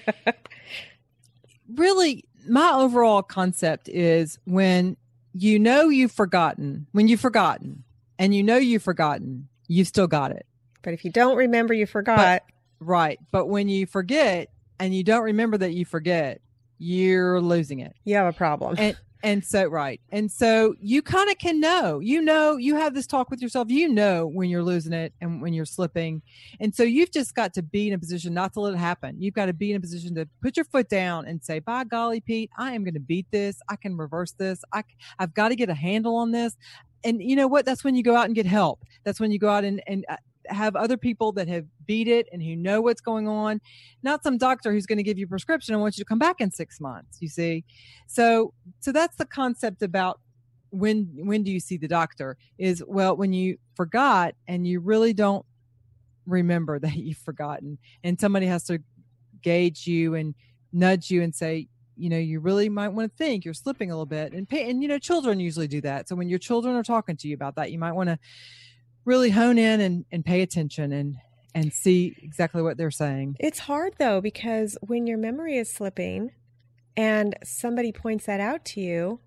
really, 1.75 2.25
my 2.49 2.73
overall 2.73 3.23
concept 3.23 3.89
is 3.89 4.39
when 4.45 4.97
you 5.33 5.59
know 5.59 5.89
you've 5.89 6.13
forgotten, 6.13 6.87
when 6.93 7.09
you've 7.09 7.21
forgotten, 7.21 7.85
and 8.19 8.35
you 8.35 8.43
know 8.43 8.57
you've 8.57 8.83
forgotten, 8.83 9.49
you've 9.69 9.89
still 9.89 10.07
got 10.07 10.33
it. 10.33 10.47
But 10.83 10.95
if 10.95 11.05
you 11.05 11.11
don't 11.11 11.37
remember, 11.37 11.75
you 11.75 11.87
forgot. 11.87 12.17
But, 12.17 12.43
right. 12.81 13.19
But 13.31 13.47
when 13.47 13.69
you 13.69 13.87
forget 13.87 14.49
and 14.79 14.95
you 14.95 15.03
don't 15.05 15.25
remember 15.25 15.59
that 15.59 15.73
you 15.73 15.85
forget, 15.85 16.41
you're 16.79 17.41
losing 17.41 17.81
it. 17.81 17.95
You 18.05 18.15
have 18.15 18.27
a 18.27 18.37
problem. 18.37 18.77
And, 18.79 18.97
and 19.25 19.45
so, 19.45 19.67
right. 19.67 20.01
And 20.11 20.31
so 20.31 20.77
you 20.81 21.03
kind 21.03 21.29
of 21.29 21.39
can 21.39 21.59
know, 21.59 21.99
you 21.99 22.23
know, 22.23 22.57
you 22.57 22.77
have 22.77 22.95
this 22.95 23.07
talk 23.07 23.31
with 23.31 23.43
yourself, 23.43 23.69
you 23.69 23.89
know, 23.89 24.27
when 24.27 24.49
you're 24.49 24.63
losing 24.63 24.93
it 24.93 25.13
and 25.21 25.43
when 25.43 25.53
you're 25.53 25.65
slipping. 25.65 26.23
And 26.61 26.73
so 26.73 26.85
you've 26.85 27.11
just 27.11 27.35
got 27.35 27.53
to 27.55 27.63
be 27.63 27.89
in 27.89 27.95
a 27.95 27.99
position 27.99 28.33
not 28.33 28.53
to 28.53 28.61
let 28.61 28.75
it 28.75 28.79
happen. 28.79 29.17
You've 29.19 29.35
got 29.35 29.47
to 29.47 29.53
be 29.53 29.73
in 29.73 29.77
a 29.77 29.81
position 29.81 30.15
to 30.15 30.29
put 30.41 30.57
your 30.57 30.67
foot 30.67 30.89
down 30.89 31.27
and 31.27 31.43
say, 31.43 31.59
by 31.59 31.83
golly, 31.83 32.21
Pete, 32.21 32.51
I 32.57 32.75
am 32.75 32.85
going 32.85 32.95
to 32.95 33.01
beat 33.01 33.27
this. 33.33 33.61
I 33.69 33.75
can 33.75 33.97
reverse 33.97 34.33
this. 34.33 34.63
I, 34.73 34.85
I've 35.19 35.35
got 35.35 35.49
to 35.49 35.57
get 35.57 35.69
a 35.69 35.75
handle 35.75 36.15
on 36.15 36.31
this. 36.31 36.57
And 37.03 37.21
you 37.21 37.35
know 37.35 37.49
what? 37.49 37.65
That's 37.65 37.83
when 37.83 37.97
you 37.97 38.05
go 38.05 38.15
out 38.15 38.27
and 38.27 38.37
get 38.37 38.47
help. 38.47 38.85
That's 39.03 39.19
when 39.19 39.33
you 39.33 39.41
go 39.41 39.49
out 39.49 39.65
and, 39.65 39.83
and 39.89 40.05
uh, 40.09 40.17
have 40.49 40.77
other 40.77 40.97
people 40.97 41.33
that 41.33 41.49
have 41.49 41.65
beat 41.87 42.09
it 42.09 42.29
and 42.33 42.43
who 42.43 42.57
know 42.57 42.81
what's 42.81 43.01
going 43.01 43.29
on 43.29 43.61
not 44.03 44.23
some 44.23 44.39
doctor 44.39 44.73
who's 44.73 44.87
going 44.87 44.99
to 44.99 45.03
give 45.03 45.19
you 45.19 45.27
a 45.27 45.29
prescription 45.29 45.75
and 45.75 45.83
wants 45.83 45.99
you 45.99 46.05
to 46.05 46.09
come 46.09 46.19
back 46.19 46.41
in 46.41 46.51
six 46.51 46.81
months 46.81 47.19
you 47.21 47.29
see? 47.29 47.65
So 48.07 48.53
so 48.81 48.93
that's 48.93 49.17
the 49.17 49.27
concept 49.27 49.83
about 49.83 50.21
when 50.71 51.09
when 51.15 51.43
do 51.43 51.51
you 51.51 51.61
see 51.61 51.77
the 51.77 51.89
doctor 51.89 52.37
is 52.59 52.83
well 52.87 53.17
when 53.17 53.33
you 53.33 53.59
forgot 53.75 54.35
and 54.47 54.67
you 54.67 54.81
really 54.81 55.13
don't 55.13 55.45
remember 56.27 56.79
that 56.79 56.97
you've 56.97 57.19
forgotten 57.19 57.79
and 58.05 58.21
somebody 58.21 58.47
has 58.47 58.65
to 58.65 58.81
gauge 59.43 59.87
you 59.87 60.15
and 60.15 60.35
nudge 60.73 61.11
you 61.11 61.23
and 61.23 61.35
say 61.35 61.69
you 61.97 62.09
know 62.09 62.19
you 62.19 62.41
really 62.41 62.69
might 62.69 62.89
want 62.89 63.11
to 63.11 63.17
think 63.17 63.45
you're 63.45 63.55
slipping 63.55 63.91
a 63.91 63.95
little 63.95 64.07
bit 64.07 64.33
and 64.33 64.49
pay, 64.49 64.71
and 64.71 64.83
you 64.83 64.89
know 64.89 64.99
children 64.99 65.41
usually 65.41 65.67
do 65.67 65.81
that. 65.81 66.09
So 66.09 66.15
when 66.15 66.29
your 66.29 66.39
children 66.39 66.77
are 66.77 66.85
talking 66.85 67.17
to 67.17 67.29
you 67.29 67.35
about 67.35 67.57
that 67.57 67.73
you 67.73 67.79
might 67.79 67.93
want 67.93 68.09
to 68.09 68.19
really 69.09 69.31
hone 69.31 69.57
in 69.57 69.81
and, 69.81 70.05
and 70.13 70.25
pay 70.25 70.43
attention 70.43 70.93
and 70.93 71.17
and 71.55 71.73
see 71.73 72.15
exactly 72.23 72.63
what 72.63 72.77
they're 72.77 72.91
saying. 72.91 73.35
It's 73.41 73.61
hard 73.61 73.95
though 73.99 74.21
because 74.21 74.77
when 74.83 75.07
your 75.07 75.17
memory 75.17 75.57
is 75.57 75.73
slipping 75.73 76.31
and 76.95 77.35
somebody 77.43 77.91
points 77.91 78.27
that 78.27 78.39
out 78.39 78.65
to 78.67 78.81
you, 78.81 79.19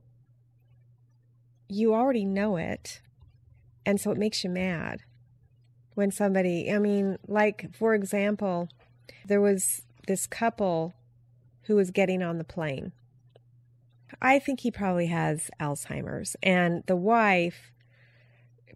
you 1.67 1.93
already 1.93 2.23
know 2.23 2.57
it. 2.57 3.01
And 3.85 3.99
so 3.99 4.11
it 4.11 4.17
makes 4.17 4.43
you 4.43 4.51
mad 4.51 5.01
when 5.95 6.11
somebody, 6.11 6.71
I 6.71 6.77
mean, 6.77 7.17
like 7.27 7.75
for 7.75 7.95
example, 7.95 8.69
there 9.25 9.41
was 9.41 9.81
this 10.07 10.27
couple 10.27 10.93
who 11.63 11.75
was 11.75 11.89
getting 11.89 12.21
on 12.21 12.37
the 12.37 12.43
plane. 12.43 12.91
I 14.21 14.37
think 14.37 14.59
he 14.59 14.69
probably 14.69 15.07
has 15.07 15.49
Alzheimer's 15.59 16.35
and 16.43 16.83
the 16.85 16.95
wife 16.95 17.71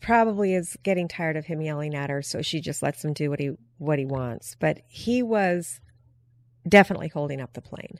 probably 0.01 0.53
is 0.53 0.77
getting 0.83 1.07
tired 1.07 1.37
of 1.37 1.45
him 1.45 1.61
yelling 1.61 1.95
at 1.95 2.09
her, 2.09 2.21
so 2.21 2.41
she 2.41 2.61
just 2.61 2.81
lets 2.81 3.03
him 3.03 3.13
do 3.13 3.29
what 3.29 3.39
he 3.39 3.51
what 3.77 3.99
he 3.99 4.05
wants. 4.05 4.55
But 4.59 4.79
he 4.87 5.21
was 5.21 5.79
definitely 6.67 7.09
holding 7.09 7.41
up 7.41 7.53
the 7.53 7.61
plane. 7.61 7.99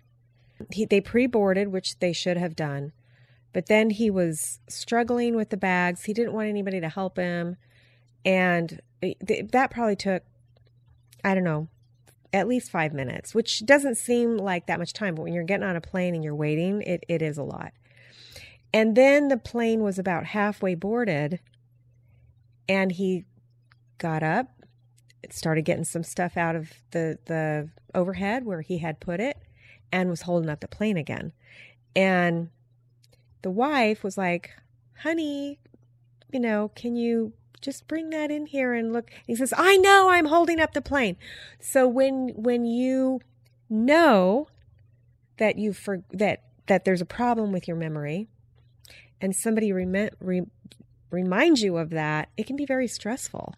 He, 0.72 0.86
they 0.86 1.02
pre-boarded, 1.02 1.68
which 1.68 2.00
they 2.00 2.14
should 2.14 2.38
have 2.38 2.56
done, 2.56 2.94
but 3.54 3.68
then 3.68 3.90
he 3.90 4.10
was 4.10 4.60
struggling 4.68 5.36
with 5.36 5.50
the 5.50 5.58
bags. 5.58 6.06
He 6.06 6.14
didn't 6.14 6.34
want 6.34 6.48
anybody 6.48 6.80
to 6.80 6.90
help 6.90 7.18
him, 7.18 7.58
and 8.24 8.82
that 9.02 9.72
probably 9.72 9.96
took, 9.96 10.24
I 11.24 11.36
don't 11.36 11.44
know, 11.44 11.68
at 12.34 12.48
least 12.48 12.70
five 12.72 12.94
minutes, 12.94 13.34
which 13.34 13.66
doesn't 13.66 13.96
seem 13.96 14.38
like 14.38 14.68
that 14.68 14.80
much 14.80 14.94
time. 14.94 15.16
But 15.16 15.24
when 15.24 15.34
you're 15.34 15.44
getting 15.44 15.66
on 15.66 15.76
a 15.76 15.82
plane 15.82 16.16
and 16.16 16.24
you're 16.24 16.36
waiting, 16.36 16.82
it, 16.82 17.06
it 17.08 17.22
is 17.22 17.38
a 17.38 17.44
lot. 17.44 17.72
And 18.74 18.96
then 18.96 19.30
the 19.30 19.38
plane 19.38 19.82
was 19.82 19.98
about 19.98 20.26
halfway 20.26 20.76
boarded 20.76 21.40
and 22.68 22.92
he 22.92 23.26
got 23.98 24.24
up, 24.24 24.48
started 25.30 25.64
getting 25.64 25.84
some 25.84 26.04
stuff 26.04 26.38
out 26.38 26.56
of 26.56 26.72
the 26.92 27.18
the 27.26 27.70
overhead 27.94 28.46
where 28.46 28.62
he 28.62 28.80
had 28.80 29.00
put 29.00 29.20
it, 29.20 29.38
and 29.92 30.10
was 30.10 30.24
holding 30.24 30.50
up 30.50 30.60
the 30.60 30.68
plane 30.68 30.98
again. 30.98 31.34
And 31.96 32.50
the 33.42 33.52
wife 33.52 34.04
was 34.04 34.18
like, 34.18 34.52
"Honey, 35.04 35.60
you 36.32 36.40
know, 36.40 36.72
can 36.76 36.96
you 36.96 37.34
just 37.62 37.88
bring 37.88 38.10
that 38.12 38.32
in 38.32 38.46
here 38.48 38.74
and 38.74 38.94
look?" 38.94 39.10
he 39.26 39.36
says, 39.36 39.54
"I 39.56 39.78
know, 39.78 40.10
I'm 40.10 40.26
holding 40.26 40.60
up 40.60 40.74
the 40.74 40.82
plane." 40.82 41.18
So 41.60 41.88
when 41.88 42.30
when 42.36 42.66
you 42.66 43.22
know 43.70 44.48
that 45.38 45.58
you 45.58 45.74
for 45.74 46.04
that 46.12 46.44
that 46.68 46.86
there's 46.86 47.02
a 47.02 47.06
problem 47.06 47.52
with 47.52 47.68
your 47.68 47.78
memory 47.78 48.28
and 49.22 49.36
somebody 49.36 49.72
rem- 49.72 50.10
re- 50.20 50.48
remind 51.12 51.60
you 51.60 51.78
of 51.78 51.90
that, 51.92 52.30
it 52.38 52.46
can 52.46 52.56
be 52.56 52.66
very 52.66 52.88
stressful. 52.88 53.56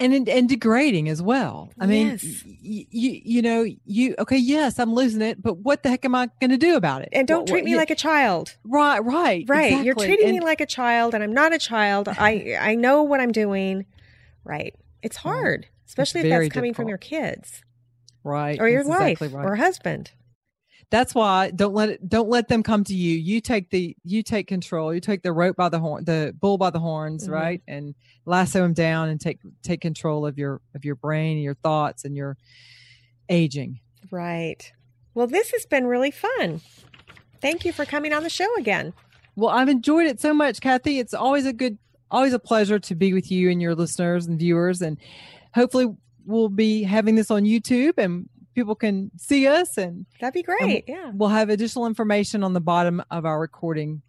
And, 0.00 0.28
and 0.28 0.48
degrading 0.48 1.08
as 1.08 1.22
well. 1.22 1.70
I 1.78 1.86
mean, 1.86 2.18
you, 2.60 2.84
you 2.90 3.42
know, 3.42 3.64
you, 3.84 4.16
okay, 4.18 4.36
yes, 4.36 4.80
I'm 4.80 4.92
losing 4.92 5.22
it, 5.22 5.40
but 5.40 5.58
what 5.58 5.84
the 5.84 5.88
heck 5.88 6.04
am 6.04 6.16
I 6.16 6.30
going 6.40 6.50
to 6.50 6.56
do 6.56 6.74
about 6.74 7.02
it? 7.02 7.10
And 7.12 7.28
don't 7.28 7.42
what, 7.42 7.46
treat 7.46 7.60
what, 7.60 7.64
me 7.66 7.70
you, 7.70 7.76
like 7.76 7.90
a 7.90 7.94
child. 7.94 8.56
Right, 8.64 8.98
right. 8.98 9.44
Right. 9.46 9.66
Exactly. 9.66 9.86
You're 9.86 9.94
treating 9.94 10.26
and, 10.30 10.38
me 10.38 10.44
like 10.44 10.60
a 10.60 10.66
child 10.66 11.14
and 11.14 11.22
I'm 11.22 11.32
not 11.32 11.52
a 11.52 11.58
child. 11.58 12.08
I, 12.08 12.56
I 12.60 12.74
know 12.74 13.04
what 13.04 13.20
I'm 13.20 13.30
doing. 13.30 13.86
Right. 14.42 14.74
It's 15.00 15.18
mm. 15.18 15.22
hard, 15.22 15.68
especially 15.86 16.22
it's 16.22 16.26
if 16.26 16.30
that's 16.30 16.52
coming 16.52 16.70
difficult. 16.70 16.76
from 16.76 16.88
your 16.88 16.98
kids. 16.98 17.62
Right. 18.24 18.58
Or 18.58 18.68
your 18.68 18.82
that's 18.82 18.98
wife 18.98 19.22
exactly 19.22 19.28
right. 19.28 19.46
or 19.46 19.54
husband 19.54 20.10
that's 20.94 21.12
why 21.12 21.50
don't 21.50 21.74
let 21.74 21.88
it 21.88 22.08
don't 22.08 22.28
let 22.28 22.46
them 22.46 22.62
come 22.62 22.84
to 22.84 22.94
you. 22.94 23.18
You 23.18 23.40
take 23.40 23.70
the 23.70 23.96
you 24.04 24.22
take 24.22 24.46
control. 24.46 24.94
You 24.94 25.00
take 25.00 25.24
the 25.24 25.32
rope 25.32 25.56
by 25.56 25.68
the 25.68 25.80
horn 25.80 26.04
the 26.04 26.32
bull 26.40 26.56
by 26.56 26.70
the 26.70 26.78
horns 26.78 27.24
mm-hmm. 27.24 27.32
right 27.32 27.62
and 27.66 27.96
lasso 28.26 28.64
him 28.64 28.74
down 28.74 29.08
and 29.08 29.20
take 29.20 29.40
take 29.64 29.80
control 29.80 30.24
of 30.24 30.38
your 30.38 30.60
of 30.72 30.84
your 30.84 30.94
brain 30.94 31.32
and 31.32 31.42
your 31.42 31.54
thoughts 31.54 32.04
and 32.04 32.16
your 32.16 32.36
aging. 33.28 33.80
Right. 34.12 34.72
Well 35.14 35.26
this 35.26 35.50
has 35.50 35.66
been 35.66 35.88
really 35.88 36.12
fun. 36.12 36.60
Thank 37.40 37.64
you 37.64 37.72
for 37.72 37.84
coming 37.84 38.12
on 38.12 38.22
the 38.22 38.30
show 38.30 38.54
again. 38.56 38.92
Well 39.34 39.50
i've 39.50 39.68
enjoyed 39.68 40.06
it 40.06 40.20
so 40.20 40.32
much 40.32 40.60
kathy. 40.60 41.00
It's 41.00 41.12
always 41.12 41.44
a 41.44 41.52
good 41.52 41.76
always 42.12 42.34
a 42.34 42.38
pleasure 42.38 42.78
to 42.78 42.94
be 42.94 43.12
with 43.12 43.32
you 43.32 43.50
and 43.50 43.60
your 43.60 43.74
listeners 43.74 44.26
and 44.26 44.38
viewers 44.38 44.80
and 44.80 44.96
hopefully 45.54 45.92
we'll 46.24 46.48
be 46.48 46.82
having 46.84 47.16
this 47.16 47.30
on 47.30 47.42
youtube 47.42 47.94
and 47.98 48.28
people 48.54 48.74
can 48.74 49.10
see 49.16 49.46
us 49.46 49.76
and 49.76 50.06
that'd 50.20 50.34
be 50.34 50.42
great. 50.42 50.84
yeah. 50.86 51.10
We'll 51.14 51.30
have 51.30 51.48
additional 51.48 51.86
information 51.86 52.42
on 52.44 52.52
the 52.52 52.60
bottom 52.60 53.02
of 53.10 53.24
our 53.24 53.40
recording. 53.40 54.02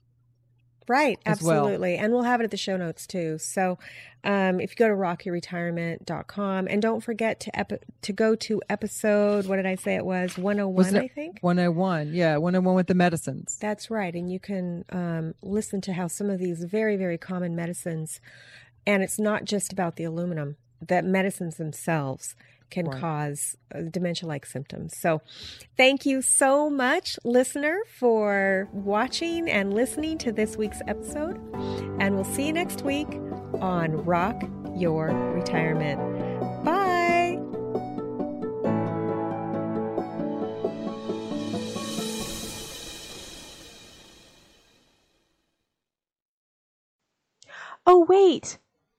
Right, 0.88 1.18
absolutely. 1.26 1.93
Well. 1.96 2.04
And 2.04 2.14
we'll 2.14 2.24
have 2.24 2.41
it 2.41 2.43
at 2.43 2.52
the 2.52 2.58
show 2.58 2.78
notes 2.78 3.08
too. 3.08 3.39
So 3.39 3.80
um, 4.24 4.60
if 4.60 4.72
you 4.72 4.76
go 4.76 4.88
to 4.88 4.93
rockyourretirement.com 4.93 6.68
and 6.70 6.82
don't 6.82 7.02
forget 7.02 7.39
to 7.39 7.60
epi- 7.60 7.80
to 8.04 8.14
go 8.14 8.36
to 8.36 8.62
episode, 8.70 9.48
what 9.48 9.56
did 9.56 9.66
I 9.66 9.76
say 9.76 9.96
it 9.96 10.06
was? 10.06 10.38
101, 10.38 10.76
was 10.76 10.93
I 10.93 11.08
think. 11.08 11.39
101. 11.41 12.14
Yeah, 12.14 12.38
101 12.38 12.76
with 12.76 12.88
the 12.88 12.93
medicines. 12.93 13.58
That's 13.60 13.89
right. 13.89 14.14
And 14.14 14.32
you 14.32 14.39
can 14.39 14.86
um, 14.89 15.34
listen 15.41 15.82
to 15.82 15.93
how 15.93 16.08
some 16.08 16.30
of 16.30 16.39
these 16.39 16.64
very, 16.66 16.98
very 16.98 17.18
common 17.18 17.56
medicines, 17.56 18.22
and 18.86 19.02
it's 19.02 19.18
not 19.20 19.46
just 19.46 19.74
about 19.74 19.96
the 19.96 20.04
aluminum, 20.04 20.58
that 20.88 21.04
medicines 21.04 21.58
themselves 21.58 22.36
can 22.70 22.88
right. 22.88 22.99
cause 22.99 23.55
uh, 23.74 23.82
dementia 23.91 24.28
like 24.28 24.45
symptoms. 24.45 24.97
So, 24.97 25.22
thank 25.78 26.05
you 26.05 26.22
so 26.22 26.70
much, 26.70 27.18
listener, 27.24 27.80
for 27.99 28.70
watching 28.74 29.49
and 29.49 29.74
listening 29.74 30.18
to 30.20 30.32
this 30.32 30.57
week's 30.57 30.82
episode. 30.88 31.39
And 31.99 32.16
we'll 32.16 32.24
see 32.24 32.47
you 32.47 32.53
next 32.53 32.84
week 32.84 33.07
on 33.61 33.91
Rock 34.05 34.43
Your 34.76 35.07
Retirement. 35.34 35.99
Bye. 36.63 37.39
Oh, 47.88 48.05
wait. 48.09 48.57